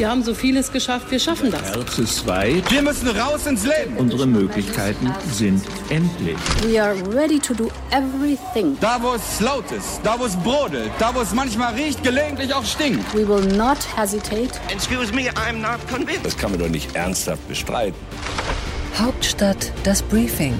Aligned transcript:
Wir 0.00 0.08
haben 0.08 0.24
so 0.24 0.32
vieles 0.32 0.72
geschafft, 0.72 1.10
wir 1.10 1.18
schaffen 1.18 1.50
das. 1.50 1.60
Herz 1.60 1.98
ist 1.98 2.26
weit. 2.26 2.70
Wir 2.70 2.80
müssen 2.80 3.06
raus 3.08 3.46
ins 3.46 3.66
Leben. 3.66 3.98
Unsere 3.98 4.26
Möglichkeiten 4.26 5.12
sind 5.30 5.62
endlich. 5.90 6.38
We 6.62 6.82
are 6.82 6.94
ready 7.14 7.38
to 7.38 7.52
do 7.52 7.70
everything. 7.90 8.78
Da, 8.80 8.96
wo 9.02 9.12
es 9.12 9.40
laut 9.40 9.70
ist, 9.70 10.00
da, 10.02 10.18
wo 10.18 10.24
es 10.24 10.34
brodelt, 10.36 10.90
da, 10.98 11.14
wo 11.14 11.20
es 11.20 11.34
manchmal 11.34 11.74
riecht, 11.74 12.02
gelegentlich 12.02 12.54
auch 12.54 12.64
stinkt. 12.64 13.14
We 13.14 13.28
will 13.28 13.44
not 13.58 13.76
hesitate. 13.94 14.58
Excuse 14.70 15.12
me, 15.12 15.28
I'm 15.32 15.60
not 15.60 15.86
convinced. 15.86 16.24
Das 16.24 16.38
kann 16.38 16.52
man 16.52 16.60
doch 16.60 16.70
nicht 16.70 16.96
ernsthaft 16.96 17.46
bestreiten. 17.46 17.98
Hauptstadt 18.98 19.70
das 19.84 20.00
Briefing 20.00 20.58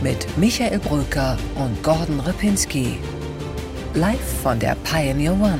mit 0.00 0.28
Michael 0.38 0.78
Brücker 0.78 1.36
und 1.56 1.82
Gordon 1.82 2.20
Ripinski. 2.20 2.98
Live 3.94 4.42
von 4.44 4.60
der 4.60 4.76
Pioneer 4.84 5.32
One. 5.32 5.58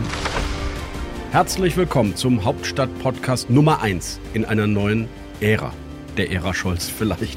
Herzlich 1.37 1.77
willkommen 1.77 2.17
zum 2.17 2.47
Hauptstadt-Podcast 2.47 3.51
Nummer 3.51 3.83
1 3.83 4.21
in 4.33 4.47
einer 4.47 4.67
neuen 4.67 5.07
Ära. 5.43 5.71
Der 6.17 6.33
Ära 6.33 6.55
Scholz 6.55 6.89
vielleicht. 6.89 7.37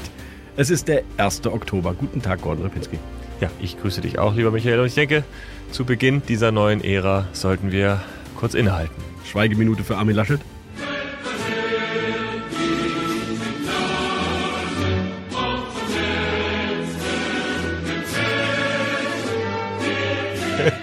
Es 0.56 0.70
ist 0.70 0.88
der 0.88 1.02
1. 1.18 1.46
Oktober. 1.48 1.92
Guten 1.92 2.22
Tag, 2.22 2.40
Gordon 2.40 2.64
Ripinski. 2.64 2.98
Ja, 3.42 3.50
ich 3.60 3.78
grüße 3.78 4.00
dich 4.00 4.18
auch, 4.18 4.34
lieber 4.34 4.52
Michael. 4.52 4.80
Und 4.80 4.86
ich 4.86 4.94
denke, 4.94 5.22
zu 5.70 5.84
Beginn 5.84 6.22
dieser 6.26 6.50
neuen 6.50 6.82
Ära 6.82 7.28
sollten 7.34 7.72
wir 7.72 8.00
kurz 8.36 8.54
innehalten. 8.54 8.94
Schweigeminute 9.26 9.84
für 9.84 9.98
Armin 9.98 10.16
Laschet. 10.16 10.40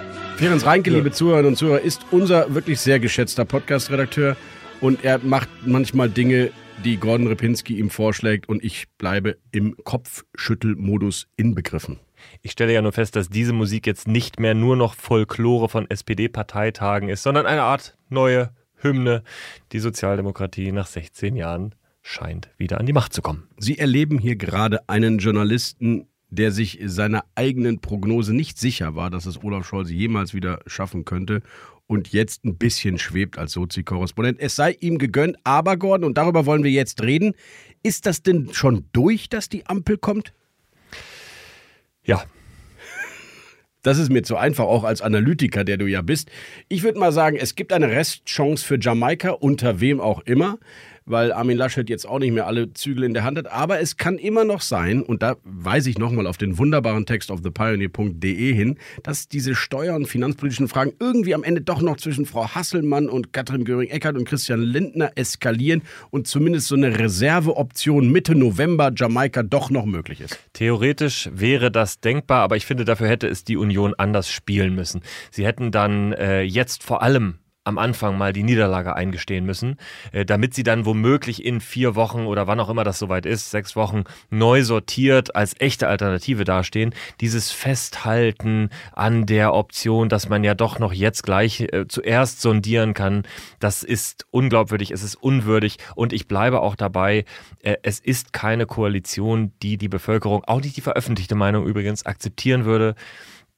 Ferenc 0.41 0.65
Reinke, 0.65 0.89
ja. 0.89 0.97
liebe 0.97 1.11
Zuhörerinnen 1.11 1.49
und 1.49 1.55
Zuhörer, 1.55 1.81
ist 1.81 2.03
unser 2.09 2.55
wirklich 2.55 2.79
sehr 2.79 2.99
geschätzter 2.99 3.45
Podcast-Redakteur 3.45 4.35
und 4.79 5.05
er 5.05 5.19
macht 5.19 5.47
manchmal 5.67 6.09
Dinge, 6.09 6.49
die 6.83 6.97
Gordon 6.97 7.27
Repinski 7.27 7.77
ihm 7.77 7.91
vorschlägt 7.91 8.49
und 8.49 8.63
ich 8.63 8.87
bleibe 8.97 9.37
im 9.51 9.77
Kopfschüttelmodus 9.83 11.27
inbegriffen. 11.35 11.99
Ich 12.41 12.53
stelle 12.53 12.73
ja 12.73 12.81
nur 12.81 12.91
fest, 12.91 13.15
dass 13.15 13.29
diese 13.29 13.53
Musik 13.53 13.85
jetzt 13.85 14.07
nicht 14.07 14.39
mehr 14.39 14.55
nur 14.55 14.75
noch 14.75 14.95
Folklore 14.95 15.69
von 15.69 15.87
SPD-Parteitagen 15.87 17.09
ist, 17.09 17.21
sondern 17.21 17.45
eine 17.45 17.61
Art 17.61 17.95
neue 18.09 18.49
Hymne. 18.77 19.21
Die 19.73 19.79
Sozialdemokratie 19.79 20.71
nach 20.71 20.87
16 20.87 21.35
Jahren 21.35 21.75
scheint 22.01 22.49
wieder 22.57 22.79
an 22.79 22.87
die 22.87 22.93
Macht 22.93 23.13
zu 23.13 23.21
kommen. 23.21 23.47
Sie 23.59 23.77
erleben 23.77 24.17
hier 24.17 24.37
gerade 24.37 24.89
einen 24.89 25.19
Journalisten, 25.19 26.07
der 26.31 26.51
sich 26.51 26.79
seiner 26.85 27.25
eigenen 27.35 27.79
Prognose 27.79 28.33
nicht 28.33 28.57
sicher 28.57 28.95
war, 28.95 29.09
dass 29.09 29.25
es 29.25 29.43
Olaf 29.43 29.67
Scholz 29.67 29.91
jemals 29.91 30.33
wieder 30.33 30.59
schaffen 30.65 31.05
könnte 31.05 31.41
und 31.87 32.13
jetzt 32.13 32.45
ein 32.45 32.57
bisschen 32.57 32.97
schwebt 32.97 33.37
als 33.37 33.51
Sozi-Korrespondent. 33.51 34.39
Es 34.39 34.55
sei 34.55 34.71
ihm 34.79 34.97
gegönnt, 34.97 35.37
aber 35.43 35.75
Gordon, 35.75 36.07
und 36.07 36.17
darüber 36.17 36.45
wollen 36.45 36.63
wir 36.63 36.71
jetzt 36.71 37.03
reden, 37.03 37.33
ist 37.83 38.05
das 38.05 38.23
denn 38.23 38.53
schon 38.53 38.85
durch, 38.93 39.27
dass 39.27 39.49
die 39.49 39.65
Ampel 39.65 39.97
kommt? 39.97 40.33
Ja. 42.03 42.23
Das 43.83 43.97
ist 43.97 44.09
mir 44.09 44.21
zu 44.21 44.37
einfach, 44.37 44.65
auch 44.65 44.83
als 44.83 45.01
Analytiker, 45.01 45.63
der 45.63 45.77
du 45.77 45.87
ja 45.87 46.01
bist. 46.01 46.29
Ich 46.69 46.83
würde 46.83 46.99
mal 46.99 47.11
sagen, 47.11 47.35
es 47.35 47.55
gibt 47.55 47.73
eine 47.73 47.89
Restchance 47.89 48.63
für 48.63 48.79
Jamaika, 48.79 49.31
unter 49.31 49.81
wem 49.81 49.99
auch 49.99 50.21
immer 50.21 50.59
weil 51.05 51.31
Armin 51.31 51.57
Laschet 51.57 51.89
jetzt 51.89 52.07
auch 52.07 52.19
nicht 52.19 52.31
mehr 52.31 52.47
alle 52.47 52.73
Zügel 52.73 53.03
in 53.03 53.13
der 53.13 53.23
Hand 53.23 53.37
hat. 53.37 53.51
Aber 53.51 53.79
es 53.79 53.97
kann 53.97 54.17
immer 54.17 54.43
noch 54.43 54.61
sein, 54.61 55.01
und 55.01 55.23
da 55.23 55.35
weise 55.43 55.89
ich 55.89 55.97
nochmal 55.97 56.27
auf 56.27 56.37
den 56.37 56.57
wunderbaren 56.57 57.05
Text 57.05 57.31
auf 57.31 57.41
thepioneer.de 57.41 58.53
hin, 58.53 58.77
dass 59.03 59.27
diese 59.27 59.55
steuer- 59.55 59.95
und 59.95 60.07
finanzpolitischen 60.07 60.67
Fragen 60.67 60.93
irgendwie 60.99 61.33
am 61.33 61.43
Ende 61.43 61.61
doch 61.61 61.81
noch 61.81 61.97
zwischen 61.97 62.25
Frau 62.25 62.47
Hasselmann 62.47 63.09
und 63.09 63.33
Katrin 63.33 63.65
Göring-Eckardt 63.65 64.17
und 64.17 64.25
Christian 64.25 64.61
Lindner 64.61 65.11
eskalieren 65.15 65.81
und 66.09 66.27
zumindest 66.27 66.67
so 66.67 66.75
eine 66.75 66.97
Reserveoption 66.97 68.11
Mitte 68.11 68.35
November 68.35 68.91
Jamaika 68.95 69.43
doch 69.43 69.69
noch 69.69 69.85
möglich 69.85 70.21
ist. 70.21 70.37
Theoretisch 70.53 71.29
wäre 71.33 71.71
das 71.71 71.99
denkbar, 71.99 72.41
aber 72.41 72.57
ich 72.57 72.65
finde, 72.65 72.85
dafür 72.85 73.07
hätte 73.07 73.27
es 73.27 73.43
die 73.43 73.57
Union 73.57 73.93
anders 73.97 74.29
spielen 74.29 74.75
müssen. 74.75 75.01
Sie 75.31 75.45
hätten 75.45 75.71
dann 75.71 76.13
äh, 76.13 76.41
jetzt 76.41 76.83
vor 76.83 77.01
allem 77.01 77.35
am 77.63 77.77
Anfang 77.77 78.17
mal 78.17 78.33
die 78.33 78.43
Niederlage 78.43 78.95
eingestehen 78.95 79.45
müssen, 79.45 79.77
äh, 80.11 80.25
damit 80.25 80.53
sie 80.55 80.63
dann 80.63 80.85
womöglich 80.85 81.45
in 81.45 81.61
vier 81.61 81.95
Wochen 81.95 82.25
oder 82.25 82.47
wann 82.47 82.59
auch 82.59 82.69
immer 82.69 82.83
das 82.83 82.97
soweit 82.97 83.25
ist, 83.25 83.51
sechs 83.51 83.75
Wochen 83.75 84.03
neu 84.31 84.63
sortiert 84.63 85.35
als 85.35 85.53
echte 85.59 85.87
Alternative 85.87 86.43
dastehen. 86.43 86.93
Dieses 87.19 87.51
Festhalten 87.51 88.69
an 88.93 89.27
der 89.27 89.53
Option, 89.53 90.09
dass 90.09 90.27
man 90.27 90.43
ja 90.43 90.55
doch 90.55 90.79
noch 90.79 90.91
jetzt 90.91 91.21
gleich 91.21 91.61
äh, 91.61 91.85
zuerst 91.87 92.41
sondieren 92.41 92.95
kann, 92.95 93.23
das 93.59 93.83
ist 93.83 94.25
unglaubwürdig, 94.31 94.89
es 94.89 95.03
ist 95.03 95.15
unwürdig 95.15 95.77
und 95.95 96.13
ich 96.13 96.27
bleibe 96.27 96.61
auch 96.61 96.75
dabei, 96.75 97.25
äh, 97.61 97.75
es 97.83 97.99
ist 97.99 98.33
keine 98.33 98.65
Koalition, 98.65 99.51
die 99.61 99.77
die 99.77 99.89
Bevölkerung, 99.89 100.43
auch 100.45 100.61
nicht 100.61 100.77
die 100.77 100.81
veröffentlichte 100.81 101.35
Meinung 101.35 101.67
übrigens, 101.67 102.07
akzeptieren 102.07 102.65
würde 102.65 102.95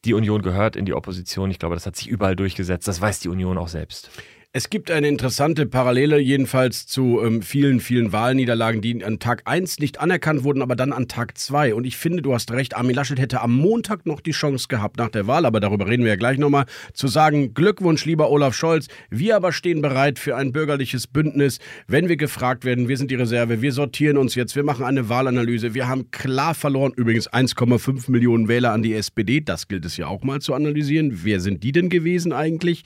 die 0.05 0.13
Union 0.13 0.41
gehört 0.41 0.75
in 0.75 0.85
die 0.85 0.93
Opposition. 0.93 1.51
Ich 1.51 1.59
glaube, 1.59 1.75
das 1.75 1.85
hat 1.85 1.95
sich 1.95 2.07
überall 2.07 2.35
durchgesetzt. 2.35 2.87
Das 2.87 2.99
weiß 2.99 3.19
die 3.19 3.29
Union 3.29 3.57
auch 3.57 3.67
selbst. 3.67 4.09
Es 4.55 4.69
gibt 4.69 4.91
eine 4.91 5.07
interessante 5.07 5.65
Parallele 5.65 6.19
jedenfalls 6.19 6.85
zu 6.85 7.19
ähm, 7.23 7.41
vielen, 7.41 7.79
vielen 7.79 8.11
Wahlniederlagen, 8.11 8.81
die 8.81 9.03
an 9.03 9.17
Tag 9.17 9.41
1 9.45 9.79
nicht 9.79 9.99
anerkannt 9.99 10.43
wurden, 10.43 10.61
aber 10.61 10.75
dann 10.75 10.93
an 10.93 11.07
Tag 11.07 11.35
2. 11.39 11.73
Und 11.73 11.85
ich 11.87 11.97
finde, 11.97 12.21
du 12.21 12.35
hast 12.35 12.51
recht, 12.51 12.77
Armin 12.77 12.95
Laschet 12.95 13.19
hätte 13.19 13.41
am 13.41 13.55
Montag 13.55 14.05
noch 14.05 14.21
die 14.21 14.29
Chance 14.29 14.67
gehabt 14.67 14.97
nach 14.97 15.09
der 15.09 15.25
Wahl, 15.25 15.47
aber 15.47 15.59
darüber 15.59 15.87
reden 15.87 16.03
wir 16.03 16.11
ja 16.11 16.17
gleich 16.17 16.37
nochmal, 16.37 16.65
zu 16.93 17.07
sagen, 17.07 17.55
Glückwunsch, 17.55 18.05
lieber 18.05 18.29
Olaf 18.29 18.53
Scholz, 18.53 18.89
wir 19.09 19.37
aber 19.37 19.53
stehen 19.53 19.81
bereit 19.81 20.19
für 20.19 20.35
ein 20.35 20.51
bürgerliches 20.51 21.07
Bündnis, 21.07 21.57
wenn 21.87 22.07
wir 22.07 22.17
gefragt 22.17 22.63
werden, 22.63 22.87
wir 22.87 22.97
sind 22.97 23.09
die 23.09 23.15
Reserve, 23.15 23.63
wir 23.63 23.71
sortieren 23.71 24.17
uns 24.17 24.35
jetzt, 24.35 24.55
wir 24.55 24.63
machen 24.63 24.85
eine 24.85 25.09
Wahlanalyse, 25.09 25.73
wir 25.73 25.87
haben 25.87 26.11
klar 26.11 26.53
verloren, 26.53 26.93
übrigens 26.95 27.27
1,5 27.27 28.11
Millionen 28.11 28.47
Wähler 28.47 28.71
an 28.71 28.83
die 28.83 28.93
SPD, 28.93 29.41
das 29.41 29.67
gilt 29.67 29.83
es 29.83 29.97
ja 29.97 30.05
auch 30.05 30.21
mal 30.21 30.41
zu 30.41 30.53
analysieren, 30.53 31.21
wer 31.23 31.39
sind 31.39 31.63
die 31.63 31.71
denn 31.71 31.89
gewesen 31.89 32.33
eigentlich? 32.33 32.83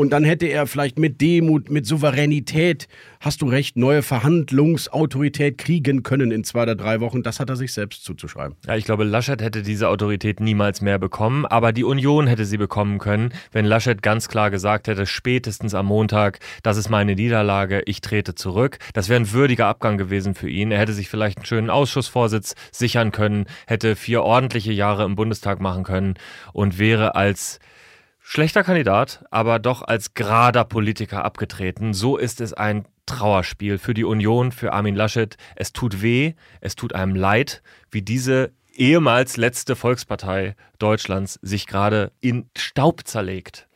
Und 0.00 0.14
dann 0.14 0.24
hätte 0.24 0.46
er 0.46 0.66
vielleicht 0.66 0.98
mit 0.98 1.20
Demut, 1.20 1.68
mit 1.68 1.84
Souveränität, 1.84 2.88
hast 3.20 3.42
du 3.42 3.46
recht, 3.46 3.76
neue 3.76 4.00
Verhandlungsautorität 4.00 5.58
kriegen 5.58 6.02
können 6.02 6.30
in 6.30 6.42
zwei 6.42 6.62
oder 6.62 6.74
drei 6.74 7.00
Wochen. 7.00 7.22
Das 7.22 7.38
hat 7.38 7.50
er 7.50 7.56
sich 7.56 7.74
selbst 7.74 8.02
zuzuschreiben. 8.02 8.56
Ja, 8.66 8.76
ich 8.76 8.86
glaube, 8.86 9.04
Laschet 9.04 9.42
hätte 9.42 9.60
diese 9.60 9.90
Autorität 9.90 10.40
niemals 10.40 10.80
mehr 10.80 10.98
bekommen, 10.98 11.44
aber 11.44 11.74
die 11.74 11.84
Union 11.84 12.26
hätte 12.28 12.46
sie 12.46 12.56
bekommen 12.56 12.98
können, 12.98 13.34
wenn 13.52 13.66
Laschet 13.66 14.00
ganz 14.00 14.28
klar 14.28 14.50
gesagt 14.50 14.88
hätte, 14.88 15.04
spätestens 15.04 15.74
am 15.74 15.84
Montag, 15.84 16.38
das 16.62 16.78
ist 16.78 16.88
meine 16.88 17.14
Niederlage, 17.14 17.82
ich 17.84 18.00
trete 18.00 18.34
zurück. 18.34 18.78
Das 18.94 19.10
wäre 19.10 19.20
ein 19.20 19.32
würdiger 19.32 19.66
Abgang 19.66 19.98
gewesen 19.98 20.34
für 20.34 20.48
ihn. 20.48 20.72
Er 20.72 20.78
hätte 20.78 20.94
sich 20.94 21.10
vielleicht 21.10 21.36
einen 21.36 21.44
schönen 21.44 21.68
Ausschussvorsitz 21.68 22.54
sichern 22.72 23.12
können, 23.12 23.44
hätte 23.66 23.96
vier 23.96 24.22
ordentliche 24.22 24.72
Jahre 24.72 25.04
im 25.04 25.14
Bundestag 25.14 25.60
machen 25.60 25.84
können 25.84 26.14
und 26.54 26.78
wäre 26.78 27.16
als 27.16 27.60
Schlechter 28.32 28.62
Kandidat, 28.62 29.24
aber 29.32 29.58
doch 29.58 29.82
als 29.82 30.14
gerader 30.14 30.62
Politiker 30.62 31.24
abgetreten. 31.24 31.94
So 31.94 32.16
ist 32.16 32.40
es 32.40 32.54
ein 32.54 32.84
Trauerspiel 33.04 33.76
für 33.76 33.92
die 33.92 34.04
Union, 34.04 34.52
für 34.52 34.72
Armin 34.72 34.94
Laschet. 34.94 35.36
Es 35.56 35.72
tut 35.72 36.00
weh, 36.00 36.34
es 36.60 36.76
tut 36.76 36.94
einem 36.94 37.16
leid, 37.16 37.60
wie 37.90 38.02
diese 38.02 38.52
ehemals 38.72 39.36
letzte 39.36 39.74
Volkspartei 39.74 40.54
Deutschlands 40.78 41.40
sich 41.42 41.66
gerade 41.66 42.12
in 42.20 42.48
Staub 42.56 43.04
zerlegt. 43.04 43.66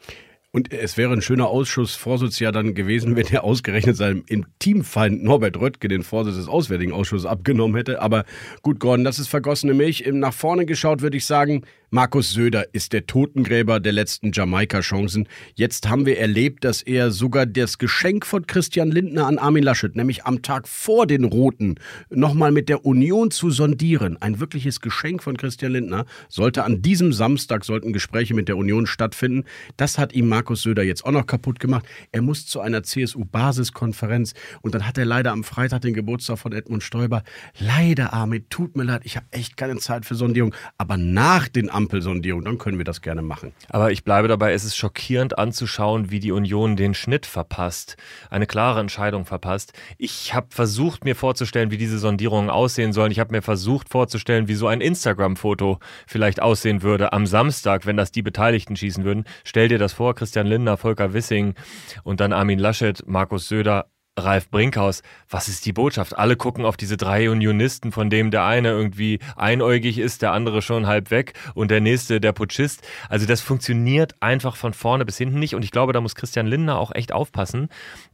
Und 0.55 0.73
es 0.73 0.97
wäre 0.97 1.13
ein 1.13 1.21
schöner 1.21 1.49
Ausschussvorsitz 1.49 2.39
ja 2.39 2.53
dann 2.53 2.75
gewesen, 2.75 3.17
wenn 3.17 3.27
er 3.27 3.43
ausgerechnet 3.43 3.97
seinem 3.97 4.23
Intimfeind 4.29 5.25
Norbert 5.25 5.57
Röttge 5.57 5.89
den 5.89 6.05
Vorsitz 6.05 6.37
des 6.37 6.47
Auswärtigen 6.47 6.93
Ausschusses 6.93 7.27
abgenommen 7.27 7.75
hätte. 7.75 8.01
Aber 8.01 8.25
gut, 8.63 8.79
Gordon, 8.79 9.05
das 9.05 9.19
ist 9.19 9.27
vergossene 9.27 9.75
Milch. 9.75 10.05
Nach 10.13 10.33
vorne 10.33 10.65
geschaut 10.65 11.03
würde 11.03 11.17
ich 11.17 11.27
sagen, 11.27 11.65
Markus 11.95 12.33
Söder 12.33 12.75
ist 12.75 12.93
der 12.93 13.07
Totengräber 13.07 13.79
der 13.79 13.93
letzten 13.93 14.33
Jamaika-Chancen. 14.33 15.29
Jetzt 15.55 15.89
haben 15.89 16.07
wir 16.07 16.19
erlebt, 16.19 16.65
dass 16.65 16.83
er 16.83 17.13
sogar 17.13 17.47
das 17.47 17.79
Geschenk 17.79 18.27
von 18.27 18.49
Christian 18.49 18.91
Lindner 18.91 19.29
an 19.29 19.39
Armin 19.39 19.63
Laschet, 19.63 19.95
nämlich 19.95 20.25
am 20.25 20.43
Tag 20.43 20.67
vor 20.67 21.07
den 21.07 21.23
Roten, 21.23 21.77
nochmal 22.11 22.51
mit 22.51 22.69
der 22.69 22.85
Union 22.85 23.31
zu 23.31 23.51
sondieren, 23.51 24.21
ein 24.21 24.41
wirkliches 24.41 24.81
Geschenk 24.81 25.23
von 25.23 25.37
Christian 25.37 25.71
Lindner, 25.71 26.05
sollte 26.29 26.65
an 26.65 26.83
diesem 26.83 27.13
Samstag 27.13 27.65
sollten 27.65 27.93
Gespräche 27.93 28.35
mit 28.35 28.49
der 28.49 28.57
Union 28.57 28.89
stattfinden. 28.89 29.45
Das 29.77 29.97
hat 29.97 30.15
ihm 30.15 30.27
Markus 30.27 30.63
Söder 30.63 30.83
jetzt 30.83 31.05
auch 31.05 31.13
noch 31.13 31.27
kaputt 31.27 31.61
gemacht. 31.61 31.87
Er 32.11 32.23
muss 32.23 32.45
zu 32.45 32.59
einer 32.59 32.83
CSU-Basiskonferenz 32.83 34.35
und 34.63 34.75
dann 34.75 34.85
hat 34.85 34.99
er 34.99 35.05
leider 35.05 35.31
am 35.31 35.45
Freitag 35.45 35.83
den 35.83 35.95
Geburtstag 35.95 36.41
von 36.41 36.53
Edmund 36.53 36.83
Stoiber. 36.83 37.23
Leider, 37.61 38.13
Armin, 38.13 38.47
tut 38.51 38.77
mir 38.77 38.83
leid, 38.83 39.03
ich 39.05 39.15
habe 39.15 39.27
echt 39.31 39.57
keine 39.57 39.77
Zeit 39.77 40.05
für 40.05 40.17
Sondierung. 40.17 40.53
Aber 40.77 40.97
nach 40.97 41.47
den 41.47 41.71
Amt 41.71 41.84
Ampelsondierung, 41.85 42.45
dann 42.45 42.59
können 42.59 42.79
wir 42.79 42.85
das 42.85 43.03
gerne 43.03 43.23
machen. 43.23 43.53
Aber 43.69 43.93
ich 43.93 44.05
bleibe 44.05 44.29
dabei, 44.29 44.53
es 44.53 44.65
ist 44.65 44.77
schockierend 44.77 45.39
anzuschauen, 45.39 46.11
wie 46.11 46.21
die 46.21 46.33
Union 46.33 46.77
den 46.77 46.95
Schnitt 46.95 47.27
verpasst, 47.27 47.97
eine 48.31 48.47
klare 48.47 48.81
Entscheidung 48.81 49.25
verpasst. 49.27 49.73
Ich 49.99 50.35
habe 50.35 50.47
versucht, 50.51 51.05
mir 51.05 51.15
vorzustellen, 51.15 51.71
wie 51.71 51.77
diese 51.77 51.99
Sondierungen 51.99 52.51
aussehen 52.51 52.93
sollen. 52.93 53.13
Ich 53.13 53.21
habe 53.21 53.33
mir 53.33 53.43
versucht 53.43 53.91
vorzustellen, 53.91 54.49
wie 54.49 54.55
so 54.55 54.67
ein 54.67 54.81
Instagram-Foto 54.81 55.79
vielleicht 56.07 56.41
aussehen 56.41 56.83
würde 56.83 57.13
am 57.13 57.27
Samstag, 57.27 57.87
wenn 57.87 57.97
das 57.97 58.13
die 58.13 58.23
Beteiligten 58.23 58.77
schießen 58.77 59.05
würden. 59.05 59.25
Stell 59.45 59.69
dir 59.69 59.79
das 59.79 59.93
vor, 59.93 60.15
Christian 60.15 60.47
Lindner, 60.47 60.77
Volker 60.77 61.13
Wissing 61.13 61.55
und 62.03 62.21
dann 62.21 62.33
Armin 62.33 62.59
Laschet, 62.59 63.07
Markus 63.07 63.49
Söder 63.49 63.87
Ralf 64.17 64.49
Brinkhaus, 64.49 65.03
was 65.29 65.49
ist 65.49 65.67
die 65.67 65.73
Botschaft? 65.73 66.17
Alle 66.17 66.37
gucken 66.37 66.65
auf 66.65 66.77
diese 66.77 66.97
drei 66.97 67.29
Unionisten, 67.31 67.91
von 67.91 68.11
dem 68.11 68.31
der 68.31 68.45
eine 68.45 68.69
irgendwie 68.69 69.19
einäugig 69.35 69.99
ist, 69.99 70.23
der 70.23 70.33
andere 70.33 70.63
schon 70.63 70.87
halb 70.87 71.11
weg 71.11 71.33
und 71.55 71.71
der 71.71 71.81
nächste 71.81 72.21
der 72.21 72.33
Putschist. 72.33 72.87
Also 73.09 73.27
das 73.27 73.41
funktioniert 73.41 74.15
einfach 74.21 74.55
von 74.55 74.73
vorne 74.73 75.05
bis 75.05 75.19
hinten 75.19 75.41
nicht 75.41 75.57
und 75.57 75.65
ich 75.65 75.73
glaube, 75.73 75.93
da 75.93 76.01
muss 76.01 76.15
Christian 76.15 76.47
Lindner 76.47 76.79
auch 76.79 76.95
echt 76.95 77.13
aufpassen. 77.13 77.69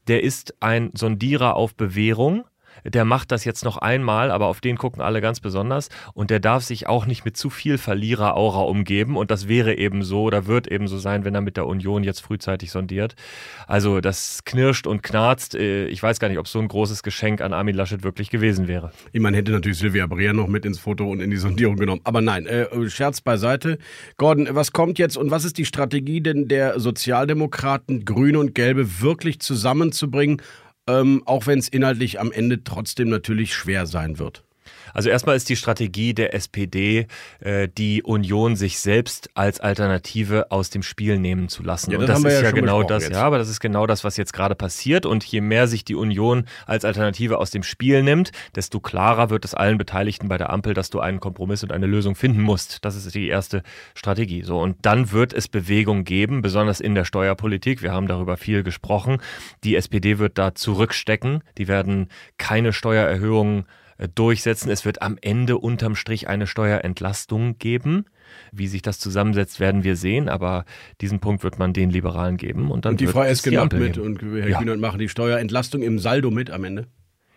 Der 0.09 0.23
ist 0.25 0.55
ein 0.61 0.91
Sondierer 0.95 1.55
auf 1.55 1.75
Bewährung 1.75 2.45
der 2.85 3.05
macht 3.05 3.33
das 3.33 3.45
jetzt 3.45 3.65
noch 3.65 3.77
einmal, 3.77 4.31
aber 4.31 4.47
auf 4.47 4.61
den 4.61 4.77
gucken 4.77 5.03
alle 5.03 5.21
ganz 5.21 5.41
besonders 5.41 5.89
und 6.15 6.31
der 6.31 6.41
darf 6.41 6.65
sich 6.65 6.87
auch 6.87 7.07
nicht 7.07 7.25
mit 7.25 7.37
zu 7.37 7.51
viel 7.51 7.79
Verlierer-Aura 7.79 8.63
umgeben 8.63 9.17
und 9.17 9.31
das 9.31 9.49
wäre 9.49 9.77
eben 9.77 10.03
so 10.03 10.23
oder 10.23 10.47
wird 10.47 10.69
eben 10.69 10.89
so 10.89 10.99
sein, 10.99 11.25
wenn 11.25 11.35
er 11.35 11.41
mit 11.41 11.57
der 11.57 11.67
Union 11.67 12.05
jetzt 12.05 12.21
frühzeitig 12.21 12.71
sondiert. 12.71 13.15
Also 13.67 14.01
das 14.01 14.45
knirscht 14.45 14.87
und 14.87 15.03
knarzt. 15.03 15.55
Äh, 15.55 15.87
ich 15.87 16.03
weiß 16.03 16.21
gar 16.21 16.29
nicht, 16.29 16.39
ob 16.39 16.49
so 16.49 16.59
ein 16.59 16.69
großes 16.69 17.03
Geschenk 17.03 17.41
an 17.41 17.53
Armin 17.53 17.75
Laschet 17.75 18.03
wirklich 18.03 18.31
gewesen 18.31 18.69
wäre. 18.69 18.93
Ich 19.13 19.21
meine, 19.21 19.37
hätte 19.37 19.53
natürlich 19.53 19.79
Silvia 19.79 20.07
Brea 20.07 20.33
noch 20.33 20.49
mit 20.49 20.65
ins 20.65 20.79
Foto 20.79 21.09
und 21.09 21.21
in 21.21 21.31
die 21.31 21.37
Sondierung 21.37 21.77
genommen. 21.77 22.01
Aber 22.05 22.21
nein, 22.21 22.47
äh, 22.47 22.67
Scherz 22.89 23.21
beiseite. 23.21 23.79
Gordon, 24.17 24.49
was 24.51 24.73
kommt 24.73 24.99
jetzt 24.99 25.17
und 25.17 25.31
was 25.31 25.45
ist 25.45 25.59
die 25.59 25.65
Strategie 25.65 26.21
denn 26.21 26.49
der 26.49 26.81
Sozialdemokraten, 26.81 28.05
Grüne 28.05 28.39
und 28.39 28.55
Gelbe 28.55 29.01
wirklich 29.01 29.41
zusammenzubringen? 29.41 30.43
Ähm, 30.91 31.23
auch 31.27 31.47
wenn 31.47 31.59
es 31.59 31.69
inhaltlich 31.69 32.21
am 32.21 32.33
Ende 32.33 32.65
trotzdem 32.65 33.09
natürlich 33.09 33.55
schwer 33.55 33.87
sein 33.87 34.19
wird. 34.19 34.45
Also 34.95 35.09
erstmal 35.09 35.37
ist 35.37 35.49
die 35.49 35.57
Strategie 35.57 36.15
der 36.15 36.35
SPD, 36.35 37.07
äh, 37.41 37.69
die 37.69 38.03
Union 38.03 38.57
sich 38.57 38.79
selbst 38.79 39.31
als 39.35 39.61
Alternative 39.61 40.51
aus 40.51 40.71
dem 40.71 40.83
Spiel 40.83 41.19
nehmen 41.19 41.49
zu 41.49 41.63
lassen. 41.63 41.91
Ja, 41.91 41.99
das 41.99 42.19
und 42.19 42.25
das 42.25 42.33
ist 42.33 42.41
ja, 42.41 42.49
ja 42.49 42.53
genau 42.53 42.83
das, 42.83 43.05
jetzt. 43.05 43.15
ja, 43.15 43.23
aber 43.23 43.39
das 43.39 43.49
ist 43.49 43.61
genau 43.61 43.87
das, 43.87 44.05
was 44.05 44.17
jetzt 44.17 44.33
gerade 44.33 44.55
passiert. 44.55 45.07
Und 45.07 45.25
je 45.25 45.41
mehr 45.41 45.67
sich 45.67 45.85
die 45.85 45.95
Union 45.95 46.47
als 46.67 46.85
Alternative 46.85 47.39
aus 47.39 47.51
dem 47.51 47.63
Spiel 47.63 48.03
nimmt, 48.03 48.33
desto 48.55 48.81
klarer 48.81 49.31
wird 49.31 49.45
es 49.45 49.55
allen 49.55 49.79
Beteiligten 49.79 50.29
bei 50.29 50.39
der 50.39 50.51
Ampel, 50.51 50.75
dass 50.75 50.91
du 50.91 51.01
einen 51.01 51.21
Kompromiss 51.21 51.63
und 51.63 51.73
eine 51.73 51.87
Lösung 51.87 52.15
finden 52.15 52.41
musst. 52.41 52.85
Das 52.85 52.97
ist 52.97 53.15
die 53.15 53.29
erste 53.29 53.63
Strategie. 53.95 54.43
So 54.43 54.61
und 54.61 54.77
dann 54.83 55.13
wird 55.13 55.33
es 55.33 55.49
Bewegung 55.49 56.05
geben, 56.05 56.43
besonders 56.43 56.81
in 56.81 56.95
der 56.95 57.05
Steuerpolitik. 57.05 57.83
Wir 57.83 57.93
haben 57.93 58.07
darüber 58.07 58.37
viel 58.37 58.63
gesprochen. 58.63 59.19
Die 59.65 59.77
SPD 59.77 60.19
wird 60.19 60.39
da 60.39 60.55
zurückstecken. 60.55 61.43
Die 61.59 61.69
werden 61.69 62.09
keine 62.39 62.73
Steuererhöhungen 62.73 63.67
durchsetzen. 64.09 64.71
Es 64.71 64.85
wird 64.85 65.03
am 65.03 65.19
Ende 65.21 65.59
unterm 65.59 65.95
Strich 65.95 66.29
eine 66.29 66.47
Steuerentlastung 66.47 67.59
geben. 67.59 68.07
Wie 68.53 68.69
sich 68.69 68.83
das 68.83 68.99
zusammensetzt, 68.99 69.59
werden 69.61 69.83
wir 69.83 69.97
sehen, 69.97 70.29
aber 70.29 70.65
diesen 71.01 71.21
Punkt 71.21 71.43
wird 71.43 71.59
man 71.59 71.73
den 71.73 71.91
Liberalen 71.91 72.37
geben. 72.37 72.71
Und, 72.71 72.85
dann 72.85 72.93
und 72.93 73.01
die 73.01 73.07
Frau 73.07 73.23
es 73.23 73.39
Esken 73.39 73.55
macht 73.55 73.73
mit 73.73 73.95
geben. 73.95 74.07
und 74.07 74.23
Herr 74.23 74.49
Ja. 74.49 74.59
Kühnert 74.59 74.79
machen 74.79 74.99
die 74.99 75.09
Steuerentlastung 75.09 75.83
im 75.83 75.99
Saldo 75.99 76.31
mit 76.31 76.51
am 76.51 76.65
Ende. 76.65 76.87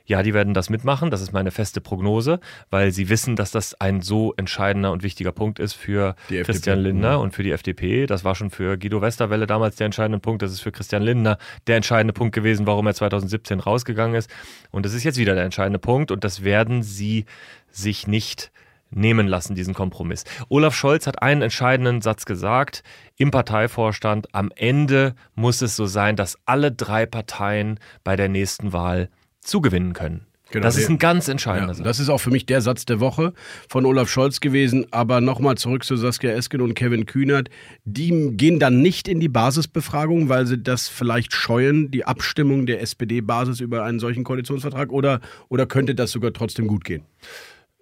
Ja, 0.06 0.22
die 0.22 0.34
werden 0.34 0.54
das 0.54 0.70
mitmachen. 0.70 1.12
Das 1.12 1.22
ist 1.22 1.32
meine 1.32 1.52
feste 1.52 1.80
Prognose, 1.80 2.40
weil 2.70 2.92
sie 2.92 3.08
wissen, 3.08 3.36
dass 3.38 3.52
das 3.52 3.80
ein 3.80 4.02
so 4.02 4.34
entscheidender 4.36 4.92
und 4.92 5.02
wichtiger 5.02 5.32
Punkt 5.32 5.60
ist 5.60 5.74
für. 5.74 6.16
Christian 6.44 6.80
Lindner 6.80 7.20
und 7.22 7.34
für 7.34 7.44
die 7.44 7.52
FDP. 7.52 8.06
Das 8.06 8.26
war 8.26 8.36
schon 8.36 8.50
für 8.50 8.78
Guido 8.78 9.02
Westerwelle 9.02 9.48
damals 9.48 9.78
der 9.78 9.86
entscheidende 9.86 10.20
Punkt. 10.20 10.42
Das 10.42 10.52
ist 10.52 10.60
für 10.60 10.72
Christian 10.72 11.04
Lindner 11.04 11.38
der 11.68 11.78
entscheidende 11.78 12.14
Punkt 12.14 12.36
gewesen, 12.36 12.68
warum 12.68 12.86
er 12.88 12.94
2017 12.94 13.62
rausgegangen 13.62 14.16
ist. 14.16 14.30
Und 14.72 14.86
das 14.86 14.94
ist 14.94 15.06
jetzt 15.06 15.18
wieder 15.18 15.36
der 15.36 15.46
entscheidende 15.46 15.80
Punkt. 15.80 16.12
Und 16.12 16.24
das 16.26 16.44
werden 16.44 16.84
sie 16.84 17.26
sich 17.72 18.06
nicht 18.06 18.52
nehmen 18.96 19.28
lassen, 19.28 19.56
diesen 19.56 19.74
Kompromiss. 19.74 20.24
Olaf 20.50 20.76
Scholz 20.76 21.08
hat 21.08 21.22
einen 21.22 21.42
entscheidenden 21.42 22.02
Satz 22.02 22.26
gesagt 22.26 22.84
im 23.18 23.32
Parteivorstand. 23.32 24.34
Am 24.36 24.52
Ende 24.56 25.16
muss 25.36 25.62
es 25.62 25.76
so 25.76 25.86
sein, 25.86 26.16
dass 26.16 26.38
alle 26.46 26.72
drei 26.72 27.06
Parteien 27.06 27.80
bei 28.04 28.16
der 28.16 28.30
nächsten 28.30 28.74
Wahl 28.74 29.10
zugewinnen 29.44 29.94
können. 29.94 30.26
Genau, 30.52 30.66
das 30.66 30.78
ist 30.78 30.88
ein 30.88 31.00
ganz 31.00 31.26
Ja, 31.26 31.32
entscheidender 31.32 31.74
Satz. 31.74 31.84
das 31.84 32.00
ist 32.00 32.10
auch 32.10 32.20
für 32.20 32.30
mich 32.30 32.46
der 32.46 32.62
Satz 32.62 32.86
der 32.86 33.00
Woche 33.00 33.34
von 33.70 33.88
Olaf 33.88 34.08
Scholz 34.08 34.40
gewesen. 34.40 34.86
Aber 34.92 35.20
nochmal 35.20 35.56
zurück 35.58 35.84
zu 35.84 35.96
Saskia 35.96 36.32
Esken 36.32 36.62
und 36.62 36.76
Kevin 36.76 37.08
Kühnert. 37.08 37.50
Die 37.86 38.30
gehen 38.34 38.60
dann 38.60 38.80
nicht 38.84 39.08
in 39.08 39.20
die 39.20 39.30
Basisbefragung, 39.30 40.30
weil 40.30 40.46
sie 40.46 40.62
das 40.62 40.90
vielleicht 40.90 41.34
scheuen, 41.34 41.90
die 41.90 42.06
Abstimmung 42.06 42.68
der 42.68 42.82
SPD-Basis 42.82 43.62
über 43.62 43.84
einen 43.84 44.00
solchen 44.00 44.24
Koalitionsvertrag? 44.24 44.92
Oder, 44.92 45.22
oder 45.50 45.66
könnte 45.66 45.96
das 45.96 46.12
sogar 46.12 46.34
trotzdem 46.34 46.68
gut 46.68 46.84
gehen? 46.84 47.02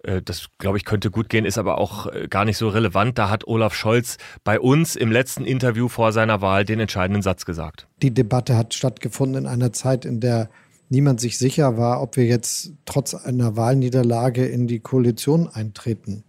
Äh, 0.02 0.22
Das, 0.22 0.48
glaube 0.56 0.78
ich, 0.78 0.86
könnte 0.86 1.10
gut 1.10 1.28
gehen, 1.28 1.44
ist 1.44 1.58
aber 1.58 1.76
auch 1.76 2.06
äh, 2.06 2.26
gar 2.28 2.46
nicht 2.46 2.56
so 2.56 2.70
relevant. 2.70 3.18
Da 3.18 3.28
hat 3.28 3.46
Olaf 3.46 3.74
Scholz 3.74 4.16
bei 4.44 4.58
uns 4.58 4.96
im 4.96 5.12
letzten 5.12 5.44
Interview 5.44 5.88
vor 5.88 6.12
seiner 6.12 6.40
Wahl 6.40 6.64
den 6.64 6.80
entscheidenden 6.80 7.20
Satz 7.22 7.44
gesagt. 7.44 7.86
Die 8.00 8.14
Debatte 8.14 8.56
hat 8.56 8.72
stattgefunden 8.72 9.42
in 9.42 9.46
einer 9.46 9.74
Zeit, 9.74 10.06
in 10.06 10.20
der 10.20 10.48
niemand 10.92 11.20
sich 11.20 11.38
sicher 11.38 11.78
war, 11.78 12.02
ob 12.02 12.16
wir 12.16 12.26
jetzt 12.26 12.72
trotz 12.84 13.14
einer 13.14 13.56
Wahlniederlage 13.56 14.46
in 14.46 14.66
die 14.66 14.80
Koalition 14.80 15.48
eintreten. 15.48 16.22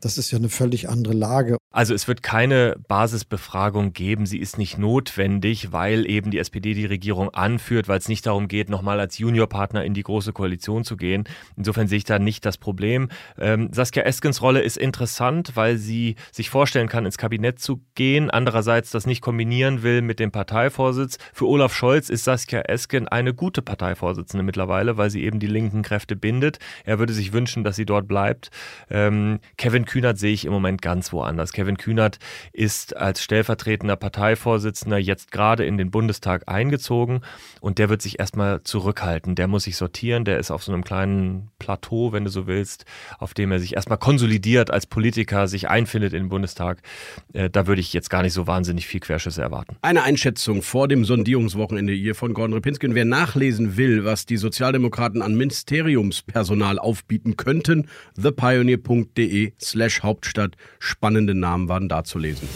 Das 0.00 0.18
ist 0.18 0.32
ja 0.32 0.38
eine 0.38 0.48
völlig 0.48 0.88
andere 0.88 1.14
Lage. 1.14 1.56
Also 1.72 1.94
es 1.94 2.08
wird 2.08 2.24
keine 2.24 2.74
Basisbefragung 2.88 3.92
geben, 3.92 4.26
sie 4.26 4.38
ist 4.38 4.58
nicht 4.58 4.76
notwendig, 4.76 5.70
weil 5.70 6.04
eben 6.10 6.32
die 6.32 6.40
SPD 6.40 6.74
die 6.74 6.84
Regierung 6.84 7.32
anführt, 7.32 7.86
weil 7.86 7.98
es 7.98 8.08
nicht 8.08 8.26
darum 8.26 8.48
geht, 8.48 8.68
nochmal 8.68 8.98
als 8.98 9.18
Juniorpartner 9.18 9.84
in 9.84 9.94
die 9.94 10.02
große 10.02 10.32
Koalition 10.32 10.82
zu 10.82 10.96
gehen. 10.96 11.28
Insofern 11.56 11.86
sehe 11.86 11.98
ich 11.98 12.04
da 12.04 12.18
nicht 12.18 12.44
das 12.44 12.58
Problem. 12.58 13.08
Ähm, 13.38 13.68
Saskia 13.72 14.02
Eskens 14.02 14.42
Rolle 14.42 14.62
ist 14.62 14.78
interessant, 14.78 15.52
weil 15.54 15.76
sie 15.76 16.16
sich 16.32 16.50
vorstellen 16.50 16.88
kann, 16.88 17.06
ins 17.06 17.18
Kabinett 17.18 17.60
zu 17.60 17.80
gehen, 17.94 18.30
andererseits 18.30 18.90
das 18.90 19.06
nicht 19.06 19.20
kombinieren 19.20 19.84
will 19.84 20.02
mit 20.02 20.18
dem 20.18 20.32
Parteivorsitz. 20.32 21.18
Für 21.32 21.46
Olaf 21.46 21.72
Scholz 21.72 22.08
ist 22.08 22.24
Saskia 22.24 22.62
Esken 22.62 23.06
eine 23.06 23.32
gute 23.32 23.62
Parteivorsitzende 23.62 24.42
mittlerweile, 24.42 24.96
weil 24.96 25.10
sie 25.10 25.22
eben 25.22 25.38
die 25.38 25.46
linken 25.46 25.82
Kräfte 25.82 26.16
bindet. 26.16 26.58
Er 26.84 26.98
würde 26.98 27.12
sich 27.12 27.32
wünschen, 27.32 27.62
dass 27.62 27.76
sie 27.76 27.86
dort 27.86 28.08
bleibt. 28.08 28.50
Ähm, 28.90 29.38
Kevin 29.56 29.84
Kühnert 29.84 30.18
sehe 30.18 30.32
ich 30.32 30.44
im 30.44 30.52
Moment 30.52 30.82
ganz 30.82 31.12
woanders. 31.12 31.52
Kevin 31.60 31.76
Kühnert 31.76 32.18
ist 32.54 32.96
als 32.96 33.22
stellvertretender 33.22 33.96
Parteivorsitzender 33.96 34.96
jetzt 34.96 35.30
gerade 35.30 35.66
in 35.66 35.76
den 35.76 35.90
Bundestag 35.90 36.44
eingezogen 36.46 37.20
und 37.60 37.78
der 37.78 37.90
wird 37.90 38.00
sich 38.00 38.18
erstmal 38.18 38.62
zurückhalten. 38.62 39.34
Der 39.34 39.46
muss 39.46 39.64
sich 39.64 39.76
sortieren, 39.76 40.24
der 40.24 40.38
ist 40.38 40.50
auf 40.50 40.62
so 40.62 40.72
einem 40.72 40.84
kleinen 40.84 41.50
Plateau, 41.58 42.14
wenn 42.14 42.24
du 42.24 42.30
so 42.30 42.46
willst, 42.46 42.86
auf 43.18 43.34
dem 43.34 43.52
er 43.52 43.60
sich 43.60 43.76
erstmal 43.76 43.98
konsolidiert 43.98 44.70
als 44.70 44.86
Politiker, 44.86 45.48
sich 45.48 45.68
einfindet 45.68 46.14
in 46.14 46.22
den 46.22 46.28
Bundestag. 46.30 46.80
Äh, 47.34 47.50
da 47.50 47.66
würde 47.66 47.82
ich 47.82 47.92
jetzt 47.92 48.08
gar 48.08 48.22
nicht 48.22 48.32
so 48.32 48.46
wahnsinnig 48.46 48.86
viel 48.86 49.00
Querschüsse 49.00 49.42
erwarten. 49.42 49.76
Eine 49.82 50.02
Einschätzung 50.02 50.62
vor 50.62 50.88
dem 50.88 51.04
Sondierungswochenende 51.04 51.92
hier 51.92 52.14
von 52.14 52.32
Gordon 52.32 52.54
Ripinski. 52.54 52.86
Und 52.86 52.94
wer 52.94 53.04
nachlesen 53.04 53.76
will, 53.76 54.06
was 54.06 54.24
die 54.24 54.38
Sozialdemokraten 54.38 55.20
an 55.20 55.36
Ministeriumspersonal 55.36 56.78
aufbieten 56.78 57.36
könnten, 57.36 57.88
thepioneer.de 58.16 59.52
slash 59.60 60.02
Hauptstadt. 60.02 60.56
Spannende 60.78 61.34
Namen 61.50 61.68
waren 61.68 61.88
da 61.88 62.04
zu 62.04 62.18
lesen. 62.18 62.48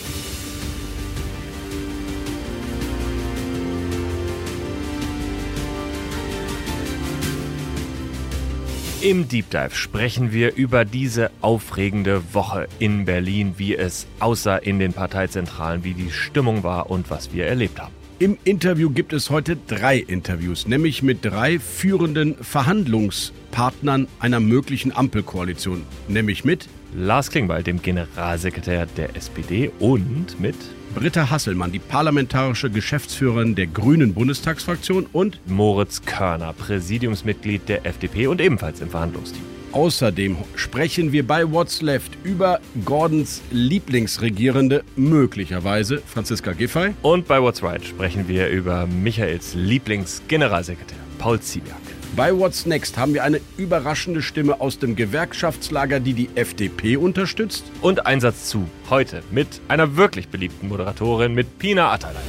Im 9.00 9.28
Deep 9.28 9.50
Dive 9.50 9.74
sprechen 9.74 10.32
wir 10.32 10.54
über 10.54 10.86
diese 10.86 11.30
aufregende 11.42 12.22
Woche 12.32 12.68
in 12.78 13.04
Berlin, 13.04 13.54
wie 13.58 13.74
es 13.74 14.06
aussah 14.18 14.56
in 14.56 14.78
den 14.78 14.94
Parteizentralen, 14.94 15.84
wie 15.84 15.92
die 15.92 16.10
Stimmung 16.10 16.62
war 16.62 16.88
und 16.88 17.10
was 17.10 17.32
wir 17.34 17.46
erlebt 17.46 17.80
haben. 17.80 17.92
Im 18.20 18.38
Interview 18.44 18.90
gibt 18.90 19.12
es 19.12 19.28
heute 19.28 19.56
drei 19.56 19.98
Interviews, 19.98 20.66
nämlich 20.66 21.02
mit 21.02 21.24
drei 21.24 21.58
führenden 21.58 22.36
Verhandlungspartnern 22.36 24.06
einer 24.20 24.40
möglichen 24.40 24.96
Ampelkoalition. 24.96 25.82
Nämlich 26.08 26.44
mit 26.44 26.68
Lars 26.96 27.30
Klingbeil, 27.30 27.62
dem 27.62 27.82
Generalsekretär 27.82 28.86
der 28.86 29.16
SPD 29.16 29.70
und 29.80 30.40
mit 30.40 30.54
Britta 30.94 31.28
Hasselmann, 31.28 31.72
die 31.72 31.80
parlamentarische 31.80 32.70
Geschäftsführerin 32.70 33.56
der 33.56 33.66
Grünen 33.66 34.14
Bundestagsfraktion 34.14 35.06
und 35.12 35.40
Moritz 35.46 36.02
Körner, 36.02 36.52
Präsidiumsmitglied 36.52 37.68
der 37.68 37.84
FDP 37.84 38.28
und 38.28 38.40
ebenfalls 38.40 38.80
im 38.80 38.90
Verhandlungsteam. 38.90 39.42
Außerdem 39.72 40.36
sprechen 40.54 41.10
wir 41.10 41.26
bei 41.26 41.50
What's 41.50 41.82
Left 41.82 42.16
über 42.22 42.60
Gordons 42.84 43.42
Lieblingsregierende, 43.50 44.84
möglicherweise 44.94 46.00
Franziska 46.06 46.52
Giffey. 46.52 46.94
Und 47.02 47.26
bei 47.26 47.42
What's 47.42 47.60
Right 47.60 47.84
sprechen 47.84 48.28
wir 48.28 48.48
über 48.50 48.86
Michaels 48.86 49.54
Lieblingsgeneralsekretär, 49.56 50.98
Paul 51.18 51.40
Ziemiak. 51.40 51.83
Bei 52.16 52.32
What's 52.36 52.64
Next 52.64 52.96
haben 52.96 53.12
wir 53.12 53.24
eine 53.24 53.40
überraschende 53.56 54.22
Stimme 54.22 54.60
aus 54.60 54.78
dem 54.78 54.94
Gewerkschaftslager, 54.94 55.98
die 55.98 56.14
die 56.14 56.28
FDP 56.36 56.96
unterstützt. 56.96 57.64
Und 57.80 58.06
Einsatz 58.06 58.48
zu, 58.48 58.68
heute 58.88 59.24
mit 59.32 59.60
einer 59.66 59.96
wirklich 59.96 60.28
beliebten 60.28 60.68
Moderatorin, 60.68 61.34
mit 61.34 61.58
Pina 61.58 61.90
Atalay. 61.90 62.22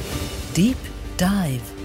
Deep 0.56 0.76
Dive. 1.20 1.75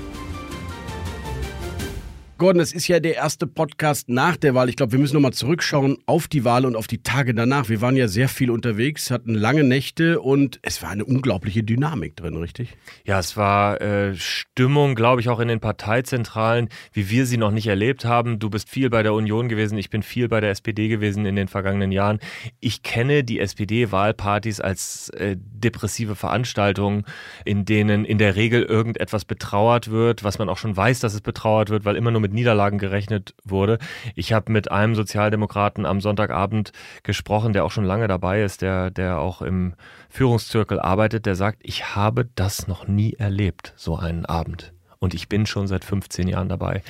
Gordon, 2.41 2.59
es 2.59 2.73
ist 2.73 2.87
ja 2.87 2.99
der 2.99 3.13
erste 3.17 3.45
Podcast 3.45 4.09
nach 4.09 4.35
der 4.35 4.55
Wahl. 4.55 4.67
Ich 4.67 4.75
glaube, 4.75 4.93
wir 4.93 4.99
müssen 4.99 5.13
nochmal 5.13 5.31
zurückschauen 5.31 5.99
auf 6.07 6.27
die 6.27 6.43
Wahl 6.43 6.65
und 6.65 6.75
auf 6.75 6.87
die 6.87 7.03
Tage 7.03 7.35
danach. 7.35 7.69
Wir 7.69 7.81
waren 7.81 7.95
ja 7.95 8.07
sehr 8.07 8.27
viel 8.27 8.49
unterwegs, 8.49 9.11
hatten 9.11 9.35
lange 9.35 9.63
Nächte 9.63 10.19
und 10.19 10.57
es 10.63 10.81
war 10.81 10.89
eine 10.89 11.05
unglaubliche 11.05 11.61
Dynamik 11.61 12.15
drin, 12.15 12.35
richtig? 12.35 12.69
Ja, 13.05 13.19
es 13.19 13.37
war 13.37 13.79
äh, 13.79 14.15
Stimmung, 14.15 14.95
glaube 14.95 15.21
ich, 15.21 15.29
auch 15.29 15.39
in 15.39 15.49
den 15.49 15.59
Parteizentralen, 15.59 16.69
wie 16.93 17.11
wir 17.11 17.27
sie 17.27 17.37
noch 17.37 17.51
nicht 17.51 17.67
erlebt 17.67 18.05
haben. 18.05 18.39
Du 18.39 18.49
bist 18.49 18.69
viel 18.69 18.89
bei 18.89 19.03
der 19.03 19.13
Union 19.13 19.47
gewesen, 19.47 19.77
ich 19.77 19.91
bin 19.91 20.01
viel 20.01 20.27
bei 20.27 20.41
der 20.41 20.49
SPD 20.49 20.87
gewesen 20.87 21.27
in 21.27 21.35
den 21.35 21.47
vergangenen 21.47 21.91
Jahren. 21.91 22.17
Ich 22.59 22.81
kenne 22.81 23.23
die 23.23 23.39
SPD-Wahlpartys 23.39 24.61
als 24.61 25.09
äh, 25.09 25.37
depressive 25.37 26.15
Veranstaltungen, 26.15 27.05
in 27.45 27.65
denen 27.65 28.03
in 28.03 28.17
der 28.17 28.35
Regel 28.35 28.63
irgendetwas 28.63 29.25
betrauert 29.25 29.91
wird, 29.91 30.23
was 30.23 30.39
man 30.39 30.49
auch 30.49 30.57
schon 30.57 30.75
weiß, 30.75 31.01
dass 31.01 31.13
es 31.13 31.21
betrauert 31.21 31.69
wird, 31.69 31.85
weil 31.85 31.95
immer 31.95 32.09
nur 32.09 32.19
mit 32.19 32.30
mit 32.31 32.35
Niederlagen 32.35 32.79
gerechnet 32.79 33.35
wurde. 33.43 33.77
Ich 34.15 34.33
habe 34.33 34.51
mit 34.51 34.71
einem 34.71 34.95
Sozialdemokraten 34.95 35.85
am 35.85 35.99
Sonntagabend 36.01 36.71
gesprochen, 37.03 37.53
der 37.53 37.65
auch 37.65 37.71
schon 37.71 37.83
lange 37.83 38.07
dabei 38.07 38.41
ist, 38.41 38.61
der, 38.61 38.89
der 38.89 39.19
auch 39.19 39.41
im 39.41 39.73
Führungszirkel 40.09 40.79
arbeitet, 40.79 41.25
der 41.25 41.35
sagt, 41.35 41.59
ich 41.61 41.95
habe 41.95 42.29
das 42.35 42.67
noch 42.67 42.87
nie 42.87 43.13
erlebt, 43.13 43.73
so 43.75 43.97
einen 43.97 44.25
Abend. 44.25 44.73
Und 44.99 45.13
ich 45.13 45.27
bin 45.27 45.45
schon 45.45 45.67
seit 45.67 45.83
15 45.83 46.27
Jahren 46.27 46.47
dabei. 46.47 46.83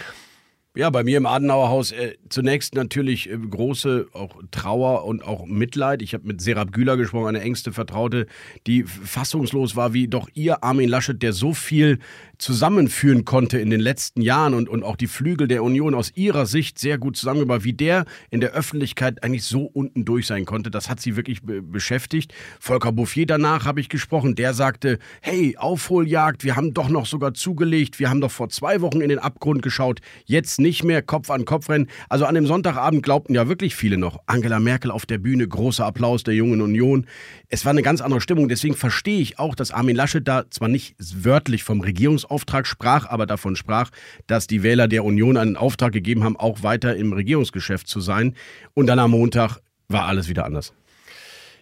Ja, 0.74 0.90
bei 0.90 1.04
mir 1.04 1.18
im 1.18 1.26
Adenauer 1.26 1.68
Haus 1.68 1.92
äh, 1.92 2.16
zunächst 2.30 2.76
natürlich 2.76 3.30
äh, 3.30 3.38
große 3.38 4.08
auch 4.14 4.42
Trauer 4.52 5.04
und 5.04 5.22
auch 5.22 5.46
Mitleid. 5.46 6.02
Ich 6.02 6.14
habe 6.14 6.26
mit 6.26 6.40
Serap 6.40 6.72
Güler 6.72 6.96
gesprochen, 6.96 7.28
eine 7.28 7.42
engste 7.42 7.74
Vertraute, 7.74 8.26
die 8.68 8.84
fassungslos 8.84 9.76
war, 9.76 9.94
wie 9.94 10.08
doch 10.08 10.30
ihr 10.34 10.64
Armin 10.64 10.88
Laschet, 10.88 11.22
der 11.22 11.34
so 11.34 11.54
viel 11.54 12.00
zusammenführen 12.42 13.24
konnte 13.24 13.60
in 13.60 13.70
den 13.70 13.80
letzten 13.80 14.22
Jahren 14.22 14.54
und, 14.54 14.68
und 14.68 14.84
auch 14.84 14.96
die 14.96 15.08
Flügel 15.08 15.48
der 15.48 15.64
Union 15.64 15.94
aus 15.94 16.12
ihrer 16.16 16.46
Sicht 16.46 16.80
sehr 16.80 16.98
gut 16.98 17.16
zusammengebracht, 17.16 17.64
wie 17.64 17.74
der 17.74 18.06
in 18.32 18.42
der 18.42 18.52
Öffentlichkeit 18.52 19.24
eigentlich 19.24 19.44
so 19.44 19.66
unten 19.66 20.06
durch 20.06 20.26
sein 20.26 20.46
konnte. 20.46 20.72
Das 20.72 20.90
hat 20.90 21.00
sie 21.00 21.16
wirklich 21.16 21.44
be 21.44 21.62
beschäftigt. 21.62 22.34
Volker 22.60 22.92
Bouffier 22.92 23.28
danach 23.28 23.66
habe 23.66 23.80
ich 23.80 23.90
gesprochen, 23.90 24.34
der 24.36 24.54
sagte, 24.54 24.98
hey, 25.22 25.56
Aufholjagd, 25.58 26.44
wir 26.44 26.56
haben 26.56 26.74
doch 26.74 26.90
noch 26.90 27.06
sogar 27.06 27.34
zugelegt, 27.36 28.00
wir 28.00 28.10
haben 28.10 28.22
doch 28.22 28.32
vor 28.32 28.50
zwei 28.50 28.82
Wochen 28.82 29.02
in 29.02 29.10
den 29.10 29.20
Abgrund 29.20 29.62
geschaut, 29.62 30.02
jetzt 30.26 30.60
nicht 30.60 30.84
mehr 30.84 31.04
Kopf 31.04 31.30
an 31.30 31.46
Kopf 31.46 31.70
rennen. 31.70 31.88
Also 32.10 32.26
an 32.26 32.34
dem 32.34 32.48
Sonntagabend 32.48 33.04
glaubten 33.04 33.36
ja 33.36 33.48
wirklich 33.48 33.76
viele 33.76 33.98
noch. 33.98 34.20
Angela 34.26 34.60
Merkel 34.60 34.90
auf 34.90 35.06
der 35.06 35.20
Bühne, 35.20 35.48
großer 35.48 35.86
Applaus 35.86 36.24
der 36.24 36.34
jungen 36.34 36.62
Union. 36.62 37.06
Es 37.50 37.66
war 37.66 37.70
eine 37.70 37.84
ganz 37.84 38.02
andere 38.02 38.22
Stimmung, 38.22 38.50
deswegen 38.50 38.76
verstehe 38.76 39.20
ich 39.20 39.38
auch, 39.38 39.54
dass 39.54 39.72
Armin 39.72 39.96
Laschet 39.96 40.28
da 40.28 40.50
zwar 40.50 40.70
nicht 40.70 40.96
wörtlich 40.98 41.64
vom 41.64 41.82
Regierungs 41.82 42.26
Auftrag 42.32 42.66
sprach, 42.66 43.08
aber 43.08 43.26
davon 43.26 43.56
sprach, 43.56 43.92
dass 44.26 44.48
die 44.48 44.64
Wähler 44.64 44.88
der 44.88 45.06
Union 45.06 45.38
einen 45.38 45.58
Auftrag 45.58 45.92
gegeben 45.92 46.24
haben, 46.24 46.38
auch 46.38 46.64
weiter 46.64 46.96
im 46.96 47.14
Regierungsgeschäft 47.14 47.88
zu 47.88 48.00
sein. 48.00 48.36
Und 48.74 48.88
dann 48.88 49.00
am 49.00 49.12
Montag 49.12 49.60
war 49.88 50.06
alles 50.06 50.30
wieder 50.30 50.46
anders. 50.46 50.74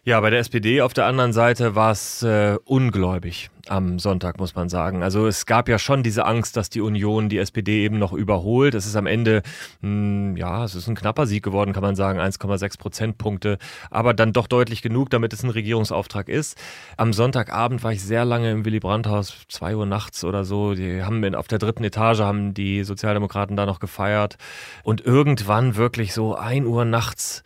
Ja, 0.06 0.22
bei 0.22 0.30
der 0.30 0.40
SPD 0.40 0.82
auf 0.82 0.94
der 0.94 1.06
anderen 1.06 1.34
Seite 1.34 1.76
war 1.76 1.92
es 1.92 2.24
äh, 2.24 2.58
ungläubig 2.64 3.50
am 3.68 4.00
Sonntag, 4.00 4.40
muss 4.40 4.56
man 4.56 4.70
sagen. 4.70 5.04
Also 5.04 5.28
es 5.28 5.46
gab 5.46 5.68
ja 5.68 5.78
schon 5.78 6.04
diese 6.04 6.26
Angst, 6.26 6.56
dass 6.56 6.70
die 6.70 6.80
Union 6.80 7.28
die 7.28 7.38
SPD 7.38 7.84
eben 7.84 8.00
noch 8.00 8.14
überholt. 8.14 8.76
Es 8.76 8.86
ist 8.86 8.96
am 8.96 9.06
Ende, 9.06 9.42
mh, 9.82 9.90
hm, 9.90 10.38
ja, 10.38 10.64
es 10.64 10.74
ist 10.74 10.88
ein 10.88 10.96
knapper 10.96 11.28
Sieg 11.28 11.44
geworden, 11.44 11.74
kann 11.74 11.84
man 11.84 11.96
sagen, 11.98 12.18
1,6 12.20 12.80
Prozentpunkte, 12.80 13.58
aber 13.92 14.14
dann 14.14 14.32
doch 14.32 14.48
deutlich 14.48 14.82
genug, 14.82 15.10
damit 15.10 15.34
es 15.34 15.44
ein 15.44 15.50
Regierungsauftrag 15.50 16.30
ist. 16.30 16.58
Am 16.96 17.12
Sonntagabend 17.12 17.84
war 17.84 17.92
ich 17.92 18.02
sehr 18.02 18.24
lange 18.24 18.52
im 18.52 18.64
Willy 18.64 18.80
Brandt-Haus, 18.80 19.46
zwei 19.50 19.76
Uhr 19.76 19.86
nachts 19.86 20.24
oder 20.24 20.46
so. 20.46 20.76
Die 20.76 21.04
haben 21.04 21.24
in, 21.26 21.36
auf 21.36 21.50
der 21.50 21.60
dritten 21.60 21.84
Etage 21.84 22.20
haben 22.20 22.54
die 22.54 22.86
Sozialdemokraten 22.86 23.58
da 23.58 23.66
noch 23.66 23.80
gefeiert 23.80 24.38
und 24.84 25.02
irgendwann 25.02 25.76
wirklich 25.76 26.14
so 26.14 26.36
ein 26.36 26.66
Uhr 26.66 26.86
nachts 26.86 27.44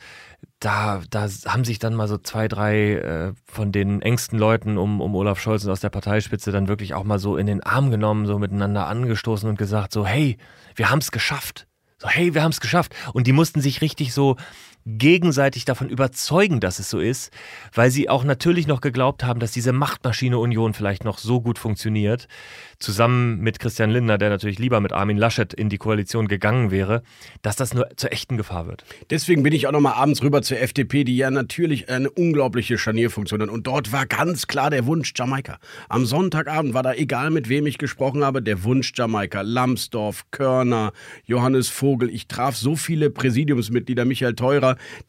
da, 0.60 1.02
da 1.10 1.28
haben 1.46 1.66
sich 1.66 1.80
dann 1.80 1.94
mal 1.94 2.08
so 2.08 2.18
zwei, 2.18 2.48
drei 2.48 2.94
äh, 2.94 3.34
von 3.46 3.72
den 3.72 4.02
engsten 4.02 4.40
Leuten 4.40 4.78
um, 4.78 5.02
um 5.02 5.16
Olaf 5.16 5.40
Scholz 5.40 5.64
und 5.66 5.72
aus 5.72 5.82
der 5.82 5.90
Parteispitze 5.90 6.52
dann 6.52 6.68
wirklich 6.68 6.94
auch 6.94 7.04
mal 7.04 7.20
so 7.20 7.38
in 7.38 7.48
den 7.48 7.62
Arm 7.64 7.92
genommen, 7.92 8.26
so 8.26 8.40
miteinander 8.40 8.88
angestoßen 8.88 9.50
und 9.50 9.58
gesagt, 9.58 9.94
so, 9.94 10.06
hey, 10.06 10.38
wir 10.76 10.90
haben 10.90 11.00
es 11.00 11.12
geschafft. 11.12 11.68
So, 11.98 12.10
hey, 12.10 12.34
wir 12.34 12.44
haben 12.44 12.52
es 12.52 12.62
geschafft. 12.62 12.94
Und 13.14 13.28
die 13.28 13.32
mussten 13.32 13.62
sich 13.62 13.82
richtig 13.82 14.14
so 14.14 14.36
gegenseitig 14.86 15.66
davon 15.66 15.90
überzeugen, 15.90 16.60
dass 16.60 16.80
es 16.80 16.90
so 16.90 17.00
ist, 17.00 17.32
weil 17.74 17.92
sie 17.92 18.10
auch 18.10 18.24
natürlich 18.24 18.68
noch 18.68 18.82
geglaubt 18.82 19.24
haben, 19.24 19.40
dass 19.40 19.52
diese 19.52 19.72
Machtmaschine 19.72 20.38
Union 20.38 20.74
vielleicht 20.74 21.06
noch 21.06 21.18
so 21.18 21.42
gut 21.42 21.58
funktioniert, 21.58 22.28
zusammen 22.80 23.40
mit 23.40 23.60
Christian 23.60 23.90
Lindner, 23.90 24.18
der 24.18 24.30
natürlich 24.30 24.60
lieber 24.60 24.82
mit 24.82 24.92
Armin 24.92 25.18
Laschet 25.18 25.54
in 25.54 25.70
die 25.70 25.78
Koalition 25.78 26.28
gegangen 26.28 26.72
wäre, 26.72 27.02
dass 27.42 27.56
das 27.56 27.74
nur 27.74 27.88
zur 27.96 28.12
echten 28.12 28.38
Gefahr 28.38 28.68
wird. 28.68 28.84
Deswegen 29.10 29.44
bin 29.44 29.54
ich 29.54 29.68
auch 29.68 29.72
noch 29.72 29.80
mal 29.80 29.94
abends 29.94 30.22
rüber 30.22 30.42
zur 30.42 30.60
FDP, 30.60 31.04
die 31.04 31.16
ja 31.16 31.32
natürlich 31.32 31.90
eine 31.90 32.10
unglaubliche 32.10 32.78
Scharnierfunktion 32.78 33.42
hat. 33.42 33.50
Und 33.50 33.68
dort 33.68 33.92
war 33.92 34.06
ganz 34.06 34.48
klar 34.48 34.70
der 34.70 34.86
Wunsch 34.86 35.14
Jamaika. 35.16 35.60
Am 35.88 36.06
Sonntagabend 36.06 36.74
war 36.74 36.84
da, 36.84 36.94
egal 36.94 37.30
mit 37.30 37.48
wem 37.48 37.66
ich 37.68 37.78
gesprochen 37.78 38.24
habe, 38.24 38.42
der 38.42 38.64
Wunsch 38.64 38.92
Jamaika. 38.96 39.42
Lambsdorff, 39.42 40.26
Körner, 40.32 40.92
Johannes 41.26 41.70
Vogel. 41.70 42.10
Ich 42.10 42.28
traf 42.28 42.58
so 42.58 42.76
viele 42.76 43.10
Präsidiumsmitglieder, 43.10 44.06
Michael 44.06 44.34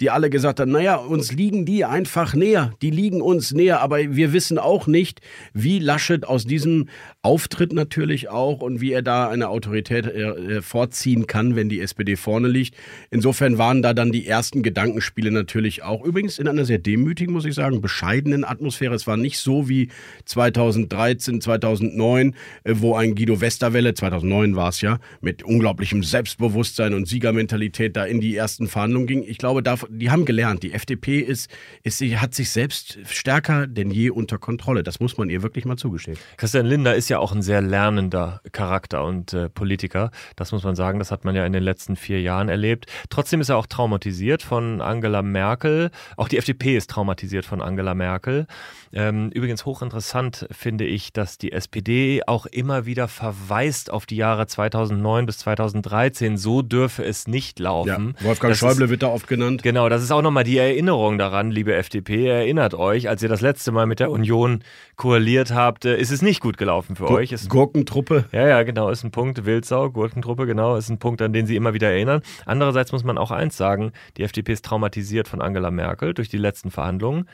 Die 0.01 0.11
alle 0.11 0.31
gesagt 0.31 0.61
haben, 0.61 0.73
naja, 0.73 0.97
uns 0.97 1.33
liegen 1.33 1.67
die 1.67 1.85
einfach 1.85 2.35
näher. 2.35 2.73
Die 2.83 2.91
liegen 2.91 3.21
uns 3.21 3.53
näher. 3.53 3.81
Aber 3.81 3.99
wir 3.99 4.33
wissen 4.33 4.59
auch 4.59 4.87
nicht, 4.87 5.21
wie 5.53 5.79
Laschet 5.79 6.25
aus 6.25 6.45
diesem 6.45 6.89
Auftritt 7.23 7.73
natürlich 7.73 8.29
auch 8.29 8.61
und 8.61 8.81
wie 8.81 8.93
er 8.93 9.03
da 9.03 9.29
eine 9.29 9.49
Autorität 9.49 10.07
äh, 10.07 10.63
vorziehen 10.63 11.27
kann, 11.27 11.57
wenn 11.57 11.69
die 11.69 11.81
SPD 11.81 12.17
vorne 12.17 12.49
liegt. 12.49 12.77
Insofern 13.11 13.59
waren 13.59 13.83
da 13.83 13.95
dann 13.95 14.13
die 14.13 14.27
ersten 14.27 14.63
Gedankenspiele 14.63 15.31
natürlich 15.31 15.83
auch. 15.83 16.05
Übrigens 16.05 16.39
in 16.39 16.49
einer 16.49 16.65
sehr 16.65 16.79
demütigen, 16.79 17.33
muss 17.33 17.45
ich 17.45 17.55
sagen, 17.55 17.81
bescheidenen 17.81 18.45
Atmosphäre. 18.45 18.95
Es 18.95 19.07
war 19.07 19.17
nicht 19.17 19.39
so 19.39 19.69
wie 19.69 19.89
2013, 20.25 21.41
2009, 21.41 22.35
äh, 22.65 22.75
wo 22.77 22.95
ein 22.95 23.15
Guido 23.15 23.41
Westerwelle, 23.41 23.95
2009 23.95 24.57
war 24.57 24.69
es 24.69 24.81
ja, 24.81 24.99
mit 25.21 25.43
unglaublichem 25.43 26.03
Selbstbewusstsein 26.03 26.95
und 26.95 27.07
Siegermentalität 27.07 27.97
da 27.97 28.05
in 28.05 28.21
die 28.21 28.37
ersten 28.37 28.67
Verhandlungen 28.67 29.07
ging. 29.07 29.25
Ich 29.27 29.39
glaube, 29.39 29.54
die 29.63 30.11
haben 30.11 30.25
gelernt. 30.25 30.63
Die 30.63 30.73
FDP 30.73 31.21
ist, 31.21 31.51
ist, 31.83 32.01
hat 32.01 32.35
sich 32.35 32.51
selbst 32.51 32.99
stärker 33.07 33.67
denn 33.67 33.91
je 33.91 34.11
unter 34.11 34.39
Kontrolle. 34.39 34.83
Das 34.83 35.01
muss 35.01 35.17
man 35.17 35.31
ihr 35.31 35.43
wirklich 35.43 35.65
mal 35.65 35.77
zugestehen. 35.77 36.17
Christian 36.37 36.67
Linder 36.67 36.95
ist 36.95 37.09
ja 37.09 37.19
auch 37.19 37.33
ein 37.33 37.43
sehr 37.43 37.61
lernender 37.61 38.41
Charakter 38.53 39.05
und 39.05 39.33
äh, 39.33 39.49
Politiker. 39.49 40.11
Das 40.37 40.53
muss 40.53 40.65
man 40.65 40.77
sagen, 40.77 40.99
das 40.99 41.11
hat 41.11 41.25
man 41.25 41.35
ja 41.35 41.45
in 41.47 41.53
den 41.53 41.63
letzten 41.63 41.97
vier 41.97 42.21
Jahren 42.21 42.49
erlebt. 42.49 42.87
Trotzdem 43.11 43.41
ist 43.41 43.49
er 43.49 43.57
auch 43.57 43.67
traumatisiert 43.67 44.43
von 44.43 44.81
Angela 44.81 45.23
Merkel. 45.23 45.91
Auch 46.17 46.29
die 46.29 46.39
FDP 46.39 46.77
ist 46.77 46.91
traumatisiert 46.91 47.45
von 47.45 47.61
Angela 47.61 47.95
Merkel. 47.95 48.47
Ähm, 48.95 49.31
übrigens 49.31 49.67
hochinteressant 49.67 50.47
finde 50.53 50.85
ich, 50.85 51.13
dass 51.13 51.37
die 51.37 51.51
SPD 51.51 52.23
auch 52.27 52.47
immer 52.47 52.87
wieder 52.87 53.09
verweist 53.09 53.91
auf 53.91 54.07
die 54.07 54.15
Jahre 54.17 54.47
2009 54.47 55.27
bis 55.27 55.39
2013. 55.39 56.37
So 56.37 56.63
dürfe 56.63 57.05
es 57.05 57.27
nicht 57.27 57.59
laufen. 57.59 58.15
Ja, 58.21 58.27
Wolfgang 58.27 58.53
das 58.53 58.59
Schäuble 58.59 58.85
ist, 58.85 58.91
wird 58.91 59.03
da 59.03 59.09
oft 59.09 59.27
genannt. 59.27 59.65
Genau, 59.65 59.89
das 59.89 60.03
ist 60.03 60.13
auch 60.13 60.23
nochmal 60.23 60.45
die 60.45 60.57
Erinnerung 60.59 61.19
daran, 61.19 61.51
liebe 61.51 61.75
FDP. 61.75 62.29
Erinnert 62.29 62.75
euch, 62.75 63.09
als 63.09 63.23
ihr 63.23 63.29
das 63.29 63.41
letzte 63.41 63.73
Mal 63.73 63.87
mit 63.87 63.99
der 63.99 64.13
Union 64.13 64.63
koaliert 64.95 65.53
habt, 65.53 65.85
äh, 65.85 65.97
ist 65.97 66.13
es 66.13 66.23
nicht 66.23 66.41
gut 66.41 66.57
gelaufen 66.57 66.95
für 66.95 67.07
Gu 67.07 67.15
euch. 67.15 67.33
Ist 67.33 67.51
Gurkentruppe. 67.51 68.27
Ja, 68.31 68.47
ja, 68.47 68.63
genau, 68.63 68.91
ist 68.91 69.03
ein 69.03 69.11
Punkt. 69.11 69.45
Wildsau, 69.45 69.91
Gurkentruppe, 69.91 70.47
genau, 70.47 70.77
ist 70.77 70.89
ein 70.89 70.99
Punkt, 70.99 71.21
an 71.21 71.33
den 71.33 71.47
sie 71.47 71.57
immer 71.57 71.75
wieder 71.75 71.91
erinnern. 71.91 72.23
Andererseits 72.47 72.93
muss 72.93 73.03
man 73.03 73.19
auch 73.19 73.33
eins 73.33 73.57
sagen, 73.57 73.93
die 74.17 74.23
FDP 74.23 74.53
ist 74.53 74.65
traumatisiert 74.65 75.27
von 75.27 75.43
Angela 75.43 75.73
Merkel 75.73 76.15
durch 76.15 76.29
die 76.29 76.39
letzten 76.39 76.71
Verhandlungen. 76.71 77.27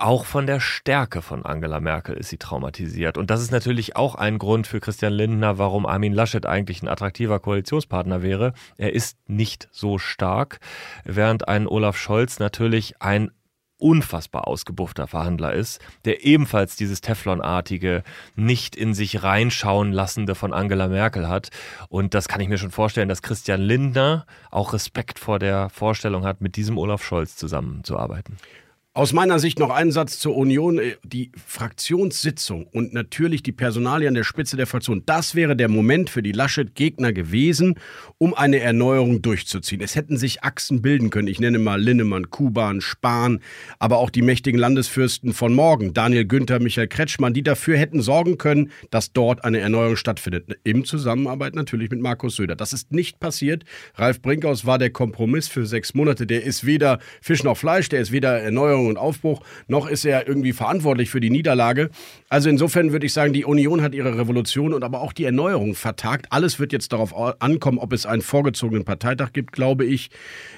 Auch 0.00 0.24
von 0.24 0.46
der 0.46 0.60
Stärke 0.60 1.20
von 1.20 1.44
Angela 1.44 1.78
Merkel 1.78 2.16
ist 2.16 2.30
sie 2.30 2.38
traumatisiert. 2.38 3.18
Und 3.18 3.28
das 3.28 3.42
ist 3.42 3.50
natürlich 3.50 3.96
auch 3.96 4.14
ein 4.14 4.38
Grund 4.38 4.66
für 4.66 4.80
Christian 4.80 5.12
Lindner, 5.12 5.58
warum 5.58 5.84
Armin 5.84 6.14
Laschet 6.14 6.46
eigentlich 6.46 6.82
ein 6.82 6.88
attraktiver 6.88 7.38
Koalitionspartner 7.38 8.22
wäre. 8.22 8.54
Er 8.78 8.94
ist 8.94 9.18
nicht 9.26 9.68
so 9.72 9.98
stark, 9.98 10.60
während 11.04 11.48
ein 11.48 11.66
Olaf 11.66 11.98
Scholz 11.98 12.38
natürlich 12.38 12.94
ein 13.02 13.30
unfassbar 13.76 14.48
ausgebuffter 14.48 15.06
Verhandler 15.06 15.52
ist, 15.52 15.82
der 16.06 16.24
ebenfalls 16.24 16.76
dieses 16.76 17.02
Teflonartige, 17.02 18.02
nicht 18.36 18.76
in 18.76 18.94
sich 18.94 19.22
reinschauen 19.22 19.92
lassende 19.92 20.34
von 20.34 20.54
Angela 20.54 20.88
Merkel 20.88 21.28
hat. 21.28 21.50
Und 21.90 22.14
das 22.14 22.26
kann 22.26 22.40
ich 22.40 22.48
mir 22.48 22.56
schon 22.56 22.70
vorstellen, 22.70 23.10
dass 23.10 23.20
Christian 23.20 23.60
Lindner 23.60 24.24
auch 24.50 24.72
Respekt 24.72 25.18
vor 25.18 25.38
der 25.38 25.68
Vorstellung 25.68 26.24
hat, 26.24 26.40
mit 26.40 26.56
diesem 26.56 26.78
Olaf 26.78 27.04
Scholz 27.04 27.36
zusammenzuarbeiten. 27.36 28.38
Aus 28.92 29.12
meiner 29.12 29.38
Sicht 29.38 29.60
noch 29.60 29.70
ein 29.70 29.92
Satz 29.92 30.18
zur 30.18 30.34
Union. 30.34 30.80
Die 31.04 31.30
Fraktionssitzung 31.46 32.66
und 32.72 32.92
natürlich 32.92 33.44
die 33.44 33.52
Personalie 33.52 34.08
an 34.08 34.14
der 34.14 34.24
Spitze 34.24 34.56
der 34.56 34.66
Fraktion, 34.66 35.04
das 35.06 35.36
wäre 35.36 35.54
der 35.54 35.68
Moment 35.68 36.10
für 36.10 36.24
die 36.24 36.32
Laschet-Gegner 36.32 37.12
gewesen, 37.12 37.76
um 38.18 38.34
eine 38.34 38.58
Erneuerung 38.58 39.22
durchzuziehen. 39.22 39.80
Es 39.80 39.94
hätten 39.94 40.16
sich 40.16 40.42
Achsen 40.42 40.82
bilden 40.82 41.10
können. 41.10 41.28
Ich 41.28 41.38
nenne 41.38 41.60
mal 41.60 41.80
Linnemann, 41.80 42.30
Kuban, 42.30 42.80
Spahn, 42.80 43.38
aber 43.78 43.98
auch 43.98 44.10
die 44.10 44.22
mächtigen 44.22 44.58
Landesfürsten 44.58 45.34
von 45.34 45.54
morgen, 45.54 45.94
Daniel 45.94 46.24
Günther, 46.24 46.58
Michael 46.58 46.88
Kretschmann, 46.88 47.32
die 47.32 47.44
dafür 47.44 47.78
hätten 47.78 48.02
sorgen 48.02 48.38
können, 48.38 48.72
dass 48.90 49.12
dort 49.12 49.44
eine 49.44 49.60
Erneuerung 49.60 49.94
stattfindet. 49.94 50.58
Im 50.64 50.84
Zusammenarbeit 50.84 51.54
natürlich 51.54 51.90
mit 51.90 52.00
Markus 52.00 52.34
Söder. 52.34 52.56
Das 52.56 52.72
ist 52.72 52.90
nicht 52.90 53.20
passiert. 53.20 53.62
Ralf 53.94 54.20
Brinkhaus 54.20 54.66
war 54.66 54.78
der 54.78 54.90
Kompromiss 54.90 55.46
für 55.46 55.64
sechs 55.64 55.94
Monate. 55.94 56.26
Der 56.26 56.42
ist 56.42 56.66
weder 56.66 56.98
Fisch 57.20 57.44
noch 57.44 57.56
Fleisch, 57.56 57.88
der 57.88 58.00
ist 58.00 58.10
weder 58.10 58.40
Erneuerung 58.40 58.79
Erneuerung 58.80 58.86
und 58.86 58.96
Aufbruch, 58.96 59.42
noch 59.68 59.88
ist 59.88 60.04
er 60.04 60.26
irgendwie 60.26 60.52
verantwortlich 60.52 61.10
für 61.10 61.20
die 61.20 61.30
Niederlage. 61.30 61.90
Also 62.28 62.48
insofern 62.48 62.92
würde 62.92 63.06
ich 63.06 63.12
sagen, 63.12 63.32
die 63.32 63.44
Union 63.44 63.82
hat 63.82 63.94
ihre 63.94 64.18
Revolution 64.18 64.74
und 64.74 64.84
aber 64.84 65.00
auch 65.00 65.12
die 65.12 65.24
Erneuerung 65.24 65.74
vertagt. 65.74 66.26
Alles 66.30 66.58
wird 66.58 66.72
jetzt 66.72 66.92
darauf 66.92 67.14
ankommen, 67.40 67.78
ob 67.78 67.92
es 67.92 68.06
einen 68.06 68.22
vorgezogenen 68.22 68.84
Parteitag 68.84 69.32
gibt, 69.32 69.52
glaube 69.52 69.84
ich. 69.84 70.10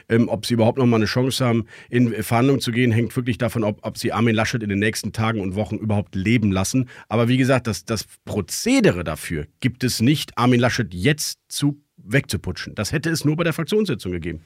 Ähm, 0.08 0.28
ob 0.28 0.46
sie 0.46 0.54
überhaupt 0.54 0.78
noch 0.78 0.86
mal 0.86 0.96
eine 0.96 1.06
Chance 1.06 1.44
haben, 1.44 1.66
in 1.90 2.12
Verhandlungen 2.22 2.60
zu 2.60 2.72
gehen, 2.72 2.92
hängt 2.92 3.14
wirklich 3.16 3.38
davon 3.38 3.64
ab, 3.64 3.78
ob 3.82 3.98
sie 3.98 4.12
Armin 4.12 4.34
Laschet 4.34 4.62
in 4.62 4.68
den 4.68 4.78
nächsten 4.78 5.12
Tagen 5.12 5.40
und 5.40 5.54
Wochen 5.54 5.76
überhaupt 5.76 6.14
leben 6.14 6.52
lassen. 6.52 6.88
Aber 7.08 7.28
wie 7.28 7.36
gesagt, 7.36 7.66
das, 7.66 7.84
das 7.84 8.06
Prozedere 8.24 9.04
dafür 9.04 9.46
gibt 9.60 9.84
es 9.84 10.00
nicht, 10.00 10.36
Armin 10.36 10.60
Laschet 10.60 10.92
jetzt 10.92 11.38
zu 11.48 11.81
wegzuputschen. 12.04 12.75
Das 12.75 12.92
hätte 12.92 13.11
es 13.11 13.25
nur 13.25 13.37
bei 13.37 13.44
der 13.44 13.52
Fraktionssitzung 13.52 14.12
gegeben. 14.12 14.42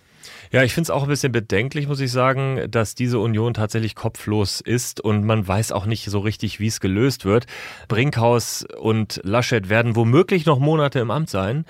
Ja, 0.51 0.63
ich 0.63 0.75
finde 0.75 0.87
es 0.87 0.91
auch 0.91 1.03
ein 1.05 1.09
bisschen 1.09 1.33
bedenklich, 1.33 1.89
muss 1.89 2.01
ich 2.01 2.11
sagen, 2.11 2.71
dass 2.71 2.95
diese 2.95 3.19
Union 3.19 3.55
tatsächlich 3.55 3.95
kopflos 3.95 4.61
ist 4.61 5.01
und 5.01 5.25
man 5.25 5.47
weiß 5.47 5.73
auch 5.73 5.87
nicht 5.87 6.07
so 6.07 6.19
richtig, 6.21 6.61
wie 6.61 6.67
es 6.67 6.81
gelöst 6.81 7.25
wird. 7.25 7.47
Brinkhaus 7.89 8.67
und 8.79 9.21
Laschet 9.25 9.69
werden 9.69 9.97
womöglich 9.97 10.47
noch 10.47 10.59
Monate 10.59 10.99
im 10.99 11.11
Amt 11.11 11.31
sein 11.31 11.65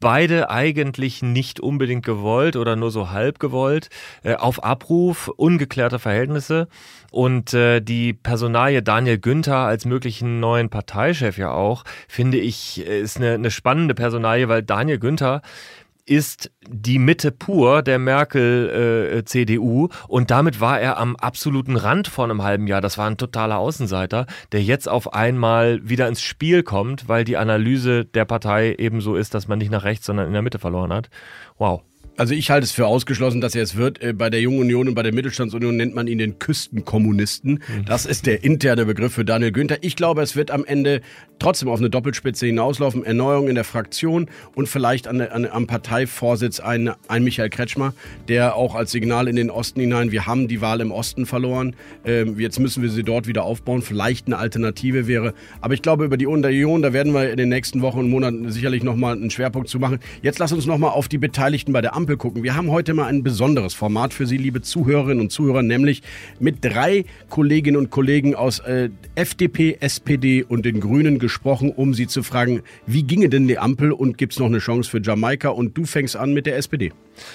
beide 0.00 0.50
eigentlich 0.50 1.22
nicht 1.22 1.60
unbedingt 1.60 2.04
gewollt 2.04 2.56
oder 2.56 2.74
nur 2.74 2.90
so 2.90 3.10
halb 3.10 3.38
gewollt, 3.38 3.90
äh, 4.24 4.34
auf 4.34 4.64
Abruf, 4.64 5.28
ungeklärte 5.28 5.98
Verhältnisse. 5.98 6.68
Und 7.10 7.54
äh, 7.54 7.80
die 7.80 8.12
Personalie 8.12 8.82
Daniel 8.82 9.18
Günther 9.18 9.58
als 9.58 9.84
möglichen 9.84 10.40
neuen 10.40 10.70
Parteichef 10.70 11.38
ja 11.38 11.50
auch, 11.50 11.84
finde 12.08 12.38
ich, 12.38 12.86
äh, 12.86 13.00
ist 13.00 13.18
eine, 13.18 13.34
eine 13.34 13.50
spannende 13.50 13.94
Personalie, 13.94 14.48
weil 14.48 14.62
Daniel 14.62 14.98
Günther 14.98 15.42
ist 16.10 16.50
die 16.68 16.98
Mitte 16.98 17.30
pur 17.30 17.82
der 17.82 18.00
Merkel-CDU 18.00 19.86
äh, 19.86 19.90
und 20.08 20.30
damit 20.32 20.60
war 20.60 20.80
er 20.80 20.98
am 20.98 21.14
absoluten 21.14 21.76
Rand 21.76 22.08
vor 22.08 22.24
einem 22.24 22.42
halben 22.42 22.66
Jahr. 22.66 22.80
Das 22.80 22.98
war 22.98 23.06
ein 23.06 23.16
totaler 23.16 23.58
Außenseiter, 23.58 24.26
der 24.50 24.62
jetzt 24.62 24.88
auf 24.88 25.14
einmal 25.14 25.88
wieder 25.88 26.08
ins 26.08 26.20
Spiel 26.20 26.64
kommt, 26.64 27.08
weil 27.08 27.22
die 27.22 27.36
Analyse 27.36 28.04
der 28.04 28.24
Partei 28.24 28.74
eben 28.74 29.00
so 29.00 29.14
ist, 29.14 29.34
dass 29.34 29.46
man 29.46 29.60
nicht 29.60 29.70
nach 29.70 29.84
rechts, 29.84 30.06
sondern 30.06 30.26
in 30.26 30.32
der 30.32 30.42
Mitte 30.42 30.58
verloren 30.58 30.92
hat. 30.92 31.10
Wow. 31.58 31.82
Also 32.20 32.34
ich 32.34 32.50
halte 32.50 32.64
es 32.64 32.70
für 32.70 32.86
ausgeschlossen, 32.86 33.40
dass 33.40 33.54
er 33.54 33.62
es 33.62 33.76
wird. 33.76 34.02
Äh, 34.02 34.12
bei 34.12 34.28
der 34.28 34.42
Jungen 34.42 34.58
Union 34.58 34.88
und 34.88 34.94
bei 34.94 35.02
der 35.02 35.14
Mittelstandsunion 35.14 35.74
nennt 35.74 35.94
man 35.94 36.06
ihn 36.06 36.18
den 36.18 36.38
Küstenkommunisten. 36.38 37.52
Mhm. 37.52 37.84
Das 37.86 38.04
ist 38.04 38.26
der 38.26 38.44
interne 38.44 38.84
Begriff 38.84 39.14
für 39.14 39.24
Daniel 39.24 39.52
Günther. 39.52 39.78
Ich 39.80 39.96
glaube, 39.96 40.20
es 40.20 40.36
wird 40.36 40.50
am 40.50 40.66
Ende 40.66 41.00
trotzdem 41.38 41.70
auf 41.70 41.78
eine 41.78 41.88
Doppelspitze 41.88 42.44
hinauslaufen. 42.44 43.06
Erneuerung 43.06 43.48
in 43.48 43.54
der 43.54 43.64
Fraktion 43.64 44.28
und 44.54 44.68
vielleicht 44.68 45.08
an, 45.08 45.22
an, 45.22 45.46
am 45.46 45.66
Parteivorsitz 45.66 46.60
ein, 46.60 46.90
ein 47.08 47.24
Michael 47.24 47.48
Kretschmer, 47.48 47.94
der 48.28 48.54
auch 48.54 48.74
als 48.74 48.90
Signal 48.90 49.26
in 49.26 49.36
den 49.36 49.48
Osten 49.48 49.80
hinein, 49.80 50.12
wir 50.12 50.26
haben 50.26 50.46
die 50.46 50.60
Wahl 50.60 50.82
im 50.82 50.92
Osten 50.92 51.24
verloren, 51.24 51.74
ähm, 52.04 52.38
jetzt 52.38 52.60
müssen 52.60 52.82
wir 52.82 52.90
sie 52.90 53.02
dort 53.02 53.28
wieder 53.28 53.44
aufbauen, 53.44 53.80
vielleicht 53.80 54.26
eine 54.26 54.36
Alternative 54.36 55.06
wäre. 55.06 55.32
Aber 55.62 55.72
ich 55.72 55.80
glaube, 55.80 56.04
über 56.04 56.18
die 56.18 56.26
Union, 56.26 56.82
da 56.82 56.92
werden 56.92 57.14
wir 57.14 57.30
in 57.30 57.38
den 57.38 57.48
nächsten 57.48 57.80
Wochen 57.80 58.00
und 58.00 58.10
Monaten 58.10 58.52
sicherlich 58.52 58.82
nochmal 58.82 59.14
einen 59.14 59.30
Schwerpunkt 59.30 59.70
zu 59.70 59.78
machen. 59.78 60.00
Jetzt 60.20 60.38
lass 60.38 60.52
uns 60.52 60.66
nochmal 60.66 60.90
auf 60.90 61.08
die 61.08 61.16
Beteiligten 61.16 61.72
bei 61.72 61.80
der 61.80 61.96
Ampel 61.96 62.09
Ampel 62.10 62.16
gucken. 62.16 62.42
Wir 62.42 62.56
haben 62.56 62.72
heute 62.72 62.92
mal 62.92 63.06
ein 63.06 63.22
besonderes 63.22 63.72
Format 63.72 64.12
für 64.12 64.26
Sie, 64.26 64.36
liebe 64.36 64.62
Zuhörerinnen 64.62 65.20
und 65.20 65.30
Zuhörer, 65.30 65.62
nämlich 65.62 66.02
mit 66.40 66.64
drei 66.64 67.04
Kolleginnen 67.28 67.76
und 67.76 67.90
Kollegen 67.90 68.34
aus 68.34 68.58
äh, 68.60 68.90
FDP, 69.14 69.76
SPD 69.78 70.42
und 70.42 70.64
den 70.64 70.80
Grünen 70.80 71.20
gesprochen, 71.20 71.70
um 71.70 71.94
Sie 71.94 72.08
zu 72.08 72.24
fragen, 72.24 72.62
wie 72.84 73.04
ginge 73.04 73.28
denn 73.28 73.46
die 73.46 73.58
Ampel 73.58 73.92
und 73.92 74.18
gibt 74.18 74.32
es 74.32 74.40
noch 74.40 74.46
eine 74.46 74.58
Chance 74.58 74.90
für 74.90 75.00
Jamaika? 75.00 75.50
Und 75.50 75.78
du 75.78 75.84
fängst 75.84 76.16
an 76.16 76.34
mit 76.34 76.46
der 76.46 76.56
SPD. 76.56 76.92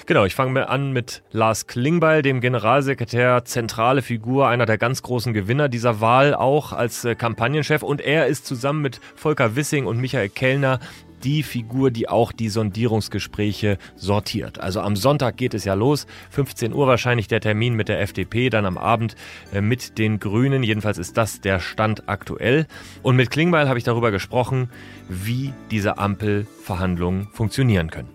Genau, 0.08 0.26
ich 0.26 0.36
fange 0.36 0.68
an 0.68 0.92
mit 0.92 1.24
Lars 1.32 1.68
Klingbeil, 1.68 2.22
dem 2.22 2.42
Generalsekretär, 2.42 3.46
zentrale 3.46 4.02
Figur, 4.02 4.48
einer 4.48 4.66
der 4.66 4.78
ganz 4.78 5.04
großen 5.04 5.34
Gewinner 5.34 5.70
dieser 5.70 6.02
Wahl, 6.02 6.34
auch 6.34 6.74
als 6.74 7.06
äh, 7.06 7.16
Kampagnenchef. 7.16 7.82
Und 7.82 8.02
er 8.02 8.28
ist 8.28 8.46
zusammen 8.46 8.82
mit 8.82 9.00
Volker 9.16 9.56
Wissing 9.56 9.86
und 9.86 10.02
Michael 10.02 10.30
Kellner 10.30 10.80
die 11.24 11.44
Figur, 11.44 11.92
die 11.92 12.10
auch 12.10 12.32
die 12.32 12.50
Sondierungsgespräche 12.50 13.78
sortiert. 13.96 14.60
Also 14.60 14.82
am 14.82 14.96
Sonntag 14.96 15.38
geht 15.38 15.54
es 15.54 15.66
ja 15.66 15.74
los, 15.74 16.08
15 16.32 16.74
Uhr 16.74 16.88
wahrscheinlich 16.88 17.28
der 17.28 17.42
Termin 17.42 17.76
mit 17.76 17.90
der 17.90 18.02
FDP, 18.02 18.50
dann 18.50 18.66
am 18.66 18.78
Abend 18.78 19.16
äh, 19.54 19.62
mit 19.62 19.98
den 19.98 20.20
Grünen. 20.20 20.64
Jedenfalls 20.64 20.98
ist 20.98 21.18
das 21.18 21.42
der 21.42 21.60
Stand 21.60 22.08
aktuell. 22.08 22.68
Und 23.04 23.16
mit 23.16 23.32
Klingbeil 23.32 23.68
habe 23.68 23.78
ich 23.78 23.86
darüber 23.86 24.12
gesprochen, 24.12 24.70
wie 25.10 25.54
diese 25.72 25.98
Ampelverhandlungen 25.98 27.28
funktionieren 27.32 27.90
können. 27.90 28.10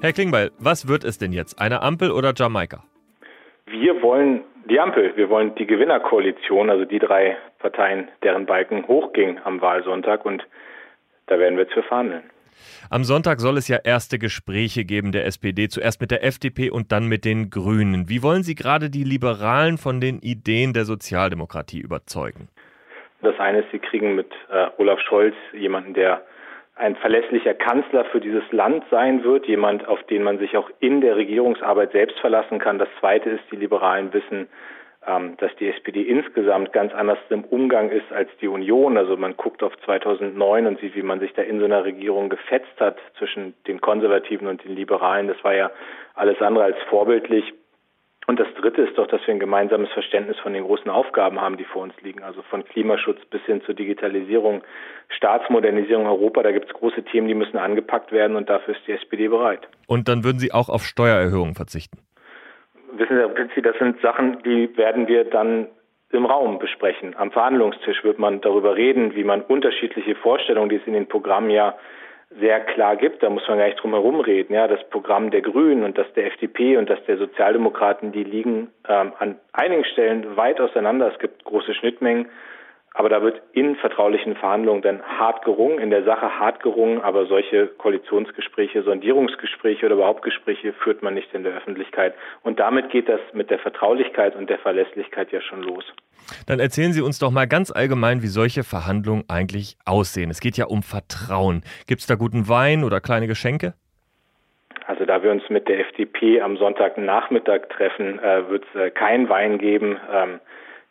Herr 0.00 0.12
Klingbeil, 0.12 0.50
was 0.58 0.88
wird 0.88 1.04
es 1.04 1.18
denn 1.18 1.32
jetzt? 1.32 1.60
Eine 1.60 1.82
Ampel 1.82 2.10
oder 2.10 2.32
Jamaika? 2.34 2.82
Wir 3.66 4.02
wollen 4.02 4.40
die 4.68 4.80
Ampel. 4.80 5.12
Wir 5.16 5.28
wollen 5.28 5.54
die 5.54 5.66
Gewinnerkoalition, 5.66 6.70
also 6.70 6.84
die 6.84 6.98
drei 6.98 7.36
Parteien, 7.58 8.08
deren 8.22 8.46
Balken 8.46 8.86
hochging 8.86 9.38
am 9.44 9.60
Wahlsonntag. 9.60 10.24
Und 10.24 10.46
da 11.32 11.38
werden 11.38 11.56
wir 11.56 11.68
zu 11.68 11.82
verhandeln. 11.82 12.22
Am 12.90 13.04
Sonntag 13.04 13.40
soll 13.40 13.56
es 13.56 13.68
ja 13.68 13.78
erste 13.82 14.18
Gespräche 14.18 14.84
geben 14.84 15.12
der 15.12 15.24
SPD, 15.24 15.68
zuerst 15.68 16.00
mit 16.00 16.10
der 16.10 16.22
FDP 16.24 16.70
und 16.70 16.92
dann 16.92 17.08
mit 17.08 17.24
den 17.24 17.48
Grünen. 17.48 18.08
Wie 18.10 18.22
wollen 18.22 18.42
Sie 18.42 18.54
gerade 18.54 18.90
die 18.90 19.04
Liberalen 19.04 19.78
von 19.78 20.00
den 20.00 20.18
Ideen 20.18 20.74
der 20.74 20.84
Sozialdemokratie 20.84 21.80
überzeugen? 21.80 22.48
Das 23.22 23.38
eine 23.38 23.60
ist, 23.60 23.70
Sie 23.72 23.78
kriegen 23.78 24.14
mit 24.14 24.30
äh, 24.50 24.66
Olaf 24.76 25.00
Scholz 25.00 25.34
jemanden, 25.54 25.94
der 25.94 26.22
ein 26.74 26.96
verlässlicher 26.96 27.54
Kanzler 27.54 28.04
für 28.06 28.20
dieses 28.20 28.44
Land 28.50 28.84
sein 28.90 29.24
wird, 29.24 29.46
jemand, 29.46 29.86
auf 29.88 30.02
den 30.04 30.22
man 30.22 30.38
sich 30.38 30.56
auch 30.56 30.68
in 30.80 31.00
der 31.00 31.16
Regierungsarbeit 31.16 31.92
selbst 31.92 32.18
verlassen 32.18 32.58
kann. 32.58 32.78
Das 32.78 32.88
zweite 33.00 33.30
ist, 33.30 33.44
die 33.50 33.56
Liberalen 33.56 34.12
wissen, 34.12 34.48
dass 35.04 35.50
die 35.58 35.68
SPD 35.68 36.02
insgesamt 36.02 36.72
ganz 36.72 36.94
anders 36.94 37.18
im 37.28 37.42
Umgang 37.44 37.90
ist 37.90 38.12
als 38.12 38.30
die 38.40 38.46
Union. 38.46 38.96
Also 38.96 39.16
man 39.16 39.36
guckt 39.36 39.62
auf 39.64 39.72
2009 39.84 40.66
und 40.66 40.80
sieht, 40.80 40.94
wie 40.94 41.02
man 41.02 41.18
sich 41.18 41.32
da 41.34 41.42
in 41.42 41.58
so 41.58 41.64
einer 41.64 41.84
Regierung 41.84 42.28
gefetzt 42.28 42.78
hat 42.78 42.98
zwischen 43.18 43.54
den 43.66 43.80
Konservativen 43.80 44.46
und 44.46 44.62
den 44.64 44.76
Liberalen. 44.76 45.26
Das 45.26 45.42
war 45.42 45.54
ja 45.54 45.70
alles 46.14 46.40
andere 46.40 46.64
als 46.64 46.76
vorbildlich. 46.88 47.52
Und 48.28 48.38
das 48.38 48.46
Dritte 48.54 48.82
ist 48.82 48.96
doch, 48.96 49.08
dass 49.08 49.20
wir 49.26 49.34
ein 49.34 49.40
gemeinsames 49.40 49.90
Verständnis 49.90 50.38
von 50.38 50.52
den 50.52 50.62
großen 50.62 50.88
Aufgaben 50.88 51.40
haben, 51.40 51.56
die 51.56 51.64
vor 51.64 51.82
uns 51.82 51.94
liegen. 52.02 52.22
Also 52.22 52.42
von 52.42 52.64
Klimaschutz 52.64 53.18
bis 53.28 53.42
hin 53.42 53.60
zur 53.66 53.74
Digitalisierung, 53.74 54.62
Staatsmodernisierung 55.08 56.06
Europa. 56.06 56.44
Da 56.44 56.52
gibt 56.52 56.66
es 56.66 56.72
große 56.74 57.02
Themen, 57.02 57.26
die 57.26 57.34
müssen 57.34 57.58
angepackt 57.58 58.12
werden 58.12 58.36
und 58.36 58.48
dafür 58.48 58.76
ist 58.76 58.86
die 58.86 58.92
SPD 58.92 59.26
bereit. 59.26 59.66
Und 59.88 60.06
dann 60.06 60.22
würden 60.22 60.38
Sie 60.38 60.52
auch 60.52 60.68
auf 60.68 60.84
Steuererhöhungen 60.84 61.56
verzichten? 61.56 61.98
Wissen 62.92 63.18
Sie, 63.54 63.62
das 63.62 63.76
sind 63.78 64.00
Sachen, 64.00 64.42
die 64.42 64.76
werden 64.76 65.08
wir 65.08 65.24
dann 65.24 65.68
im 66.10 66.26
Raum 66.26 66.58
besprechen. 66.58 67.14
Am 67.16 67.30
Verhandlungstisch 67.30 68.04
wird 68.04 68.18
man 68.18 68.40
darüber 68.40 68.76
reden, 68.76 69.14
wie 69.14 69.24
man 69.24 69.40
unterschiedliche 69.42 70.14
Vorstellungen, 70.14 70.68
die 70.68 70.76
es 70.76 70.86
in 70.86 70.92
den 70.92 71.08
Programmen 71.08 71.50
ja 71.50 71.74
sehr 72.40 72.60
klar 72.60 72.96
gibt, 72.96 73.22
da 73.22 73.30
muss 73.30 73.46
man 73.46 73.58
gar 73.58 73.66
nicht 73.66 73.82
drum 73.82 73.92
herum 73.92 74.20
reden. 74.20 74.54
Ja, 74.54 74.66
das 74.66 74.82
Programm 74.88 75.30
der 75.30 75.42
Grünen 75.42 75.84
und 75.84 75.98
das 75.98 76.10
der 76.14 76.26
FDP 76.26 76.76
und 76.76 76.88
das 76.88 77.02
der 77.04 77.18
Sozialdemokraten, 77.18 78.12
die 78.12 78.24
liegen 78.24 78.70
ähm, 78.88 79.12
an 79.18 79.38
einigen 79.52 79.84
Stellen 79.84 80.36
weit 80.36 80.60
auseinander. 80.60 81.12
Es 81.12 81.18
gibt 81.18 81.44
große 81.44 81.74
Schnittmengen. 81.74 82.26
Aber 82.94 83.08
da 83.08 83.22
wird 83.22 83.40
in 83.52 83.76
vertraulichen 83.76 84.36
Verhandlungen 84.36 84.82
dann 84.82 85.02
hart 85.02 85.44
gerungen, 85.44 85.78
in 85.78 85.90
der 85.90 86.04
Sache 86.04 86.38
hart 86.38 86.62
gerungen, 86.62 87.00
aber 87.00 87.26
solche 87.26 87.66
Koalitionsgespräche, 87.66 88.82
Sondierungsgespräche 88.82 89.86
oder 89.86 89.94
überhaupt 89.94 90.22
Gespräche 90.22 90.74
führt 90.74 91.02
man 91.02 91.14
nicht 91.14 91.32
in 91.32 91.42
der 91.42 91.54
Öffentlichkeit. 91.54 92.14
Und 92.42 92.60
damit 92.60 92.90
geht 92.90 93.08
das 93.08 93.20
mit 93.32 93.50
der 93.50 93.58
Vertraulichkeit 93.58 94.36
und 94.36 94.50
der 94.50 94.58
Verlässlichkeit 94.58 95.32
ja 95.32 95.40
schon 95.40 95.62
los. 95.62 95.84
Dann 96.46 96.60
erzählen 96.60 96.92
Sie 96.92 97.00
uns 97.00 97.18
doch 97.18 97.30
mal 97.30 97.46
ganz 97.46 97.70
allgemein, 97.70 98.22
wie 98.22 98.26
solche 98.26 98.62
Verhandlungen 98.62 99.24
eigentlich 99.28 99.76
aussehen. 99.86 100.30
Es 100.30 100.40
geht 100.40 100.56
ja 100.56 100.66
um 100.66 100.82
Vertrauen. 100.82 101.62
Gibt 101.86 102.02
es 102.02 102.06
da 102.06 102.14
guten 102.14 102.48
Wein 102.48 102.84
oder 102.84 103.00
kleine 103.00 103.26
Geschenke? 103.26 103.74
Also 104.86 105.04
da 105.04 105.22
wir 105.22 105.30
uns 105.30 105.48
mit 105.48 105.68
der 105.68 105.80
FDP 105.80 106.40
am 106.40 106.56
Sonntagnachmittag 106.56 107.68
treffen, 107.70 108.18
äh, 108.18 108.48
wird 108.50 108.64
es 108.74 108.80
äh, 108.80 108.90
keinen 108.90 109.28
Wein 109.28 109.58
geben. 109.58 109.96
Ähm, 110.12 110.40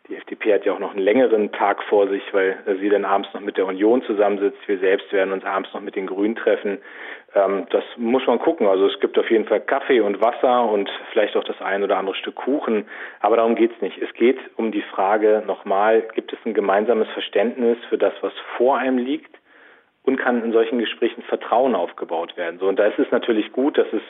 Die 0.08 0.16
FDP 0.16 0.54
hat 0.54 0.64
ja 0.64 0.72
auch 0.72 0.80
noch 0.80 0.90
einen 0.90 1.04
längeren 1.04 1.52
Tag 1.52 1.80
vor 1.84 2.08
sich, 2.08 2.22
weil 2.32 2.58
sie 2.80 2.88
dann 2.88 3.04
abends 3.04 3.32
noch 3.32 3.40
mit 3.40 3.56
der 3.56 3.66
Union 3.66 4.02
zusammensitzt. 4.02 4.58
Wir 4.66 4.78
selbst 4.78 5.12
werden 5.12 5.32
uns 5.32 5.44
abends 5.44 5.72
noch 5.72 5.80
mit 5.80 5.94
den 5.94 6.08
Grünen 6.08 6.34
treffen. 6.34 6.78
Ähm, 7.34 7.66
das 7.70 7.84
muss 7.96 8.26
man 8.26 8.40
gucken. 8.40 8.66
Also 8.66 8.86
es 8.86 8.98
gibt 8.98 9.16
auf 9.16 9.30
jeden 9.30 9.46
Fall 9.46 9.60
Kaffee 9.60 10.00
und 10.00 10.20
Wasser 10.20 10.68
und 10.68 10.90
vielleicht 11.12 11.36
auch 11.36 11.44
das 11.44 11.60
ein 11.60 11.84
oder 11.84 11.98
andere 11.98 12.16
Stück 12.16 12.34
Kuchen. 12.34 12.86
Aber 13.20 13.36
darum 13.36 13.54
geht's 13.54 13.80
nicht. 13.80 13.96
Es 13.98 14.12
geht 14.14 14.38
um 14.56 14.72
die 14.72 14.82
Frage 14.82 15.44
nochmal, 15.46 16.02
gibt 16.14 16.32
es 16.32 16.38
ein 16.44 16.54
gemeinsames 16.54 17.08
Verständnis 17.10 17.78
für 17.88 17.98
das, 17.98 18.12
was 18.22 18.32
vor 18.56 18.78
einem 18.78 18.98
liegt? 18.98 19.36
Und 20.04 20.16
kann 20.16 20.42
in 20.42 20.52
solchen 20.52 20.80
Gesprächen 20.80 21.22
Vertrauen 21.22 21.76
aufgebaut 21.76 22.36
werden? 22.36 22.58
So, 22.58 22.66
und 22.66 22.76
da 22.76 22.86
ist 22.86 22.98
es 22.98 23.08
natürlich 23.12 23.52
gut, 23.52 23.78
dass 23.78 23.86
es 23.92 24.02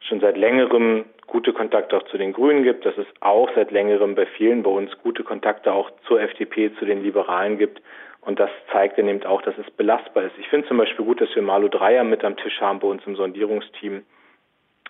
schon 0.00 0.20
seit 0.20 0.36
längerem 0.36 1.04
gute 1.26 1.52
Kontakte 1.52 1.96
auch 1.96 2.04
zu 2.04 2.18
den 2.18 2.32
Grünen 2.32 2.64
gibt, 2.64 2.86
dass 2.86 2.96
es 2.96 3.06
auch 3.20 3.50
seit 3.54 3.70
längerem 3.70 4.14
bei 4.14 4.26
vielen 4.26 4.62
bei 4.62 4.70
uns 4.70 4.90
gute 5.02 5.22
Kontakte 5.22 5.72
auch 5.72 5.90
zur 6.06 6.20
FDP, 6.20 6.74
zu 6.78 6.84
den 6.84 7.02
Liberalen 7.02 7.58
gibt. 7.58 7.82
Und 8.22 8.40
das 8.40 8.50
zeigt 8.72 8.98
dann 8.98 9.08
eben 9.08 9.24
auch, 9.24 9.42
dass 9.42 9.56
es 9.58 9.70
belastbar 9.72 10.24
ist. 10.24 10.38
Ich 10.38 10.48
finde 10.48 10.66
zum 10.66 10.78
Beispiel 10.78 11.04
gut, 11.04 11.20
dass 11.20 11.34
wir 11.34 11.42
Malu 11.42 11.68
Dreyer 11.68 12.04
mit 12.04 12.24
am 12.24 12.36
Tisch 12.36 12.60
haben 12.60 12.80
bei 12.80 12.88
uns 12.88 13.02
im 13.06 13.14
Sondierungsteam, 13.14 14.02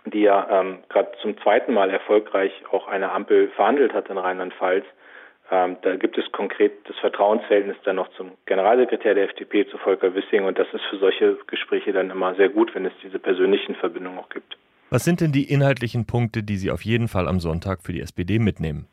die 0.06 0.22
ja 0.22 0.48
ähm, 0.50 0.78
gerade 0.88 1.12
zum 1.20 1.36
zweiten 1.42 1.74
Mal 1.74 1.90
erfolgreich 1.90 2.52
auch 2.70 2.88
eine 2.88 3.12
Ampel 3.12 3.48
verhandelt 3.48 3.92
hat 3.92 4.08
in 4.08 4.18
Rheinland-Pfalz. 4.18 4.84
Ähm, 5.50 5.76
da 5.82 5.96
gibt 5.96 6.18
es 6.18 6.30
konkret 6.32 6.72
das 6.88 6.96
Vertrauensverhältnis 6.98 7.76
dann 7.84 7.96
noch 7.96 8.08
zum 8.12 8.32
Generalsekretär 8.46 9.14
der 9.14 9.24
FDP, 9.24 9.66
zu 9.66 9.78
Volker 9.78 10.14
Wissing. 10.14 10.44
Und 10.44 10.58
das 10.58 10.68
ist 10.72 10.84
für 10.86 10.98
solche 10.98 11.36
Gespräche 11.46 11.92
dann 11.92 12.10
immer 12.10 12.34
sehr 12.34 12.48
gut, 12.48 12.74
wenn 12.74 12.86
es 12.86 12.92
diese 13.02 13.18
persönlichen 13.18 13.74
Verbindungen 13.74 14.18
auch 14.18 14.28
gibt. 14.28 14.56
Was 14.90 15.04
sind 15.04 15.20
denn 15.20 15.32
die 15.32 15.52
inhaltlichen 15.52 16.06
Punkte, 16.06 16.42
die 16.42 16.56
Sie 16.56 16.70
auf 16.70 16.82
jeden 16.82 17.08
Fall 17.08 17.28
am 17.28 17.40
Sonntag 17.40 17.82
für 17.82 17.92
die 17.92 18.00
SPD 18.00 18.38
mitnehmen? 18.38 18.88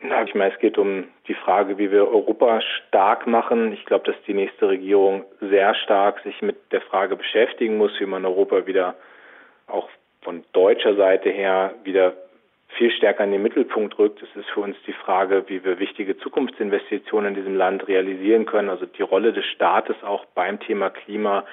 Na, 0.00 0.24
ich 0.24 0.34
meine, 0.34 0.52
es 0.52 0.58
geht 0.58 0.78
um 0.78 1.04
die 1.28 1.34
Frage, 1.34 1.78
wie 1.78 1.92
wir 1.92 2.08
Europa 2.08 2.60
stark 2.60 3.26
machen. 3.26 3.72
Ich 3.72 3.84
glaube, 3.84 4.04
dass 4.04 4.20
die 4.26 4.34
nächste 4.34 4.68
Regierung 4.68 5.24
sehr 5.40 5.74
stark 5.76 6.20
sich 6.24 6.42
mit 6.42 6.56
der 6.72 6.80
Frage 6.80 7.16
beschäftigen 7.16 7.76
muss, 7.76 7.92
wie 8.00 8.06
man 8.06 8.24
Europa 8.24 8.66
wieder 8.66 8.96
auch 9.68 9.88
von 10.22 10.42
deutscher 10.52 10.96
Seite 10.96 11.30
her 11.30 11.74
wieder 11.84 12.14
viel 12.76 12.90
stärker 12.90 13.24
in 13.24 13.30
den 13.30 13.42
Mittelpunkt 13.42 13.96
rückt. 13.98 14.20
Es 14.22 14.36
ist 14.36 14.50
für 14.50 14.60
uns 14.60 14.76
die 14.86 14.92
Frage, 14.92 15.44
wie 15.46 15.64
wir 15.64 15.78
wichtige 15.78 16.18
Zukunftsinvestitionen 16.18 17.30
in 17.30 17.34
diesem 17.36 17.54
Land 17.54 17.86
realisieren 17.86 18.44
können. 18.44 18.68
Also 18.68 18.86
die 18.86 19.02
Rolle 19.02 19.32
des 19.32 19.44
Staates 19.46 19.96
auch 20.02 20.24
beim 20.34 20.58
Thema 20.58 20.90
Klima, 20.90 21.44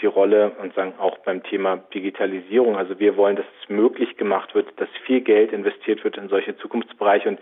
die 0.00 0.06
Rolle 0.06 0.52
und 0.60 0.74
sagen 0.74 0.94
auch 0.98 1.18
beim 1.18 1.42
Thema 1.42 1.76
Digitalisierung. 1.92 2.76
Also 2.76 2.98
wir 2.98 3.16
wollen, 3.16 3.36
dass 3.36 3.46
es 3.62 3.68
möglich 3.68 4.16
gemacht 4.16 4.54
wird, 4.54 4.68
dass 4.76 4.88
viel 5.04 5.20
Geld 5.20 5.52
investiert 5.52 6.04
wird 6.04 6.16
in 6.16 6.28
solche 6.28 6.56
Zukunftsbereiche. 6.56 7.28
Und 7.28 7.40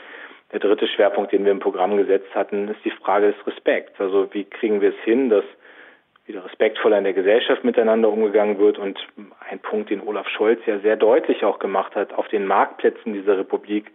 der 0.53 0.61
dritte 0.61 0.87
Schwerpunkt, 0.89 1.33
den 1.33 1.45
wir 1.45 1.53
im 1.53 1.61
Programm 1.61 1.97
gesetzt 1.97 2.35
hatten, 2.35 2.69
ist 2.69 2.85
die 2.85 2.91
Frage 2.91 3.33
des 3.33 3.47
Respekts. 3.47 4.01
Also 4.01 4.33
wie 4.33 4.45
kriegen 4.45 4.81
wir 4.81 4.91
es 4.91 5.05
hin, 5.05 5.29
dass 5.29 5.45
wieder 6.27 6.45
respektvoller 6.45 6.99
in 6.99 7.05
der 7.05 7.13
Gesellschaft 7.13 7.65
miteinander 7.65 8.11
umgegangen 8.11 8.59
wird. 8.59 8.79
Und 8.79 8.99
ein 9.49 9.59
Punkt, 9.61 9.91
den 9.91 10.01
Olaf 10.01 10.29
Scholz 10.29 10.61
ja 10.67 10.79
sehr 10.81 10.97
deutlich 10.97 11.45
auch 11.45 11.59
gemacht 11.59 11.95
hat, 11.95 12.13
auf 12.15 12.29
den 12.29 12.47
Marktplätzen 12.47 13.13
dieser 13.13 13.39
Republik, 13.39 13.93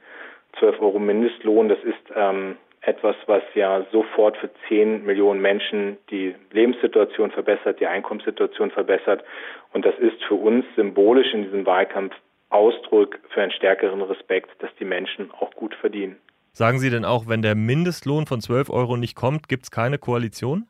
12 0.60 0.82
Euro 0.82 1.00
Mindestlohn, 1.00 1.70
das 1.70 1.80
ist 1.84 2.14
ähm, 2.16 2.58
etwas, 2.82 3.16
was 3.28 3.44
ja 3.54 3.86
sofort 3.92 4.38
für 4.38 4.50
10 4.68 5.06
Millionen 5.06 5.42
Menschen 5.42 5.98
die 6.10 6.36
Lebenssituation 6.52 7.32
verbessert, 7.32 7.80
die 7.80 7.88
Einkommenssituation 7.88 8.72
verbessert. 8.72 9.24
Und 9.72 9.86
das 9.86 9.98
ist 10.00 10.24
für 10.24 10.36
uns 10.36 10.66
symbolisch 10.76 11.34
in 11.34 11.44
diesem 11.44 11.66
Wahlkampf 11.66 12.14
Ausdruck 12.50 13.20
für 13.30 13.42
einen 13.42 13.52
stärkeren 13.52 14.02
Respekt, 14.02 14.50
dass 14.60 14.70
die 14.80 14.86
Menschen 14.86 15.32
auch 15.32 15.52
gut 15.52 15.74
verdienen. 15.76 16.18
Sagen 16.54 16.80
Sie 16.80 16.90
denn 16.90 17.06
auch, 17.06 17.28
wenn 17.28 17.42
der 17.42 17.56
Mindestlohn 17.56 18.26
von 18.26 18.42
12 18.42 18.70
Euro 18.70 18.98
nicht 18.98 19.16
kommt, 19.16 19.48
gibt 19.48 19.64
es 19.64 19.72
keine 19.72 19.98
Koalition? 19.98 20.68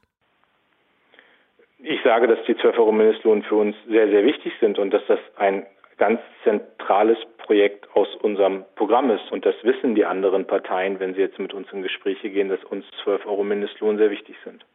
Ich 1.80 2.00
sage, 2.04 2.28
dass 2.28 2.38
die 2.46 2.56
12 2.56 2.78
Euro 2.78 2.92
Mindestlohn 2.92 3.42
für 3.42 3.56
uns 3.56 3.76
sehr, 3.90 4.08
sehr 4.10 4.24
wichtig 4.24 4.54
sind 4.60 4.78
und 4.78 4.92
dass 4.92 5.02
das 5.08 5.20
ein 5.38 5.66
ganz 6.02 6.20
zentrales 6.44 7.20
Projekt 7.38 7.88
aus 7.94 8.08
unserem 8.24 8.66
Programm 8.76 9.12
ist. 9.12 9.32
Und 9.32 9.46
das 9.46 9.54
wissen 9.62 9.94
die 9.94 10.04
anderen 10.04 10.48
Parteien, 10.48 11.00
wenn 11.00 11.14
sie 11.14 11.22
jetzt 11.22 11.38
mit 11.38 11.54
uns 11.54 11.68
in 11.72 11.84
Gespräche 11.84 12.32
gehen, 12.32 12.50
dass 12.50 12.64
uns 12.64 12.86
12 13.04 13.28
Euro 13.28 13.44
Mindestlohn 13.44 14.00
sehr 14.00 14.10
wichtig 14.10 14.36
sind. 14.44 14.66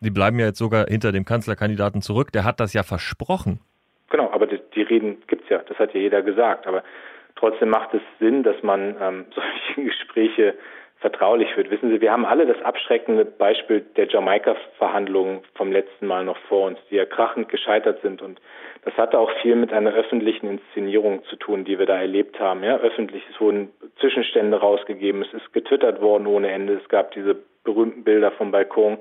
Sie 0.00 0.10
bleiben 0.10 0.38
ja 0.38 0.44
jetzt 0.44 0.58
sogar 0.58 0.84
hinter 0.86 1.10
dem 1.10 1.24
Kanzlerkandidaten 1.24 2.02
zurück. 2.02 2.32
Der 2.32 2.44
hat 2.44 2.60
das 2.60 2.74
ja 2.74 2.82
versprochen. 2.82 3.60
Genau, 4.10 4.30
aber 4.30 4.46
die, 4.46 4.60
die 4.74 4.82
Reden 4.82 5.22
gibt 5.26 5.44
es 5.44 5.48
ja. 5.48 5.62
Das 5.66 5.78
hat 5.78 5.94
ja 5.94 6.00
jeder 6.00 6.20
gesagt. 6.20 6.66
Aber 6.66 6.84
trotzdem 7.36 7.70
macht 7.70 7.94
es 7.94 8.02
Sinn, 8.20 8.42
dass 8.42 8.62
man 8.62 8.94
ähm, 9.00 9.24
solche 9.34 9.88
Gespräche 9.88 10.54
vertraulich 11.04 11.54
wird. 11.54 11.70
Wissen 11.70 11.90
Sie, 11.90 12.00
wir 12.00 12.12
haben 12.12 12.24
alle 12.24 12.46
das 12.46 12.62
abschreckende 12.62 13.26
Beispiel 13.26 13.82
der 13.94 14.08
Jamaika-Verhandlungen 14.08 15.42
vom 15.54 15.70
letzten 15.70 16.06
Mal 16.06 16.24
noch 16.24 16.38
vor 16.48 16.66
uns, 16.66 16.78
die 16.90 16.96
ja 16.96 17.04
krachend 17.04 17.50
gescheitert 17.50 18.00
sind. 18.00 18.22
Und 18.22 18.40
das 18.86 18.96
hatte 18.96 19.18
auch 19.18 19.30
viel 19.42 19.54
mit 19.54 19.70
einer 19.70 19.92
öffentlichen 19.92 20.48
Inszenierung 20.48 21.22
zu 21.24 21.36
tun, 21.36 21.66
die 21.66 21.78
wir 21.78 21.84
da 21.84 22.00
erlebt 22.00 22.40
haben. 22.40 22.64
Ja, 22.64 22.78
öffentlich, 22.78 23.22
es 23.30 23.38
wurden 23.38 23.68
Zwischenstände 24.00 24.56
rausgegeben, 24.56 25.20
es 25.20 25.34
ist 25.34 25.52
getwittert 25.52 26.00
worden 26.00 26.26
ohne 26.26 26.50
Ende, 26.50 26.80
es 26.82 26.88
gab 26.88 27.10
diese 27.10 27.36
berühmten 27.64 28.02
Bilder 28.02 28.30
vom 28.30 28.50
Balkon. 28.50 28.96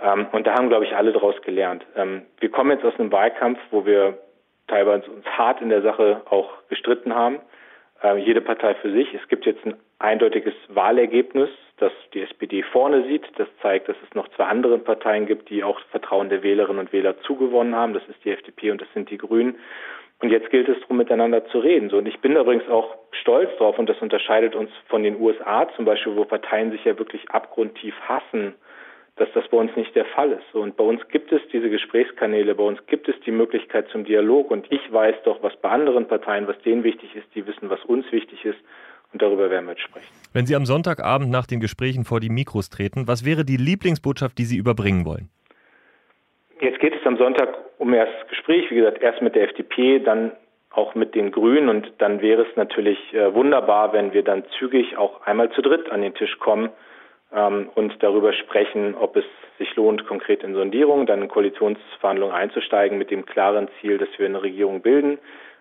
Ähm, 0.00 0.28
und 0.30 0.46
da 0.46 0.54
haben, 0.54 0.68
glaube 0.68 0.84
ich, 0.84 0.94
alle 0.94 1.10
daraus 1.10 1.34
gelernt. 1.42 1.84
Ähm, 1.96 2.22
wir 2.38 2.50
kommen 2.52 2.70
jetzt 2.70 2.84
aus 2.84 2.94
einem 3.00 3.10
Wahlkampf, 3.10 3.58
wo 3.72 3.84
wir 3.84 4.18
teilweise 4.68 5.10
uns 5.10 5.26
hart 5.26 5.60
in 5.60 5.70
der 5.70 5.82
Sache 5.82 6.22
auch 6.30 6.50
gestritten 6.68 7.12
haben 7.12 7.40
äh, 8.04 8.16
jede 8.18 8.40
Partei 8.40 8.74
für 8.74 8.92
sich. 8.92 9.12
Es 9.14 9.26
gibt 9.28 9.46
jetzt 9.46 9.64
ein 9.64 9.74
eindeutiges 9.98 10.54
Wahlergebnis, 10.68 11.48
das 11.78 11.92
die 12.12 12.20
SPD 12.20 12.62
vorne 12.62 13.04
sieht. 13.04 13.24
Das 13.36 13.48
zeigt, 13.62 13.88
dass 13.88 13.96
es 14.06 14.14
noch 14.14 14.28
zwei 14.36 14.44
andere 14.44 14.78
Parteien 14.78 15.26
gibt, 15.26 15.48
die 15.48 15.64
auch 15.64 15.80
Vertrauen 15.90 16.28
der 16.28 16.42
Wählerinnen 16.42 16.80
und 16.80 16.92
Wähler 16.92 17.18
zugewonnen 17.22 17.74
haben. 17.74 17.94
Das 17.94 18.06
ist 18.08 18.22
die 18.24 18.30
FDP 18.30 18.70
und 18.70 18.80
das 18.80 18.88
sind 18.92 19.10
die 19.10 19.18
Grünen. 19.18 19.56
Und 20.20 20.30
jetzt 20.30 20.50
gilt 20.50 20.68
es 20.68 20.78
darum, 20.80 20.98
miteinander 20.98 21.44
zu 21.46 21.58
reden. 21.58 21.90
So, 21.90 21.98
und 21.98 22.06
ich 22.06 22.20
bin 22.20 22.36
übrigens 22.36 22.68
auch 22.68 22.96
stolz 23.10 23.50
drauf, 23.56 23.78
und 23.78 23.88
das 23.88 24.00
unterscheidet 24.00 24.54
uns 24.54 24.70
von 24.88 25.02
den 25.02 25.20
USA 25.20 25.68
zum 25.74 25.84
Beispiel, 25.84 26.14
wo 26.14 26.24
Parteien 26.24 26.70
sich 26.70 26.84
ja 26.84 26.98
wirklich 26.98 27.28
abgrundtief 27.30 27.94
hassen 28.02 28.54
dass 29.16 29.28
das 29.32 29.46
bei 29.48 29.56
uns 29.56 29.74
nicht 29.76 29.94
der 29.94 30.06
Fall 30.06 30.32
ist. 30.32 30.54
Und 30.54 30.76
bei 30.76 30.84
uns 30.84 31.00
gibt 31.08 31.30
es 31.30 31.40
diese 31.52 31.70
Gesprächskanäle, 31.70 32.54
bei 32.54 32.64
uns 32.64 32.84
gibt 32.86 33.08
es 33.08 33.14
die 33.24 33.30
Möglichkeit 33.30 33.88
zum 33.88 34.04
Dialog. 34.04 34.50
Und 34.50 34.66
ich 34.70 34.92
weiß 34.92 35.14
doch, 35.24 35.42
was 35.42 35.54
bei 35.56 35.68
anderen 35.70 36.08
Parteien, 36.08 36.48
was 36.48 36.58
denen 36.62 36.82
wichtig 36.82 37.14
ist, 37.14 37.26
die 37.34 37.46
wissen, 37.46 37.70
was 37.70 37.84
uns 37.84 38.10
wichtig 38.10 38.44
ist. 38.44 38.58
Und 39.12 39.22
darüber 39.22 39.48
werden 39.50 39.66
wir 39.66 39.72
jetzt 39.72 39.82
sprechen. 39.82 40.08
Wenn 40.32 40.46
Sie 40.46 40.56
am 40.56 40.66
Sonntagabend 40.66 41.30
nach 41.30 41.46
den 41.46 41.60
Gesprächen 41.60 42.04
vor 42.04 42.18
die 42.18 42.28
Mikros 42.28 42.70
treten, 42.70 43.06
was 43.06 43.24
wäre 43.24 43.44
die 43.44 43.56
Lieblingsbotschaft, 43.56 44.36
die 44.36 44.44
Sie 44.44 44.56
überbringen 44.56 45.06
wollen? 45.06 45.28
Jetzt 46.60 46.80
geht 46.80 46.94
es 46.96 47.06
am 47.06 47.16
Sonntag 47.16 47.56
um 47.78 47.92
das 47.92 48.08
Gespräch, 48.28 48.68
wie 48.70 48.76
gesagt, 48.76 49.00
erst 49.00 49.22
mit 49.22 49.36
der 49.36 49.44
FDP, 49.44 50.00
dann 50.00 50.32
auch 50.70 50.96
mit 50.96 51.14
den 51.14 51.30
Grünen 51.30 51.68
und 51.68 51.92
dann 51.98 52.20
wäre 52.20 52.42
es 52.42 52.56
natürlich 52.56 52.98
äh, 53.14 53.32
wunderbar, 53.32 53.92
wenn 53.92 54.12
wir 54.12 54.24
dann 54.24 54.42
zügig 54.58 54.96
auch 54.96 55.22
einmal 55.24 55.50
zu 55.50 55.62
dritt 55.62 55.88
an 55.90 56.02
den 56.02 56.14
Tisch 56.14 56.36
kommen 56.40 56.70
ähm, 57.34 57.68
und 57.74 58.02
darüber 58.02 58.32
sprechen, 58.32 58.94
ob 58.94 59.16
es 59.16 59.24
sich 59.58 59.74
lohnt, 59.76 60.06
konkret 60.06 60.42
in 60.42 60.54
Sondierungen, 60.54 61.06
dann 61.06 61.22
in 61.22 61.28
Koalitionsverhandlungen 61.28 62.34
einzusteigen 62.34 62.98
mit 62.98 63.10
dem 63.10 63.26
klaren 63.26 63.68
Ziel, 63.80 63.98
dass 63.98 64.08
wir 64.18 64.26
eine 64.26 64.42
Regierung 64.42 64.80
bilden. 64.80 65.18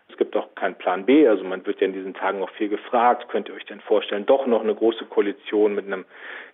Es 0.10 0.18
gibt 0.18 0.36
auch 0.36 0.54
keinen 0.56 0.76
Plan 0.76 1.06
B, 1.06 1.28
also 1.28 1.44
man 1.44 1.66
wird 1.66 1.82
ja 1.82 1.88
in 1.88 1.94
diesen 1.94 2.14
Tagen 2.14 2.44
auch 2.44 2.50
viel 2.52 2.70
gefragt, 2.70 3.30
könnt 3.30 3.50
ihr 3.50 3.56
euch 3.56 3.66
denn 3.66 3.82
vorstellen, 3.82 4.26
doch 4.26 4.46
noch 4.46 4.62
eine 4.62 4.76
große 4.76 5.06
Koalition 5.06 5.74
mit 5.74 5.86
einem 5.86 6.06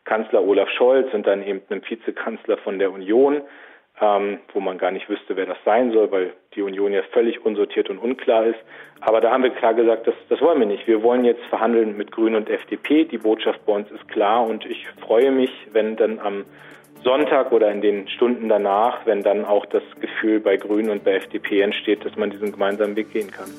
Kanzler 0.05 0.43
Olaf 0.43 0.69
Scholz 0.69 1.13
und 1.13 1.27
dann 1.27 1.43
eben 1.45 1.61
einem 1.69 1.81
Vizekanzler 1.87 2.57
von 2.57 2.79
der 2.79 2.91
Union 2.91 3.41
ähm, 4.01 4.39
wo 4.53 4.59
man 4.59 4.77
gar 4.77 4.91
nicht 4.91 5.09
wüsste, 5.09 5.35
wer 5.35 5.45
das 5.45 5.57
sein 5.65 5.91
soll, 5.91 6.11
weil 6.11 6.33
die 6.55 6.61
Union 6.61 6.93
ja 6.93 7.01
völlig 7.11 7.45
unsortiert 7.45 7.89
und 7.89 7.99
unklar 7.99 8.45
ist. 8.45 8.59
Aber 9.01 9.21
da 9.21 9.31
haben 9.31 9.43
wir 9.43 9.51
klar 9.51 9.73
gesagt, 9.73 10.07
das, 10.07 10.15
das 10.29 10.41
wollen 10.41 10.59
wir 10.59 10.67
nicht. 10.67 10.87
Wir 10.87 11.03
wollen 11.03 11.25
jetzt 11.25 11.43
verhandeln 11.45 11.97
mit 11.97 12.11
Grünen 12.11 12.35
und 12.35 12.49
FDP. 12.49 13.05
Die 13.05 13.17
Botschaft 13.17 13.65
bei 13.65 13.73
uns 13.73 13.89
ist 13.91 14.07
klar 14.07 14.45
und 14.45 14.65
ich 14.65 14.87
freue 15.01 15.31
mich, 15.31 15.51
wenn 15.71 15.95
dann 15.95 16.19
am 16.19 16.45
Sonntag 17.03 17.51
oder 17.51 17.71
in 17.71 17.81
den 17.81 18.07
Stunden 18.09 18.49
danach, 18.49 19.05
wenn 19.05 19.23
dann 19.23 19.45
auch 19.45 19.65
das 19.67 19.83
Gefühl 20.01 20.39
bei 20.39 20.57
Grünen 20.57 20.89
und 20.89 21.03
bei 21.03 21.13
FDP 21.13 21.61
entsteht, 21.61 22.03
dass 22.03 22.15
man 22.17 22.29
diesen 22.29 22.51
gemeinsamen 22.51 22.95
Weg 22.95 23.11
gehen 23.13 23.31
kann. 23.31 23.49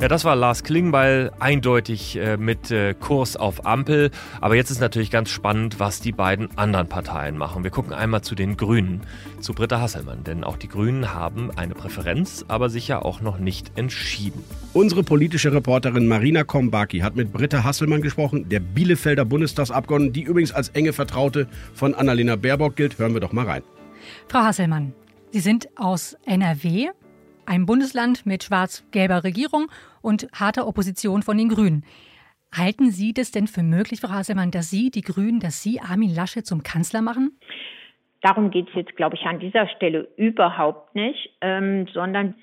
Ja, 0.00 0.06
das 0.06 0.24
war 0.24 0.36
Lars 0.36 0.62
Klingbeil, 0.62 1.32
eindeutig 1.40 2.16
äh, 2.16 2.36
mit 2.36 2.70
äh, 2.70 2.94
Kurs 2.94 3.36
auf 3.36 3.66
Ampel. 3.66 4.12
Aber 4.40 4.54
jetzt 4.54 4.70
ist 4.70 4.80
natürlich 4.80 5.10
ganz 5.10 5.28
spannend, 5.28 5.80
was 5.80 6.00
die 6.00 6.12
beiden 6.12 6.56
anderen 6.56 6.86
Parteien 6.86 7.36
machen. 7.36 7.64
Wir 7.64 7.72
gucken 7.72 7.92
einmal 7.92 8.22
zu 8.22 8.36
den 8.36 8.56
Grünen, 8.56 9.00
zu 9.40 9.54
Britta 9.54 9.80
Hasselmann. 9.80 10.22
Denn 10.22 10.44
auch 10.44 10.56
die 10.56 10.68
Grünen 10.68 11.14
haben 11.14 11.50
eine 11.56 11.74
Präferenz, 11.74 12.44
aber 12.46 12.70
sicher 12.70 13.04
auch 13.04 13.22
noch 13.22 13.40
nicht 13.40 13.76
entschieden. 13.76 14.44
Unsere 14.72 15.02
politische 15.02 15.52
Reporterin 15.52 16.06
Marina 16.06 16.44
Kombaki 16.44 17.00
hat 17.00 17.16
mit 17.16 17.32
Britta 17.32 17.64
Hasselmann 17.64 18.00
gesprochen, 18.00 18.48
der 18.48 18.60
Bielefelder 18.60 19.24
Bundestagsabgeordneten, 19.24 20.12
die 20.12 20.22
übrigens 20.22 20.52
als 20.52 20.68
enge 20.68 20.92
Vertraute 20.92 21.48
von 21.74 21.94
Annalena 21.94 22.36
Baerbock 22.36 22.76
gilt. 22.76 23.00
Hören 23.00 23.14
wir 23.14 23.20
doch 23.20 23.32
mal 23.32 23.46
rein. 23.46 23.62
Frau 24.28 24.40
Hasselmann, 24.42 24.92
Sie 25.32 25.40
sind 25.40 25.68
aus 25.76 26.16
NRW 26.24 26.90
ein 27.48 27.66
Bundesland 27.66 28.26
mit 28.26 28.44
schwarz-gelber 28.44 29.24
Regierung 29.24 29.68
und 30.02 30.28
harter 30.38 30.68
Opposition 30.68 31.22
von 31.22 31.38
den 31.38 31.48
Grünen. 31.48 31.84
Halten 32.56 32.90
Sie 32.90 33.12
das 33.12 33.30
denn 33.30 33.46
für 33.46 33.62
möglich, 33.62 34.00
Frau 34.00 34.10
Haselmann, 34.10 34.50
dass 34.50 34.70
Sie, 34.70 34.90
die 34.90 35.02
Grünen, 35.02 35.40
dass 35.40 35.62
Sie 35.62 35.80
Armin 35.80 36.14
Laschet 36.14 36.46
zum 36.46 36.62
Kanzler 36.62 37.02
machen? 37.02 37.38
Darum 38.20 38.50
geht 38.50 38.68
es 38.68 38.74
jetzt, 38.74 38.96
glaube 38.96 39.16
ich, 39.16 39.24
an 39.24 39.38
dieser 39.38 39.68
Stelle 39.68 40.08
überhaupt 40.16 40.94
nicht, 40.94 41.30
ähm, 41.40 41.86
sondern 41.92 42.34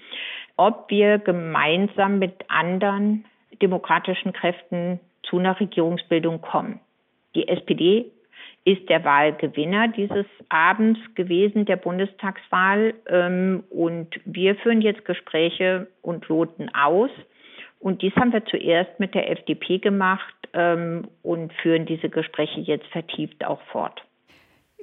ob 0.57 0.89
wir 0.89 1.19
gemeinsam 1.19 2.19
mit 2.19 2.33
anderen 2.49 3.25
demokratischen 3.61 4.33
Kräften 4.33 4.99
zu 5.23 5.37
einer 5.37 5.59
Regierungsbildung 5.59 6.41
kommen. 6.41 6.79
Die 7.35 7.47
SPD 7.47 8.11
ist 8.65 8.89
der 8.89 9.03
Wahlgewinner 9.03 9.87
dieses 9.89 10.25
Abends 10.49 10.99
gewesen, 11.13 11.65
der 11.65 11.77
Bundestagswahl. 11.77 12.95
Ähm, 13.07 13.63
und 13.69 14.19
wir 14.25 14.55
führen 14.55 14.81
jetzt 14.81 15.05
Gespräche 15.05 15.87
und 16.01 16.27
loten 16.27 16.69
aus. 16.73 17.11
Und 17.79 18.01
dies 18.01 18.15
haben 18.15 18.33
wir 18.33 18.43
zuerst 18.45 18.99
mit 18.99 19.13
der 19.13 19.29
FDP 19.29 19.77
gemacht 19.77 20.33
ähm, 20.53 21.07
und 21.21 21.53
führen 21.61 21.85
diese 21.85 22.09
Gespräche 22.09 22.59
jetzt 22.61 22.87
vertieft 22.87 23.45
auch 23.45 23.61
fort. 23.71 24.03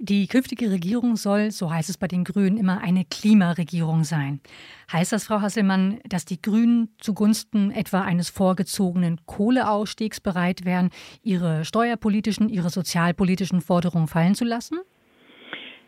Die 0.04 0.26
künftige 0.26 0.72
Regierung 0.72 1.14
soll, 1.14 1.52
so 1.52 1.70
heißt 1.70 1.88
es 1.88 1.96
bei 1.96 2.08
den 2.08 2.24
Grünen, 2.24 2.56
immer 2.56 2.80
eine 2.82 3.04
Klimaregierung 3.04 4.02
sein. 4.02 4.40
Heißt 4.92 5.12
das, 5.12 5.28
Frau 5.28 5.42
Hasselmann, 5.42 6.00
dass 6.04 6.24
die 6.24 6.42
Grünen 6.42 6.88
zugunsten 6.98 7.70
etwa 7.70 8.00
eines 8.00 8.28
vorgezogenen 8.28 9.20
Kohleausstiegs 9.26 10.20
bereit 10.20 10.64
wären, 10.64 10.90
ihre 11.22 11.64
steuerpolitischen, 11.64 12.48
ihre 12.48 12.68
sozialpolitischen 12.68 13.60
Forderungen 13.60 14.08
fallen 14.08 14.34
zu 14.34 14.44
lassen? 14.44 14.80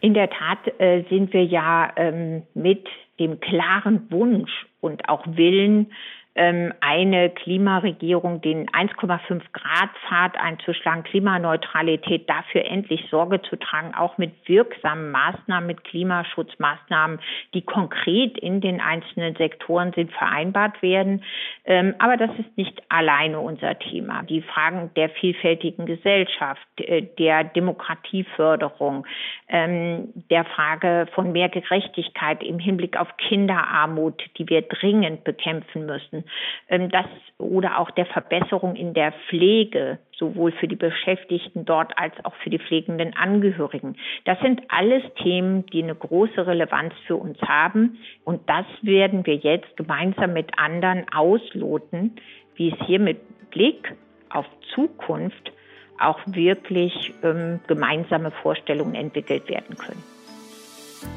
In 0.01 0.15
der 0.15 0.31
Tat 0.31 0.61
äh, 0.79 1.03
sind 1.11 1.33
wir 1.33 1.45
ja 1.45 1.93
ähm, 1.97 2.45
mit 2.55 2.87
dem 3.19 3.41
klaren 3.41 4.09
Wunsch 4.13 4.53
und 4.81 5.09
auch 5.09 5.27
Willen, 5.27 5.91
eine 6.37 7.31
Klimaregierung 7.31 8.41
den 8.41 8.69
1,5 8.71 9.41
Grad 9.53 9.91
Pfad 10.09 10.37
einzuschlagen, 10.37 11.05
Klimaneutralität, 11.05 12.29
dafür 12.29 12.65
endlich 12.65 13.07
Sorge 13.09 13.41
zu 13.43 13.55
tragen, 13.57 13.95
auch 13.95 14.19
mit 14.19 14.33
wirksamen 14.49 15.13
Maßnahmen, 15.13 15.67
mit 15.69 15.85
Klimaschutzmaßnahmen, 15.85 17.21
die 17.55 17.63
konkret 17.63 18.37
in 18.39 18.61
den 18.61 18.81
einzelnen 18.81 19.37
Sektoren 19.37 19.93
sind, 19.93 20.11
vereinbart 20.13 20.83
werden. 20.83 21.23
Ähm, 21.67 21.95
aber 22.01 22.17
das 22.17 22.31
ist 22.39 22.57
nicht 22.57 22.83
alleine 22.89 23.39
unser 23.39 23.79
Thema. 23.79 24.23
Die 24.25 24.43
Fragen 24.43 24.91
der 24.97 25.11
vielfältigen 25.11 25.87
Gesellschaft, 25.87 26.67
äh, 26.79 27.03
der 27.17 27.45
Demokratieförderung, 27.45 29.07
ähm, 29.49 30.13
der 30.31 30.45
Frage 30.45 31.07
von 31.15 31.31
mehr 31.31 31.49
Gerechtigkeit 31.49 32.43
im 32.43 32.59
Hinblick 32.59 32.99
auf 32.99 33.17
Kinderarmut, 33.19 34.21
die 34.37 34.49
wir 34.49 34.63
dringend 34.63 35.23
bekämpfen 35.23 35.87
müssen, 35.87 36.24
ähm, 36.69 36.91
das 36.91 37.07
oder 37.39 37.79
auch 37.79 37.91
der 37.91 38.07
Verbesserung 38.07 38.77
in 38.77 38.95
der 38.95 39.13
Pflege, 39.29 39.99
sowohl 40.17 40.53
für 40.53 40.69
die 40.69 40.77
Beschäftigten 40.77 41.65
dort 41.65 41.97
als 41.99 42.15
auch 42.25 42.35
für 42.43 42.51
die 42.51 42.59
pflegenden 42.59 43.17
Angehörigen. 43.17 43.97
Das 44.25 44.39
sind 44.41 44.63
alles 44.69 45.03
Themen, 45.23 45.67
die 45.67 45.83
eine 45.83 45.95
große 45.95 46.47
Relevanz 46.47 46.95
für 47.07 47.17
uns 47.17 47.41
haben. 47.43 47.99
Und 48.25 48.49
das 48.49 48.67
werden 48.83 49.27
wir 49.27 49.37
jetzt 49.37 49.77
gemeinsam 49.77 50.33
mit 50.33 50.59
anderen 50.59 51.07
ausloten, 51.13 52.17
wie 52.55 52.71
es 52.71 52.87
hier 52.87 53.01
mit 53.01 53.51
Blick 53.51 53.95
auf 54.31 54.47
Zukunft 54.75 55.53
auch 55.99 56.21
wirklich 56.27 57.15
ähm, 57.23 57.61
gemeinsame 57.67 58.31
Vorstellungen 58.31 58.95
entwickelt 58.95 59.49
werden 59.49 59.77
können. 59.77 60.03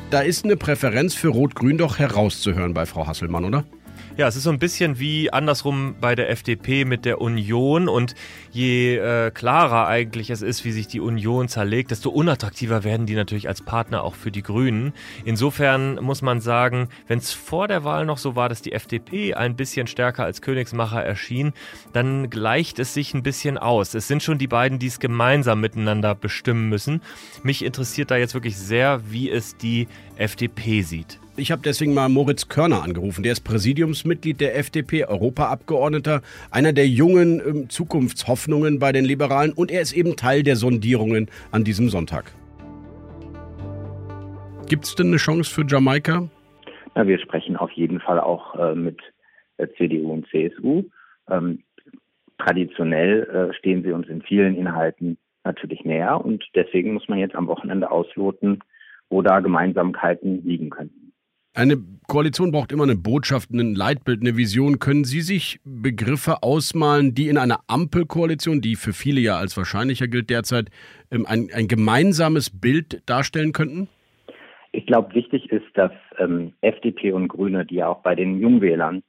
Da 0.09 0.21
ist 0.21 0.45
eine 0.45 0.57
Präferenz 0.57 1.15
für 1.15 1.29
Rot-Grün 1.29 1.77
doch 1.77 1.99
herauszuhören 1.99 2.73
bei 2.73 2.85
Frau 2.85 3.07
Hasselmann, 3.07 3.45
oder? 3.45 3.63
Ja, 4.17 4.27
es 4.27 4.35
ist 4.35 4.45
so 4.45 4.49
ein 4.49 4.57
bisschen 4.57 4.97
wie 4.97 5.31
andersrum 5.31 5.93
bei 6.01 6.15
der 6.15 6.31
FDP 6.31 6.85
mit 6.85 7.05
der 7.05 7.21
Union. 7.21 7.87
Und 7.87 8.15
je 8.49 8.97
äh, 8.97 9.29
klarer 9.29 9.85
eigentlich 9.85 10.31
es 10.31 10.41
ist, 10.41 10.65
wie 10.65 10.71
sich 10.71 10.87
die 10.87 11.01
Union 11.01 11.47
zerlegt, 11.49 11.91
desto 11.91 12.09
unattraktiver 12.09 12.83
werden 12.83 13.05
die 13.05 13.13
natürlich 13.13 13.47
als 13.47 13.61
Partner 13.61 14.03
auch 14.03 14.15
für 14.15 14.31
die 14.31 14.41
Grünen. 14.41 14.93
Insofern 15.23 16.03
muss 16.03 16.23
man 16.23 16.41
sagen, 16.41 16.89
wenn 17.05 17.19
es 17.19 17.31
vor 17.31 17.67
der 17.67 17.83
Wahl 17.83 18.07
noch 18.07 18.17
so 18.17 18.35
war, 18.35 18.49
dass 18.49 18.63
die 18.63 18.71
FDP 18.71 19.35
ein 19.35 19.55
bisschen 19.55 19.85
stärker 19.85 20.23
als 20.23 20.41
Königsmacher 20.41 21.03
erschien, 21.03 21.53
dann 21.93 22.31
gleicht 22.31 22.79
es 22.79 22.95
sich 22.95 23.13
ein 23.13 23.21
bisschen 23.21 23.59
aus. 23.59 23.93
Es 23.93 24.07
sind 24.07 24.23
schon 24.23 24.39
die 24.39 24.47
beiden, 24.47 24.79
die 24.79 24.87
es 24.87 24.99
gemeinsam 24.99 25.61
miteinander 25.61 26.15
bestimmen 26.15 26.69
müssen. 26.69 27.03
Mich 27.43 27.63
interessiert 27.63 28.09
da 28.09 28.17
jetzt 28.17 28.33
wirklich 28.33 28.57
sehr, 28.57 28.99
wie 29.11 29.29
es 29.29 29.57
die 29.57 29.87
FDP 30.15 30.81
sieht. 30.81 31.19
Ich 31.39 31.51
habe 31.51 31.61
deswegen 31.63 31.93
mal 31.93 32.09
Moritz 32.09 32.49
Körner 32.49 32.81
angerufen. 32.81 33.21
Der 33.21 33.31
ist 33.31 33.41
Präsidiumsmitglied 33.41 34.41
der 34.41 34.57
FDP, 34.57 35.05
Europaabgeordneter, 35.05 36.21
einer 36.49 36.73
der 36.73 36.87
jungen 36.87 37.39
ähm, 37.45 37.69
Zukunftshoffnungen 37.69 38.79
bei 38.79 38.91
den 38.91 39.05
Liberalen 39.05 39.53
und 39.53 39.69
er 39.69 39.81
ist 39.81 39.93
eben 39.93 40.15
Teil 40.15 40.41
der 40.41 40.55
Sondierungen 40.55 41.29
an 41.51 41.63
diesem 41.63 41.89
Sonntag. 41.89 42.33
Gibt 44.67 44.85
es 44.85 44.95
denn 44.95 45.09
eine 45.09 45.17
Chance 45.17 45.53
für 45.53 45.63
Jamaika? 45.63 46.27
Na, 46.95 47.05
wir 47.05 47.19
sprechen 47.19 47.55
auf 47.55 47.69
jeden 47.71 47.99
Fall 47.99 48.19
auch 48.19 48.55
äh, 48.55 48.73
mit 48.73 48.99
äh, 49.57 49.67
CDU 49.77 50.13
und 50.13 50.27
CSU. 50.29 50.85
Ähm, 51.29 51.61
traditionell 52.39 53.51
äh, 53.51 53.53
stehen 53.53 53.83
sie 53.83 53.91
uns 53.91 54.07
in 54.07 54.23
vielen 54.23 54.55
Inhalten 54.55 55.19
natürlich 55.43 55.85
näher 55.85 56.19
und 56.19 56.43
deswegen 56.55 56.95
muss 56.95 57.07
man 57.07 57.19
jetzt 57.19 57.35
am 57.35 57.45
Wochenende 57.47 57.91
ausloten, 57.91 58.63
wo 59.11 59.21
da 59.21 59.39
Gemeinsamkeiten 59.39 60.43
liegen 60.43 60.71
könnten. 60.71 61.06
Eine 61.57 61.77
Koalition 62.07 62.51
braucht 62.51 62.71
immer 62.71 62.83
eine 62.83 62.95
Botschaft, 62.95 63.49
ein 63.49 63.73
Leitbild, 63.73 64.21
eine 64.21 64.37
Vision. 64.37 64.77
Können 64.77 65.05
Sie 65.05 65.21
sich 65.21 65.59
Begriffe 65.63 66.43
ausmalen, 66.43 67.15
die 67.15 67.29
in 67.29 67.39
einer 67.39 67.61
Ampelkoalition, 67.65 68.61
die 68.61 68.75
für 68.75 68.93
viele 68.93 69.21
ja 69.21 69.39
als 69.39 69.57
wahrscheinlicher 69.57 70.07
gilt 70.07 70.29
derzeit, 70.29 70.69
ähm, 71.09 71.25
ein, 71.27 71.47
ein 71.51 71.67
gemeinsames 71.67 72.51
Bild 72.51 73.01
darstellen 73.07 73.53
könnten? 73.53 73.87
Ich 74.71 74.85
glaube, 74.85 75.15
wichtig 75.15 75.51
ist, 75.51 75.65
dass 75.73 75.91
ähm, 76.19 76.53
FDP 76.61 77.11
und 77.11 77.27
Grüne, 77.27 77.65
die 77.65 77.77
ja 77.77 77.87
auch 77.87 78.03
bei 78.03 78.13
den 78.13 78.39
Jungwählern 78.39 79.01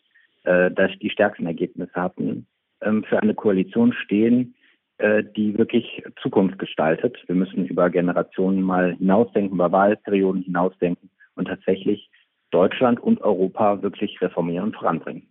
äh, 0.44 0.70
die 1.02 1.10
stärksten 1.10 1.44
Ergebnisse 1.44 1.92
hatten, 1.96 2.46
ähm, 2.80 3.04
für 3.04 3.20
eine 3.20 3.34
Koalition 3.34 3.92
stehen, 3.92 4.54
äh, 4.96 5.22
die 5.36 5.58
wirklich 5.58 6.02
Zukunft 6.22 6.58
gestaltet. 6.58 7.14
Wir 7.26 7.34
müssen 7.34 7.66
über 7.66 7.90
Generationen 7.90 8.62
mal 8.62 8.94
hinausdenken, 8.94 9.54
über 9.54 9.70
Wahlperioden 9.70 10.44
hinausdenken 10.44 11.10
und 11.34 11.44
tatsächlich 11.44 12.08
Deutschland 12.50 13.00
und 13.00 13.20
Europa 13.20 13.82
wirklich 13.82 14.20
reformieren 14.20 14.66
und 14.66 14.76
voranbringen. 14.76 15.28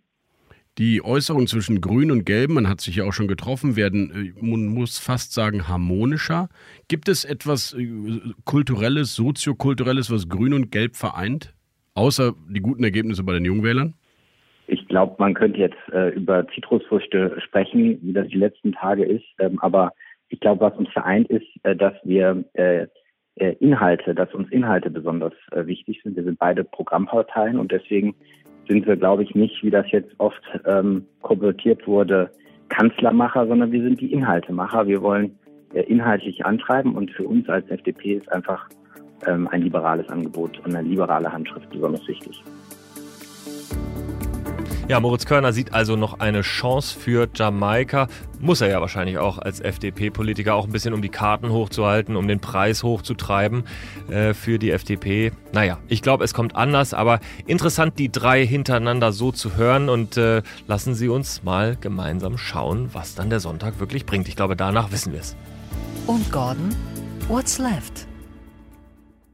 Die 0.78 1.02
Äußerungen 1.02 1.48
zwischen 1.48 1.80
Grün 1.80 2.12
und 2.12 2.24
Gelb, 2.24 2.50
man 2.50 2.68
hat 2.68 2.80
sich 2.80 2.96
ja 2.96 3.04
auch 3.04 3.12
schon 3.12 3.26
getroffen, 3.26 3.74
werden, 3.74 4.34
äh, 4.38 4.44
man 4.44 4.66
muss 4.66 4.98
fast 4.98 5.34
sagen, 5.34 5.66
harmonischer. 5.66 6.48
Gibt 6.86 7.08
es 7.08 7.24
etwas 7.24 7.74
äh, 7.74 7.88
Kulturelles, 8.44 9.16
Soziokulturelles, 9.16 10.12
was 10.12 10.28
Grün 10.28 10.54
und 10.54 10.70
Gelb 10.70 10.94
vereint? 10.94 11.52
Außer 11.94 12.32
die 12.48 12.60
guten 12.60 12.84
Ergebnisse 12.84 13.24
bei 13.24 13.32
den 13.32 13.44
Jungwählern? 13.44 13.94
Ich 14.68 14.86
glaube, 14.86 15.16
man 15.18 15.34
könnte 15.34 15.58
jetzt 15.58 15.78
äh, 15.92 16.10
über 16.10 16.46
Zitrusfrüchte 16.54 17.40
sprechen, 17.40 17.98
wie 18.02 18.12
das 18.12 18.28
die 18.28 18.36
letzten 18.36 18.72
Tage 18.72 19.04
ist. 19.04 19.24
Ähm, 19.40 19.58
aber 19.60 19.92
ich 20.28 20.38
glaube, 20.38 20.60
was 20.60 20.76
uns 20.76 20.90
vereint, 20.90 21.28
ist, 21.28 21.46
äh, 21.64 21.74
dass 21.74 21.94
wir 22.04 22.44
äh, 22.52 22.82
äh, 22.82 22.88
Inhalte, 23.46 24.14
dass 24.14 24.32
uns 24.34 24.50
Inhalte 24.50 24.90
besonders 24.90 25.32
äh, 25.52 25.66
wichtig 25.66 26.00
sind. 26.02 26.16
Wir 26.16 26.24
sind 26.24 26.38
beide 26.38 26.64
Programmparteien 26.64 27.58
und 27.58 27.72
deswegen 27.72 28.14
sind 28.68 28.86
wir, 28.86 28.96
glaube 28.96 29.22
ich, 29.22 29.34
nicht, 29.34 29.62
wie 29.62 29.70
das 29.70 29.90
jetzt 29.90 30.12
oft 30.18 30.42
ähm, 30.66 31.06
konvertiert 31.22 31.86
wurde, 31.86 32.30
Kanzlermacher, 32.68 33.46
sondern 33.46 33.72
wir 33.72 33.82
sind 33.82 34.00
die 34.00 34.12
Inhaltemacher. 34.12 34.86
Wir 34.86 35.02
wollen 35.02 35.38
äh, 35.72 35.82
inhaltlich 35.82 36.44
antreiben 36.44 36.94
und 36.94 37.10
für 37.12 37.24
uns 37.24 37.48
als 37.48 37.68
FDP 37.70 38.14
ist 38.14 38.30
einfach 38.30 38.68
ähm, 39.26 39.48
ein 39.48 39.62
liberales 39.62 40.08
Angebot 40.08 40.58
und 40.64 40.74
eine 40.74 40.86
liberale 40.86 41.32
Handschrift 41.32 41.68
besonders 41.70 42.06
wichtig. 42.06 42.42
Ja, 44.88 45.00
Moritz 45.00 45.26
Körner 45.26 45.52
sieht 45.52 45.74
also 45.74 45.96
noch 45.96 46.18
eine 46.18 46.40
Chance 46.40 46.98
für 46.98 47.28
Jamaika. 47.34 48.08
Muss 48.40 48.62
er 48.62 48.68
ja 48.68 48.80
wahrscheinlich 48.80 49.18
auch 49.18 49.36
als 49.36 49.60
FDP-Politiker 49.60 50.54
auch 50.54 50.64
ein 50.64 50.72
bisschen 50.72 50.94
um 50.94 51.02
die 51.02 51.10
Karten 51.10 51.50
hochzuhalten, 51.50 52.16
um 52.16 52.26
den 52.26 52.40
Preis 52.40 52.82
hochzutreiben 52.82 53.64
äh, 54.08 54.32
für 54.32 54.58
die 54.58 54.70
FDP. 54.70 55.32
Naja, 55.52 55.76
ich 55.88 56.00
glaube, 56.00 56.24
es 56.24 56.32
kommt 56.32 56.56
anders, 56.56 56.94
aber 56.94 57.20
interessant, 57.46 57.98
die 57.98 58.10
drei 58.10 58.46
hintereinander 58.46 59.12
so 59.12 59.30
zu 59.30 59.58
hören 59.58 59.90
und 59.90 60.16
äh, 60.16 60.40
lassen 60.66 60.94
Sie 60.94 61.10
uns 61.10 61.42
mal 61.42 61.76
gemeinsam 61.78 62.38
schauen, 62.38 62.88
was 62.94 63.14
dann 63.14 63.28
der 63.28 63.40
Sonntag 63.40 63.80
wirklich 63.80 64.06
bringt. 64.06 64.26
Ich 64.26 64.36
glaube, 64.36 64.56
danach 64.56 64.90
wissen 64.90 65.12
wir 65.12 65.20
es. 65.20 65.36
Und 66.06 66.32
Gordon, 66.32 66.74
what's 67.28 67.58
left? 67.58 68.07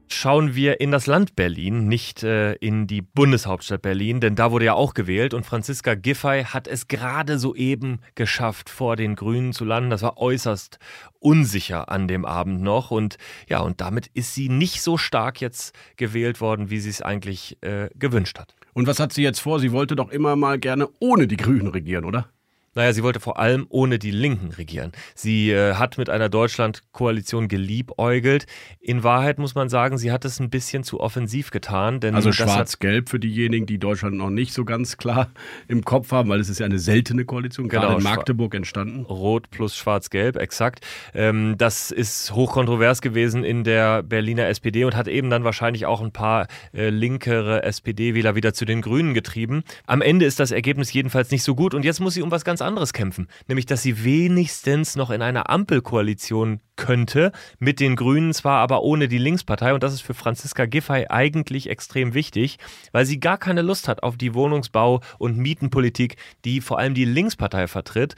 Schauen 0.09 0.55
wir 0.55 0.79
in 0.79 0.91
das 0.91 1.07
Land 1.07 1.35
Berlin, 1.35 1.87
nicht 1.87 2.23
äh, 2.23 2.53
in 2.53 2.87
die 2.87 3.01
Bundeshauptstadt 3.01 3.81
Berlin, 3.81 4.19
denn 4.19 4.35
da 4.35 4.51
wurde 4.51 4.65
ja 4.65 4.73
auch 4.73 4.93
gewählt 4.93 5.33
und 5.33 5.45
Franziska 5.45 5.95
Giffey 5.95 6.43
hat 6.43 6.67
es 6.67 6.87
gerade 6.87 7.39
soeben 7.39 7.99
geschafft, 8.15 8.69
vor 8.69 8.95
den 8.95 9.15
Grünen 9.15 9.53
zu 9.53 9.65
landen. 9.65 9.89
Das 9.89 10.01
war 10.01 10.17
äußerst 10.17 10.79
unsicher 11.19 11.89
an 11.89 12.07
dem 12.07 12.25
Abend 12.25 12.61
noch 12.61 12.91
und 12.91 13.17
ja, 13.47 13.59
und 13.59 13.81
damit 13.81 14.07
ist 14.07 14.33
sie 14.33 14.49
nicht 14.49 14.81
so 14.81 14.97
stark 14.97 15.41
jetzt 15.41 15.75
gewählt 15.97 16.41
worden, 16.41 16.69
wie 16.69 16.79
sie 16.79 16.89
es 16.89 17.01
eigentlich 17.01 17.57
äh, 17.61 17.89
gewünscht 17.95 18.39
hat. 18.39 18.55
Und 18.73 18.87
was 18.87 18.99
hat 18.99 19.13
sie 19.13 19.23
jetzt 19.23 19.39
vor? 19.39 19.59
Sie 19.59 19.71
wollte 19.71 19.95
doch 19.95 20.09
immer 20.09 20.35
mal 20.35 20.59
gerne 20.59 20.89
ohne 20.99 21.27
die 21.27 21.37
Grünen 21.37 21.67
regieren, 21.67 22.05
oder? 22.05 22.29
Naja, 22.75 22.91
sie 22.91 23.03
wollte 23.03 23.21
vor 23.21 23.39
allem 23.39 23.65
ohne 23.69 23.99
die 23.99 24.11
Linken 24.11 24.51
regieren. 24.51 24.91
Sie 25.15 25.49
äh, 25.49 25.75
hat 25.75 25.97
mit 25.97 26.09
einer 26.09 26.27
Deutschland-Koalition 26.27 27.47
geliebäugelt. 27.47 28.47
In 28.81 29.01
Wahrheit 29.01 29.39
muss 29.39 29.55
man 29.55 29.69
sagen, 29.69 29.97
sie 29.97 30.11
hat 30.11 30.25
es 30.25 30.41
ein 30.41 30.49
bisschen 30.49 30.83
zu 30.83 30.99
offensiv 30.99 31.51
getan. 31.51 32.01
Also 32.13 32.33
schwarz-gelb 32.33 33.07
für 33.07 33.19
diejenigen, 33.19 33.65
die 33.65 33.77
Deutschland 33.77 34.17
noch 34.17 34.29
nicht 34.29 34.51
so 34.51 34.65
ganz 34.65 34.97
klar 34.97 35.31
im 35.69 35.85
Kopf 35.85 36.11
haben, 36.11 36.27
weil 36.27 36.41
es 36.41 36.49
ist 36.49 36.59
ja 36.59 36.65
eine 36.65 36.79
seltene 36.79 37.23
Koalition, 37.23 37.69
gerade 37.69 37.87
genau, 37.87 37.97
in 37.97 38.03
Magdeburg 38.03 38.53
entstanden. 38.53 39.05
Rot 39.05 39.49
plus 39.51 39.77
schwarz-gelb, 39.77 40.35
exakt. 40.35 40.85
Ähm, 41.13 41.55
das 41.57 41.91
ist 41.91 42.33
hochkontrovers 42.33 43.01
gewesen 43.01 43.45
in 43.45 43.63
der 43.63 44.03
Berliner 44.03 44.47
SPD 44.47 44.83
und 44.83 44.97
hat 44.97 45.07
eben 45.07 45.29
dann 45.29 45.45
wahrscheinlich 45.45 45.85
auch 45.85 46.01
ein 46.01 46.11
paar 46.11 46.47
äh, 46.73 46.89
linkere 46.89 47.63
SPD-Wähler 47.63 48.35
wieder 48.35 48.53
zu 48.53 48.65
den 48.65 48.81
Grünen 48.81 49.13
getrieben. 49.13 49.63
Am 49.85 50.01
Ende 50.01 50.25
ist 50.25 50.41
das 50.41 50.51
Ergebnis 50.51 50.91
jedenfalls 50.91 51.31
nicht 51.31 51.43
so 51.43 51.55
gut 51.55 51.73
und 51.73 51.85
jetzt 51.85 52.01
muss 52.01 52.15
sie 52.15 52.21
um 52.21 52.31
was 52.31 52.43
ganz 52.43 52.64
anderes 52.65 52.93
kämpfen, 52.93 53.27
nämlich 53.47 53.65
dass 53.65 53.81
sie 53.81 54.03
wenigstens 54.03 54.95
noch 54.95 55.11
in 55.11 55.21
einer 55.21 55.49
Ampelkoalition 55.49 56.59
könnte, 56.75 57.31
mit 57.59 57.79
den 57.79 57.95
Grünen 57.95 58.33
zwar, 58.33 58.59
aber 58.59 58.83
ohne 58.83 59.07
die 59.07 59.17
Linkspartei. 59.17 59.73
Und 59.73 59.83
das 59.83 59.93
ist 59.93 60.01
für 60.01 60.13
Franziska 60.13 60.65
Giffey 60.65 61.05
eigentlich 61.09 61.69
extrem 61.69 62.13
wichtig, 62.13 62.57
weil 62.91 63.05
sie 63.05 63.19
gar 63.19 63.37
keine 63.37 63.61
Lust 63.61 63.87
hat 63.87 64.03
auf 64.03 64.17
die 64.17 64.33
Wohnungsbau- 64.33 65.01
und 65.17 65.37
Mietenpolitik, 65.37 66.17
die 66.43 66.61
vor 66.61 66.79
allem 66.79 66.93
die 66.93 67.05
Linkspartei 67.05 67.67
vertritt. 67.67 68.15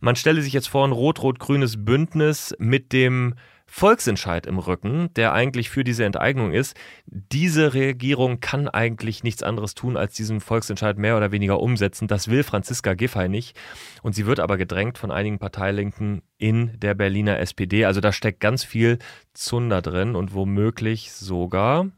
Man 0.00 0.16
stelle 0.16 0.42
sich 0.42 0.52
jetzt 0.52 0.68
vor 0.68 0.86
ein 0.86 0.92
rot-rot-grünes 0.92 1.84
Bündnis 1.84 2.54
mit 2.58 2.92
dem 2.92 3.34
Volksentscheid 3.70 4.46
im 4.46 4.58
Rücken, 4.58 5.12
der 5.14 5.34
eigentlich 5.34 5.68
für 5.68 5.84
diese 5.84 6.04
Enteignung 6.04 6.52
ist. 6.52 6.74
Diese 7.06 7.74
Regierung 7.74 8.40
kann 8.40 8.66
eigentlich 8.66 9.22
nichts 9.22 9.42
anderes 9.42 9.74
tun, 9.74 9.96
als 9.96 10.14
diesen 10.14 10.40
Volksentscheid 10.40 10.96
mehr 10.96 11.16
oder 11.18 11.32
weniger 11.32 11.60
umsetzen. 11.60 12.08
Das 12.08 12.28
will 12.28 12.42
Franziska 12.42 12.94
Giffey 12.94 13.28
nicht. 13.28 13.56
Und 14.02 14.14
sie 14.14 14.24
wird 14.24 14.40
aber 14.40 14.56
gedrängt 14.56 14.96
von 14.96 15.10
einigen 15.10 15.38
Parteilinken 15.38 16.22
in 16.38 16.80
der 16.80 16.94
Berliner 16.94 17.38
SPD. 17.40 17.84
Also 17.84 18.00
da 18.00 18.10
steckt 18.10 18.40
ganz 18.40 18.64
viel 18.64 18.98
Zunder 19.34 19.82
drin 19.82 20.16
und 20.16 20.34
womöglich 20.34 21.12
sogar 21.12 21.88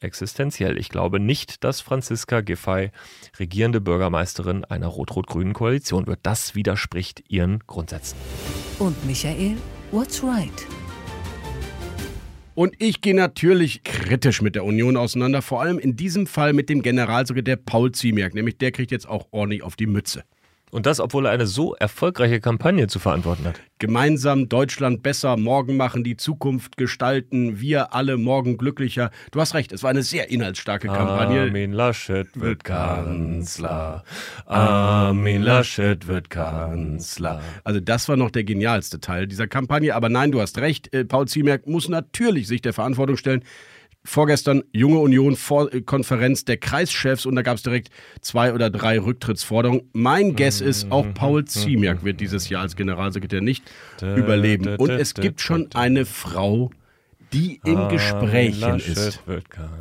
existenziell. 0.00 0.78
Ich 0.78 0.90
glaube 0.90 1.18
nicht, 1.18 1.64
dass 1.64 1.80
Franziska 1.80 2.40
Giffey 2.40 2.90
regierende 3.38 3.80
Bürgermeisterin 3.80 4.64
einer 4.64 4.86
rot-rot-grünen 4.86 5.54
Koalition 5.54 6.06
wird. 6.06 6.20
Das 6.22 6.54
widerspricht 6.54 7.24
ihren 7.28 7.58
Grundsätzen. 7.66 8.16
Und 8.78 9.04
Michael, 9.06 9.56
what's 9.90 10.22
right? 10.22 10.66
Und 12.56 12.74
ich 12.78 13.02
gehe 13.02 13.14
natürlich 13.14 13.84
kritisch 13.84 14.40
mit 14.40 14.54
der 14.54 14.64
Union 14.64 14.96
auseinander, 14.96 15.42
vor 15.42 15.60
allem 15.60 15.78
in 15.78 15.94
diesem 15.94 16.26
Fall 16.26 16.54
mit 16.54 16.70
dem 16.70 16.80
Generalsekretär 16.80 17.56
Paul 17.56 17.92
Ziemiak, 17.92 18.32
nämlich 18.34 18.56
der 18.56 18.72
kriegt 18.72 18.90
jetzt 18.90 19.06
auch 19.06 19.26
ordentlich 19.30 19.62
auf 19.62 19.76
die 19.76 19.84
Mütze. 19.84 20.24
Und 20.72 20.84
das, 20.84 20.98
obwohl 20.98 21.26
er 21.26 21.32
eine 21.32 21.46
so 21.46 21.74
erfolgreiche 21.74 22.40
Kampagne 22.40 22.88
zu 22.88 22.98
verantworten 22.98 23.44
hat. 23.44 23.60
Gemeinsam 23.78 24.48
Deutschland 24.48 25.02
besser, 25.02 25.36
morgen 25.36 25.76
machen, 25.76 26.02
die 26.02 26.16
Zukunft 26.16 26.76
gestalten, 26.76 27.60
wir 27.60 27.94
alle 27.94 28.16
morgen 28.16 28.56
glücklicher. 28.56 29.10
Du 29.30 29.40
hast 29.40 29.54
recht, 29.54 29.70
es 29.70 29.84
war 29.84 29.90
eine 29.90 30.02
sehr 30.02 30.28
inhaltsstarke 30.30 30.88
Kampagne. 30.88 31.42
Armin 31.42 31.72
Laschet 31.72 32.28
wird 32.34 32.64
Kanzler. 32.64 34.02
Armin 34.46 35.42
Laschet 35.42 36.08
wird 36.08 36.30
Kanzler. 36.30 37.40
Also 37.62 37.78
das 37.78 38.08
war 38.08 38.16
noch 38.16 38.32
der 38.32 38.42
genialste 38.42 38.98
Teil 38.98 39.28
dieser 39.28 39.46
Kampagne. 39.46 39.94
Aber 39.94 40.08
nein, 40.08 40.32
du 40.32 40.40
hast 40.40 40.58
recht, 40.58 40.92
äh, 40.92 41.04
Paul 41.04 41.28
Ziemiak 41.28 41.68
muss 41.68 41.88
natürlich 41.88 42.48
sich 42.48 42.60
der 42.60 42.72
Verantwortung 42.72 43.16
stellen 43.16 43.44
vorgestern 44.06 44.62
Junge 44.72 44.98
Union 44.98 45.36
Konferenz 45.84 46.44
der 46.44 46.56
Kreischefs 46.56 47.26
und 47.26 47.36
da 47.36 47.42
gab 47.42 47.56
es 47.56 47.62
direkt 47.62 47.90
zwei 48.20 48.54
oder 48.54 48.70
drei 48.70 48.98
Rücktrittsforderungen. 48.98 49.90
Mein 49.92 50.36
Guess 50.36 50.60
ist, 50.60 50.90
auch 50.90 51.06
Paul 51.14 51.44
Ziemiak 51.44 52.04
wird 52.04 52.20
dieses 52.20 52.48
Jahr 52.48 52.62
als 52.62 52.76
Generalsekretär 52.76 53.40
nicht 53.40 53.64
überleben. 54.00 54.76
Und 54.76 54.90
es 54.90 55.14
gibt 55.14 55.40
schon 55.40 55.68
eine 55.74 56.06
Frau, 56.06 56.70
die 57.32 57.60
im 57.64 57.88
Gesprächen 57.88 58.76
ist 58.76 59.20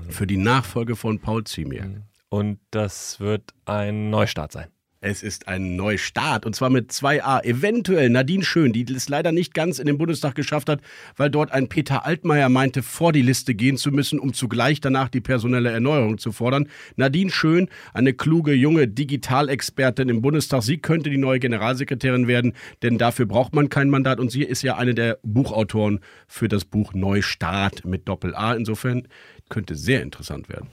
für 0.09 0.27
die 0.27 0.37
Nachfolge 0.37 0.95
von 0.95 1.19
Paul 1.19 1.43
Ziemiak. 1.43 2.01
Und 2.29 2.59
das 2.71 3.19
wird 3.19 3.53
ein 3.65 4.09
Neustart 4.09 4.51
sein. 4.51 4.67
Es 5.07 5.21
ist 5.21 5.47
ein 5.47 5.75
Neustart 5.75 6.47
und 6.47 6.55
zwar 6.55 6.71
mit 6.71 6.91
2a. 6.91 7.43
Eventuell 7.43 8.09
Nadine 8.09 8.43
Schön, 8.43 8.73
die 8.73 8.91
es 8.91 9.07
leider 9.07 9.31
nicht 9.31 9.53
ganz 9.53 9.77
in 9.77 9.85
den 9.85 9.99
Bundestag 9.99 10.33
geschafft 10.33 10.67
hat, 10.67 10.81
weil 11.15 11.29
dort 11.29 11.51
ein 11.51 11.69
Peter 11.69 12.07
Altmaier 12.07 12.49
meinte, 12.49 12.81
vor 12.81 13.13
die 13.13 13.21
Liste 13.21 13.53
gehen 13.53 13.77
zu 13.77 13.91
müssen, 13.91 14.17
um 14.17 14.33
zugleich 14.33 14.81
danach 14.81 15.09
die 15.09 15.21
personelle 15.21 15.69
Erneuerung 15.69 16.17
zu 16.17 16.31
fordern. 16.31 16.69
Nadine 16.95 17.29
Schön, 17.29 17.69
eine 17.93 18.13
kluge 18.13 18.53
junge 18.53 18.87
Digitalexpertin 18.87 20.09
im 20.09 20.23
Bundestag, 20.23 20.63
sie 20.63 20.79
könnte 20.79 21.11
die 21.11 21.19
neue 21.19 21.37
Generalsekretärin 21.37 22.27
werden, 22.27 22.53
denn 22.81 22.97
dafür 22.97 23.27
braucht 23.27 23.53
man 23.53 23.69
kein 23.69 23.91
Mandat 23.91 24.19
und 24.19 24.31
sie 24.31 24.41
ist 24.41 24.63
ja 24.63 24.75
eine 24.75 24.95
der 24.95 25.19
Buchautoren 25.21 25.99
für 26.27 26.47
das 26.47 26.65
Buch 26.65 26.95
Neustart 26.95 27.85
mit 27.85 28.07
Doppel 28.07 28.33
A. 28.33 28.55
Insofern 28.55 29.07
könnte 29.49 29.75
sehr 29.75 30.01
interessant 30.01 30.49
werden. 30.49 30.69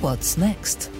What's 0.00 0.36
next? 0.36 0.90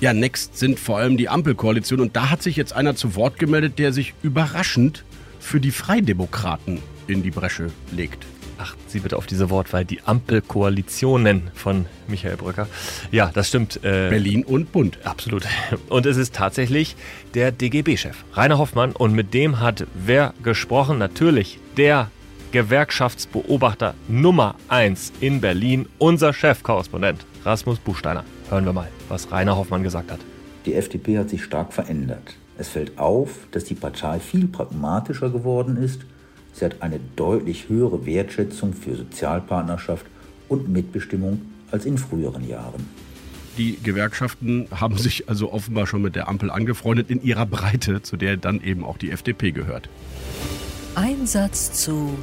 Ja, 0.00 0.12
next 0.12 0.56
sind 0.56 0.78
vor 0.78 0.98
allem 0.98 1.16
die 1.16 1.28
Ampelkoalition 1.28 1.98
und 1.98 2.14
da 2.14 2.30
hat 2.30 2.40
sich 2.40 2.54
jetzt 2.54 2.72
einer 2.72 2.94
zu 2.94 3.16
Wort 3.16 3.38
gemeldet, 3.38 3.80
der 3.80 3.92
sich 3.92 4.14
überraschend 4.22 5.04
für 5.40 5.58
die 5.58 5.72
Freidemokraten 5.72 6.80
in 7.08 7.24
die 7.24 7.32
Bresche 7.32 7.72
legt. 7.90 8.24
Achten 8.58 8.80
Sie 8.86 9.00
bitte 9.00 9.16
auf 9.16 9.26
diese 9.26 9.50
Wortwahl, 9.50 9.84
die 9.84 10.00
Ampelkoalitionen 10.02 11.50
von 11.54 11.86
Michael 12.06 12.36
Brücker. 12.36 12.68
Ja, 13.10 13.30
das 13.34 13.48
stimmt. 13.48 13.78
Äh, 13.78 14.08
Berlin 14.10 14.44
und 14.44 14.70
Bund. 14.70 14.98
Absolut. 15.04 15.44
Und 15.88 16.06
es 16.06 16.16
ist 16.16 16.34
tatsächlich 16.34 16.94
der 17.34 17.50
DGB-Chef, 17.50 18.16
Rainer 18.34 18.58
Hoffmann. 18.58 18.92
Und 18.92 19.14
mit 19.14 19.34
dem 19.34 19.58
hat 19.60 19.86
wer 19.94 20.32
gesprochen? 20.42 20.98
Natürlich 20.98 21.58
der 21.76 22.10
Gewerkschaftsbeobachter 22.52 23.94
Nummer 24.08 24.54
1 24.68 25.12
in 25.20 25.40
Berlin, 25.40 25.86
unser 25.98 26.32
Chefkorrespondent 26.32 27.26
Rasmus 27.44 27.78
Buchsteiner. 27.78 28.24
Hören 28.50 28.64
wir 28.64 28.72
mal, 28.72 28.88
was 29.08 29.30
Rainer 29.30 29.56
Hoffmann 29.56 29.82
gesagt 29.82 30.10
hat. 30.10 30.20
Die 30.64 30.74
FDP 30.74 31.18
hat 31.18 31.28
sich 31.28 31.44
stark 31.44 31.72
verändert. 31.72 32.34
Es 32.56 32.68
fällt 32.68 32.98
auf, 32.98 33.46
dass 33.50 33.64
die 33.64 33.74
Partei 33.74 34.20
viel 34.20 34.48
pragmatischer 34.48 35.28
geworden 35.28 35.76
ist. 35.76 36.00
Sie 36.54 36.64
hat 36.64 36.80
eine 36.80 36.98
deutlich 37.14 37.68
höhere 37.68 38.06
Wertschätzung 38.06 38.72
für 38.72 38.96
Sozialpartnerschaft 38.96 40.06
und 40.48 40.68
Mitbestimmung 40.70 41.42
als 41.70 41.84
in 41.84 41.98
früheren 41.98 42.48
Jahren. 42.48 42.86
Die 43.58 43.78
Gewerkschaften 43.82 44.66
haben 44.70 44.96
sich 44.96 45.28
also 45.28 45.52
offenbar 45.52 45.86
schon 45.86 46.00
mit 46.00 46.16
der 46.16 46.28
Ampel 46.28 46.50
angefreundet 46.50 47.10
in 47.10 47.22
ihrer 47.22 47.44
Breite, 47.44 48.02
zu 48.02 48.16
der 48.16 48.38
dann 48.38 48.62
eben 48.62 48.82
auch 48.82 48.96
die 48.96 49.10
FDP 49.10 49.52
gehört. 49.52 49.90
Einsatz 50.94 51.72
zu 51.72 52.16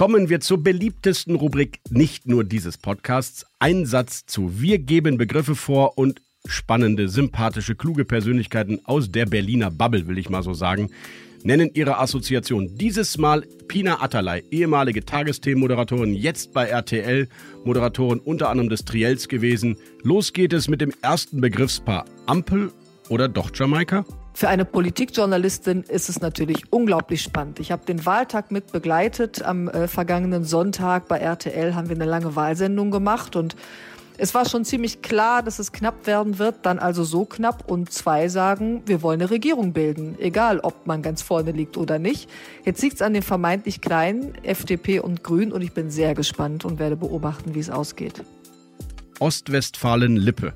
Kommen 0.00 0.30
wir 0.30 0.40
zur 0.40 0.62
beliebtesten 0.62 1.34
Rubrik 1.34 1.78
nicht 1.90 2.26
nur 2.26 2.42
dieses 2.42 2.78
Podcasts. 2.78 3.44
Ein 3.58 3.84
Satz 3.84 4.24
zu. 4.24 4.58
Wir 4.58 4.78
geben 4.78 5.18
Begriffe 5.18 5.54
vor 5.54 5.98
und 5.98 6.22
spannende, 6.46 7.10
sympathische, 7.10 7.74
kluge 7.74 8.06
Persönlichkeiten 8.06 8.80
aus 8.84 9.12
der 9.12 9.26
Berliner 9.26 9.70
Bubble, 9.70 10.08
will 10.08 10.16
ich 10.16 10.30
mal 10.30 10.42
so 10.42 10.54
sagen, 10.54 10.88
nennen 11.42 11.68
ihre 11.74 11.98
Assoziation. 11.98 12.78
Dieses 12.78 13.18
Mal 13.18 13.42
Pina 13.68 14.00
Atalay, 14.00 14.42
ehemalige 14.50 15.04
Tagesthemenmoderatorin, 15.04 16.14
jetzt 16.14 16.54
bei 16.54 16.64
RTL, 16.64 17.28
Moderatorin 17.66 18.20
unter 18.20 18.48
anderem 18.48 18.70
des 18.70 18.86
Triels 18.86 19.28
gewesen. 19.28 19.76
Los 20.02 20.32
geht 20.32 20.54
es 20.54 20.66
mit 20.66 20.80
dem 20.80 20.94
ersten 21.02 21.42
Begriffspaar 21.42 22.06
Ampel 22.24 22.72
oder 23.10 23.28
doch 23.28 23.50
Jamaika? 23.54 24.06
Für 24.32 24.48
eine 24.48 24.64
Politikjournalistin 24.64 25.82
ist 25.82 26.08
es 26.08 26.20
natürlich 26.20 26.72
unglaublich 26.72 27.22
spannend. 27.22 27.60
Ich 27.60 27.72
habe 27.72 27.84
den 27.84 28.06
Wahltag 28.06 28.50
mit 28.50 28.72
begleitet. 28.72 29.42
Am 29.42 29.68
äh, 29.68 29.88
vergangenen 29.88 30.44
Sonntag 30.44 31.08
bei 31.08 31.18
RTL 31.18 31.74
haben 31.74 31.88
wir 31.88 31.96
eine 31.96 32.06
lange 32.06 32.36
Wahlsendung 32.36 32.90
gemacht 32.90 33.36
und 33.36 33.56
es 34.22 34.34
war 34.34 34.46
schon 34.46 34.66
ziemlich 34.66 35.00
klar, 35.00 35.42
dass 35.42 35.58
es 35.58 35.72
knapp 35.72 36.06
werden 36.06 36.38
wird, 36.38 36.66
dann 36.66 36.78
also 36.78 37.04
so 37.04 37.24
knapp 37.24 37.70
und 37.70 37.90
zwei 37.90 38.28
sagen, 38.28 38.82
wir 38.84 39.00
wollen 39.00 39.18
eine 39.18 39.30
Regierung 39.30 39.72
bilden, 39.72 40.14
egal 40.18 40.60
ob 40.60 40.86
man 40.86 41.00
ganz 41.00 41.22
vorne 41.22 41.52
liegt 41.52 41.78
oder 41.78 41.98
nicht. 41.98 42.28
Jetzt 42.66 42.82
liegt 42.82 42.96
es 42.96 43.02
an 43.02 43.14
den 43.14 43.22
vermeintlich 43.22 43.80
kleinen 43.80 44.34
FDP 44.42 45.00
und 45.00 45.24
Grün 45.24 45.52
und 45.52 45.62
ich 45.62 45.72
bin 45.72 45.90
sehr 45.90 46.14
gespannt 46.14 46.66
und 46.66 46.78
werde 46.78 46.96
beobachten, 46.96 47.54
wie 47.54 47.60
es 47.60 47.70
ausgeht. 47.70 48.22
Ostwestfalen-Lippe. 49.20 50.52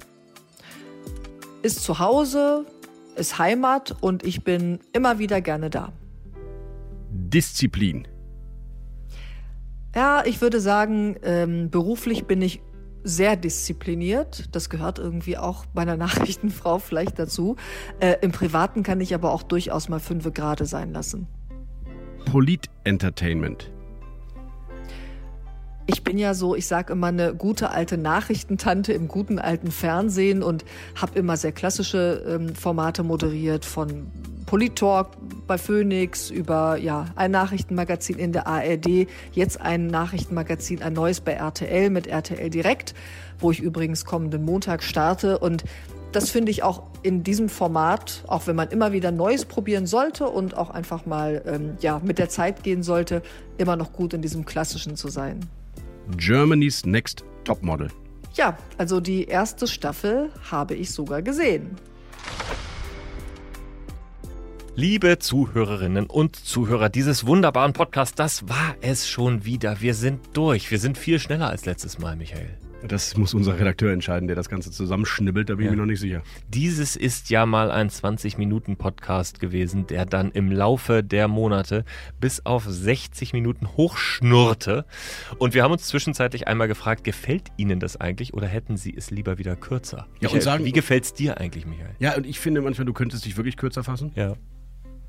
Ist 1.63 1.83
zu 1.83 1.99
Hause, 1.99 2.67
ist 3.17 3.39
Heimat 3.39 3.95
und 4.01 4.25
ich 4.25 4.45
bin 4.45 4.81
immer 4.93 5.19
wieder 5.19 5.41
gerne 5.41 5.71
da. 5.71 5.93
Disziplin. 7.11 8.09
Ja, 9.95 10.25
ich 10.25 10.41
würde 10.41 10.61
sagen, 10.61 11.17
ähm, 11.23 11.71
beruflich 11.71 12.25
bin 12.25 12.43
ich 12.43 12.61
sehr 13.05 13.37
diszipliniert. 13.37 14.55
Das 14.55 14.71
gehört 14.71 14.99
irgendwie 14.99 15.37
auch 15.37 15.67
bei 15.67 15.83
einer 15.83 15.97
Nachrichtenfrau 15.99 16.79
vielleicht 16.79 17.19
dazu. 17.19 17.57
Äh, 18.01 18.17
Im 18.23 18.33
Privaten 18.33 18.83
kann 18.83 19.01
ich 19.01 19.15
aber 19.15 19.33
auch 19.33 19.43
durchaus 19.43 19.89
mal 19.89 20.01
fünfe 20.01 20.33
Grade 20.33 20.67
sein 20.67 20.93
lassen. 20.93 21.29
Polit-Entertainment. 22.25 23.71
Ich 25.87 26.03
bin 26.03 26.17
ja 26.17 26.33
so, 26.33 26.55
ich 26.55 26.67
sage 26.67 26.95
immer 26.95 27.09
eine 27.09 27.35
gute 27.35 27.71
alte 27.71 27.99
Nachrichtentante 27.99 28.95
im 28.95 29.07
guten 29.07 29.39
alten 29.39 29.71
Fernsehen 29.71 30.43
und 30.43 30.65
habe 30.97 31.19
immer 31.19 31.37
sehr 31.37 31.53
klassische 31.53 32.25
ähm, 32.27 32.55
Formate 32.55 33.03
moderiert 33.03 33.67
von 33.67 34.07
Politalk 34.47 35.09
bei 35.47 35.59
Phoenix 35.59 36.31
über 36.31 36.77
ja 36.79 37.07
ein 37.17 37.33
Nachrichtenmagazin 37.33 38.19
in 38.19 38.33
der 38.33 38.47
ARD, 38.47 39.09
jetzt 39.33 39.61
ein 39.61 39.89
Nachrichtenmagazin, 39.89 40.83
ein 40.83 40.95
neues 40.95 41.21
bei 41.21 41.33
RTL 41.33 41.91
mit 41.91 42.07
RTL 42.07 42.49
Direkt, 42.49 42.95
wo 43.39 43.51
ich 43.51 43.61
übrigens 43.61 44.07
kommenden 44.07 44.45
Montag 44.45 44.83
starte 44.83 45.39
und 45.39 45.65
das 46.13 46.31
finde 46.31 46.51
ich 46.51 46.63
auch 46.63 46.85
in 47.03 47.25
diesem 47.25 47.49
Format, 47.49 48.23
auch 48.29 48.47
wenn 48.47 48.55
man 48.57 48.69
immer 48.69 48.93
wieder 48.93 49.11
Neues 49.11 49.45
probieren 49.45 49.87
sollte 49.87 50.29
und 50.29 50.57
auch 50.57 50.71
einfach 50.71 51.05
mal 51.05 51.43
ähm, 51.45 51.77
ja, 51.81 52.01
mit 52.03 52.19
der 52.19 52.29
Zeit 52.29 52.63
gehen 52.63 52.83
sollte, 52.83 53.21
immer 53.59 53.77
noch 53.77 53.93
gut 53.93 54.15
in 54.15 54.23
diesem 54.23 54.45
Klassischen 54.45 54.97
zu 54.97 55.09
sein. 55.09 55.41
Germany's 56.17 56.85
Next 56.85 57.25
Topmodel. 57.45 57.89
Ja, 58.35 58.59
also 58.79 59.01
die 59.01 59.25
erste 59.25 59.67
Staffel 59.67 60.31
habe 60.51 60.75
ich 60.75 60.91
sogar 60.91 61.23
gesehen. 61.23 61.77
Liebe 64.77 65.21
Zuhörerinnen 65.21 66.07
und 66.07 66.35
Zuhörer 66.35 66.89
dieses 66.89 67.27
wunderbaren 67.27 67.73
Podcasts, 67.73 68.17
das 68.17 68.49
war 68.49 68.75
es 68.81 69.09
schon 69.09 69.45
wieder. 69.45 69.81
Wir 69.81 69.95
sind 69.95 70.21
durch. 70.33 70.69
Wir 70.73 70.81
sind 70.81 70.99
viel 70.99 71.21
schneller 71.21 71.49
als 71.49 71.65
letztes 71.65 72.01
Mal, 72.01 72.17
Michael. 72.17 72.59
Das 72.87 73.17
muss 73.17 73.33
unser 73.33 73.59
Redakteur 73.59 73.93
entscheiden, 73.93 74.27
der 74.27 74.37
das 74.37 74.49
Ganze 74.49 74.71
zusammenschnibbelt, 74.71 75.49
da 75.49 75.55
bin 75.55 75.65
ja. 75.65 75.71
ich 75.71 75.77
mir 75.77 75.83
noch 75.83 75.87
nicht 75.89 76.01
sicher. 76.01 76.23
Dieses 76.49 76.97
ist 76.97 77.31
ja 77.31 77.47
mal 77.47 77.71
ein 77.71 77.89
20-Minuten-Podcast 77.89 79.41
gewesen, 79.41 79.87
der 79.87 80.05
dann 80.05 80.31
im 80.31 80.53
Laufe 80.53 81.03
der 81.03 81.27
Monate 81.29 81.85
bis 82.21 82.45
auf 82.45 82.65
60 82.67 83.33
Minuten 83.33 83.69
hochschnurrte. 83.77 84.85
Und 85.39 85.55
wir 85.55 85.63
haben 85.63 85.73
uns 85.73 85.87
zwischenzeitlich 85.87 86.47
einmal 86.47 86.69
gefragt, 86.69 87.05
gefällt 87.05 87.49
Ihnen 87.57 87.81
das 87.81 87.97
eigentlich 87.97 88.35
oder 88.35 88.47
hätten 88.47 88.77
Sie 88.77 88.95
es 88.95 89.11
lieber 89.11 89.39
wieder 89.39 89.57
kürzer? 89.57 90.07
Ja, 90.21 90.29
Michael, 90.29 90.35
und 90.35 90.43
sagen, 90.43 90.65
wie 90.65 90.73
gefällt 90.73 91.05
es 91.05 91.15
dir 91.15 91.39
eigentlich, 91.39 91.67
Michael? 91.67 91.95
Ja, 92.01 92.17
und 92.17 92.27
ich 92.27 92.39
finde 92.39 92.61
manchmal, 92.61 92.85
du 92.85 92.93
könntest 92.93 93.25
dich 93.25 93.37
wirklich 93.37 93.57
kürzer 93.57 93.83
fassen. 93.83 94.13
Ja. 94.15 94.35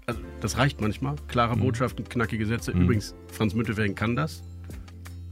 Also, 0.08 0.22
das 0.40 0.58
reicht 0.58 0.82
manchmal. 0.82 1.16
Klare 1.28 1.56
mhm. 1.56 1.62
Botschaften, 1.62 2.08
knackige 2.08 2.46
Sätze. 2.46 2.74
Mhm. 2.74 2.84
Übrigens, 2.84 3.16
Franz 3.32 3.54
Müntefering 3.54 3.96
kann 3.96 4.16
das. 4.16 4.44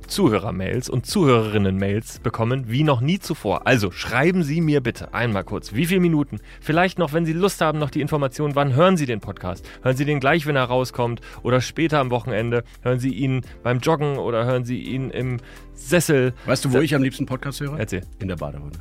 Zuhörermails 0.08 0.90
und 0.90 1.06
Zuhörerinnen-Mails 1.06 2.20
bekommen 2.20 2.66
wie 2.70 2.84
noch 2.84 3.02
nie 3.02 3.20
zuvor. 3.20 3.68
Also 3.68 3.92
schreiben 3.92 4.44
Sie 4.44 4.62
mir 4.62 4.82
bitte 4.82 5.14
einmal 5.14 5.44
kurz, 5.44 5.74
wie 5.74 5.86
viele 5.86 6.00
Minuten, 6.00 6.40
vielleicht 6.62 7.00
noch, 7.00 7.14
wenn 7.14 7.26
Sie 7.26 7.34
Lust 7.34 7.62
haben, 7.62 7.80
noch 7.80 7.90
die 7.90 8.02
Information, 8.02 8.56
wann 8.56 8.74
hören 8.74 8.98
Sie 8.98 9.06
den 9.06 9.20
Podcast? 9.20 9.68
Hören 9.82 9.98
Sie 9.98 10.06
den 10.06 10.20
gleich, 10.20 10.46
wenn 10.46 10.56
er 10.56 10.66
rauskommt 10.66 11.22
oder 11.44 11.62
später 11.62 12.00
am 12.00 12.10
Wochenende? 12.12 12.64
Hören 12.82 13.00
Sie 13.00 13.14
ihn 13.14 13.42
beim 13.64 13.80
Joggen 13.80 14.18
oder 14.18 14.46
hören 14.46 14.66
Sie 14.66 14.82
ihn 14.82 15.10
im 15.10 15.38
Sessel? 15.74 16.34
Weißt 16.46 16.66
du, 16.66 16.74
wo 16.74 16.80
ich 16.80 16.96
am 16.96 17.04
liebsten 17.04 17.26
Podcast 17.26 17.62
höre? 17.62 17.80
Erzähl. 17.80 18.02
In 18.20 18.28
der 18.28 18.38
Badewanne. 18.38 18.72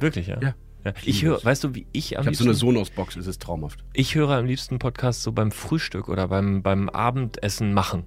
Wirklich, 0.00 0.26
ja? 0.28 0.38
Ja. 0.40 0.54
Ja, 0.84 0.92
ich 1.04 1.24
höre, 1.24 1.44
weißt 1.44 1.64
du, 1.64 1.74
wie 1.74 1.86
ich 1.92 2.16
am 2.16 2.22
ich 2.22 2.28
liebsten. 2.28 2.44
Ich 2.44 2.48
habe 2.48 2.56
so 2.56 2.66
eine 2.66 2.74
Sonos-Box, 2.74 3.16
es 3.16 3.26
ist 3.26 3.42
traumhaft. 3.42 3.84
Ich 3.94 4.14
höre 4.14 4.30
am 4.30 4.46
liebsten 4.46 4.78
Podcast 4.78 5.22
so 5.22 5.32
beim 5.32 5.50
Frühstück 5.50 6.08
oder 6.08 6.28
beim, 6.28 6.62
beim 6.62 6.88
Abendessen 6.88 7.74
machen. 7.74 8.04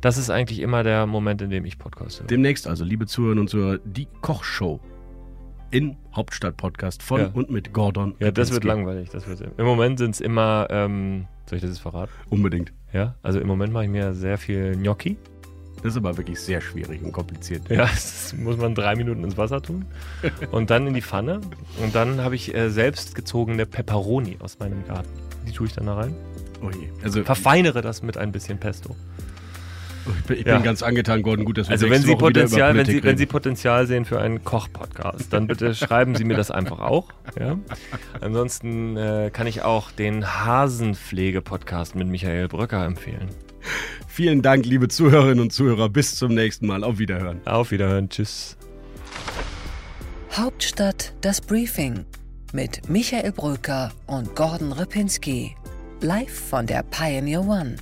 Das 0.00 0.16
ist 0.16 0.30
eigentlich 0.30 0.60
immer 0.60 0.84
der 0.84 1.06
Moment, 1.06 1.42
in 1.42 1.50
dem 1.50 1.64
ich 1.64 1.76
Podcast 1.76 2.20
höre. 2.20 2.28
Demnächst 2.28 2.68
also, 2.68 2.84
liebe 2.84 3.06
Zuhörerinnen 3.06 3.42
und 3.42 3.48
Zuhörer, 3.48 3.78
die 3.84 4.06
Kochshow 4.20 4.78
in 5.70 5.96
Hauptstadt-Podcast 6.14 7.02
von 7.02 7.20
ja. 7.20 7.30
und 7.34 7.50
mit 7.50 7.72
Gordon. 7.72 8.14
Ja, 8.20 8.30
das 8.30 8.52
wird 8.52 8.62
langweilig. 8.62 9.10
Das 9.10 9.26
wird, 9.26 9.42
Im 9.58 9.66
Moment 9.66 9.98
sind 9.98 10.14
es 10.14 10.20
immer, 10.20 10.68
ähm, 10.70 11.26
soll 11.46 11.56
ich 11.56 11.62
das 11.62 11.72
jetzt 11.72 11.80
verraten? 11.80 12.12
Unbedingt. 12.30 12.72
Ja, 12.92 13.16
also 13.22 13.40
im 13.40 13.48
Moment 13.48 13.72
mache 13.72 13.84
ich 13.84 13.90
mir 13.90 14.14
sehr 14.14 14.38
viel 14.38 14.76
Gnocchi. 14.76 15.16
Das 15.82 15.92
ist 15.92 15.96
aber 15.96 16.16
wirklich 16.16 16.40
sehr 16.40 16.60
schwierig 16.60 17.02
und 17.02 17.12
kompliziert. 17.12 17.68
Ja, 17.68 17.86
das 17.86 18.34
muss 18.38 18.56
man 18.56 18.76
drei 18.76 18.94
Minuten 18.94 19.24
ins 19.24 19.36
Wasser 19.36 19.60
tun 19.60 19.84
und 20.52 20.70
dann 20.70 20.86
in 20.86 20.94
die 20.94 21.02
Pfanne. 21.02 21.40
Und 21.82 21.94
dann 21.94 22.20
habe 22.22 22.36
ich 22.36 22.54
äh, 22.54 22.70
selbst 22.70 23.16
gezogene 23.16 23.66
Peperoni 23.66 24.36
aus 24.40 24.60
meinem 24.60 24.86
Garten. 24.86 25.10
Die 25.46 25.52
tue 25.52 25.66
ich 25.66 25.72
dann 25.72 25.86
da 25.86 25.94
rein. 25.94 26.14
Oh 26.62 26.70
je. 26.70 26.88
Also, 27.02 27.22
Verfeinere 27.24 27.82
das 27.82 28.02
mit 28.02 28.16
ein 28.16 28.32
bisschen 28.32 28.58
Pesto. 28.58 28.96
Ich 30.18 30.24
bin, 30.24 30.38
ich 30.38 30.46
ja. 30.46 30.54
bin 30.54 30.64
ganz 30.64 30.82
angetan, 30.82 31.22
Gordon. 31.22 31.44
Gut, 31.44 31.58
dass 31.58 31.68
wir 31.68 31.72
Also 31.72 31.90
wenn 31.90 32.02
Sie, 32.02 32.16
Potenzial, 32.16 32.76
wenn, 32.76 32.86
Sie, 32.86 33.02
wenn 33.02 33.16
Sie 33.16 33.26
Potenzial 33.26 33.86
sehen 33.86 34.04
für 34.04 34.20
einen 34.20 34.44
Koch-Podcast, 34.44 35.32
dann 35.32 35.46
bitte 35.46 35.74
schreiben 35.76 36.14
Sie 36.14 36.24
mir 36.24 36.36
das 36.36 36.50
einfach 36.50 36.80
auch. 36.80 37.08
Ja? 37.38 37.58
Ansonsten 38.20 38.96
äh, 38.96 39.30
kann 39.32 39.46
ich 39.46 39.62
auch 39.62 39.90
den 39.90 40.26
Hasenpflege-Podcast 40.26 41.94
mit 41.94 42.08
Michael 42.08 42.48
Bröcker 42.48 42.84
empfehlen. 42.84 43.28
Vielen 44.06 44.42
Dank, 44.42 44.66
liebe 44.66 44.88
Zuhörerinnen 44.88 45.40
und 45.40 45.52
Zuhörer. 45.52 45.88
Bis 45.88 46.16
zum 46.16 46.34
nächsten 46.34 46.66
Mal. 46.66 46.84
Auf 46.84 46.98
Wiederhören. 46.98 47.40
Auf 47.46 47.70
Wiederhören. 47.70 48.08
Tschüss. 48.08 48.56
Hauptstadt 50.32 51.14
das 51.20 51.40
Briefing 51.40 52.04
mit 52.52 52.88
Michael 52.88 53.32
Bröker 53.32 53.92
und 54.06 54.34
Gordon 54.36 54.72
Ripinski. 54.72 55.56
Live 56.00 56.48
von 56.50 56.66
der 56.66 56.84
Pioneer 56.84 57.40
One. 57.40 57.76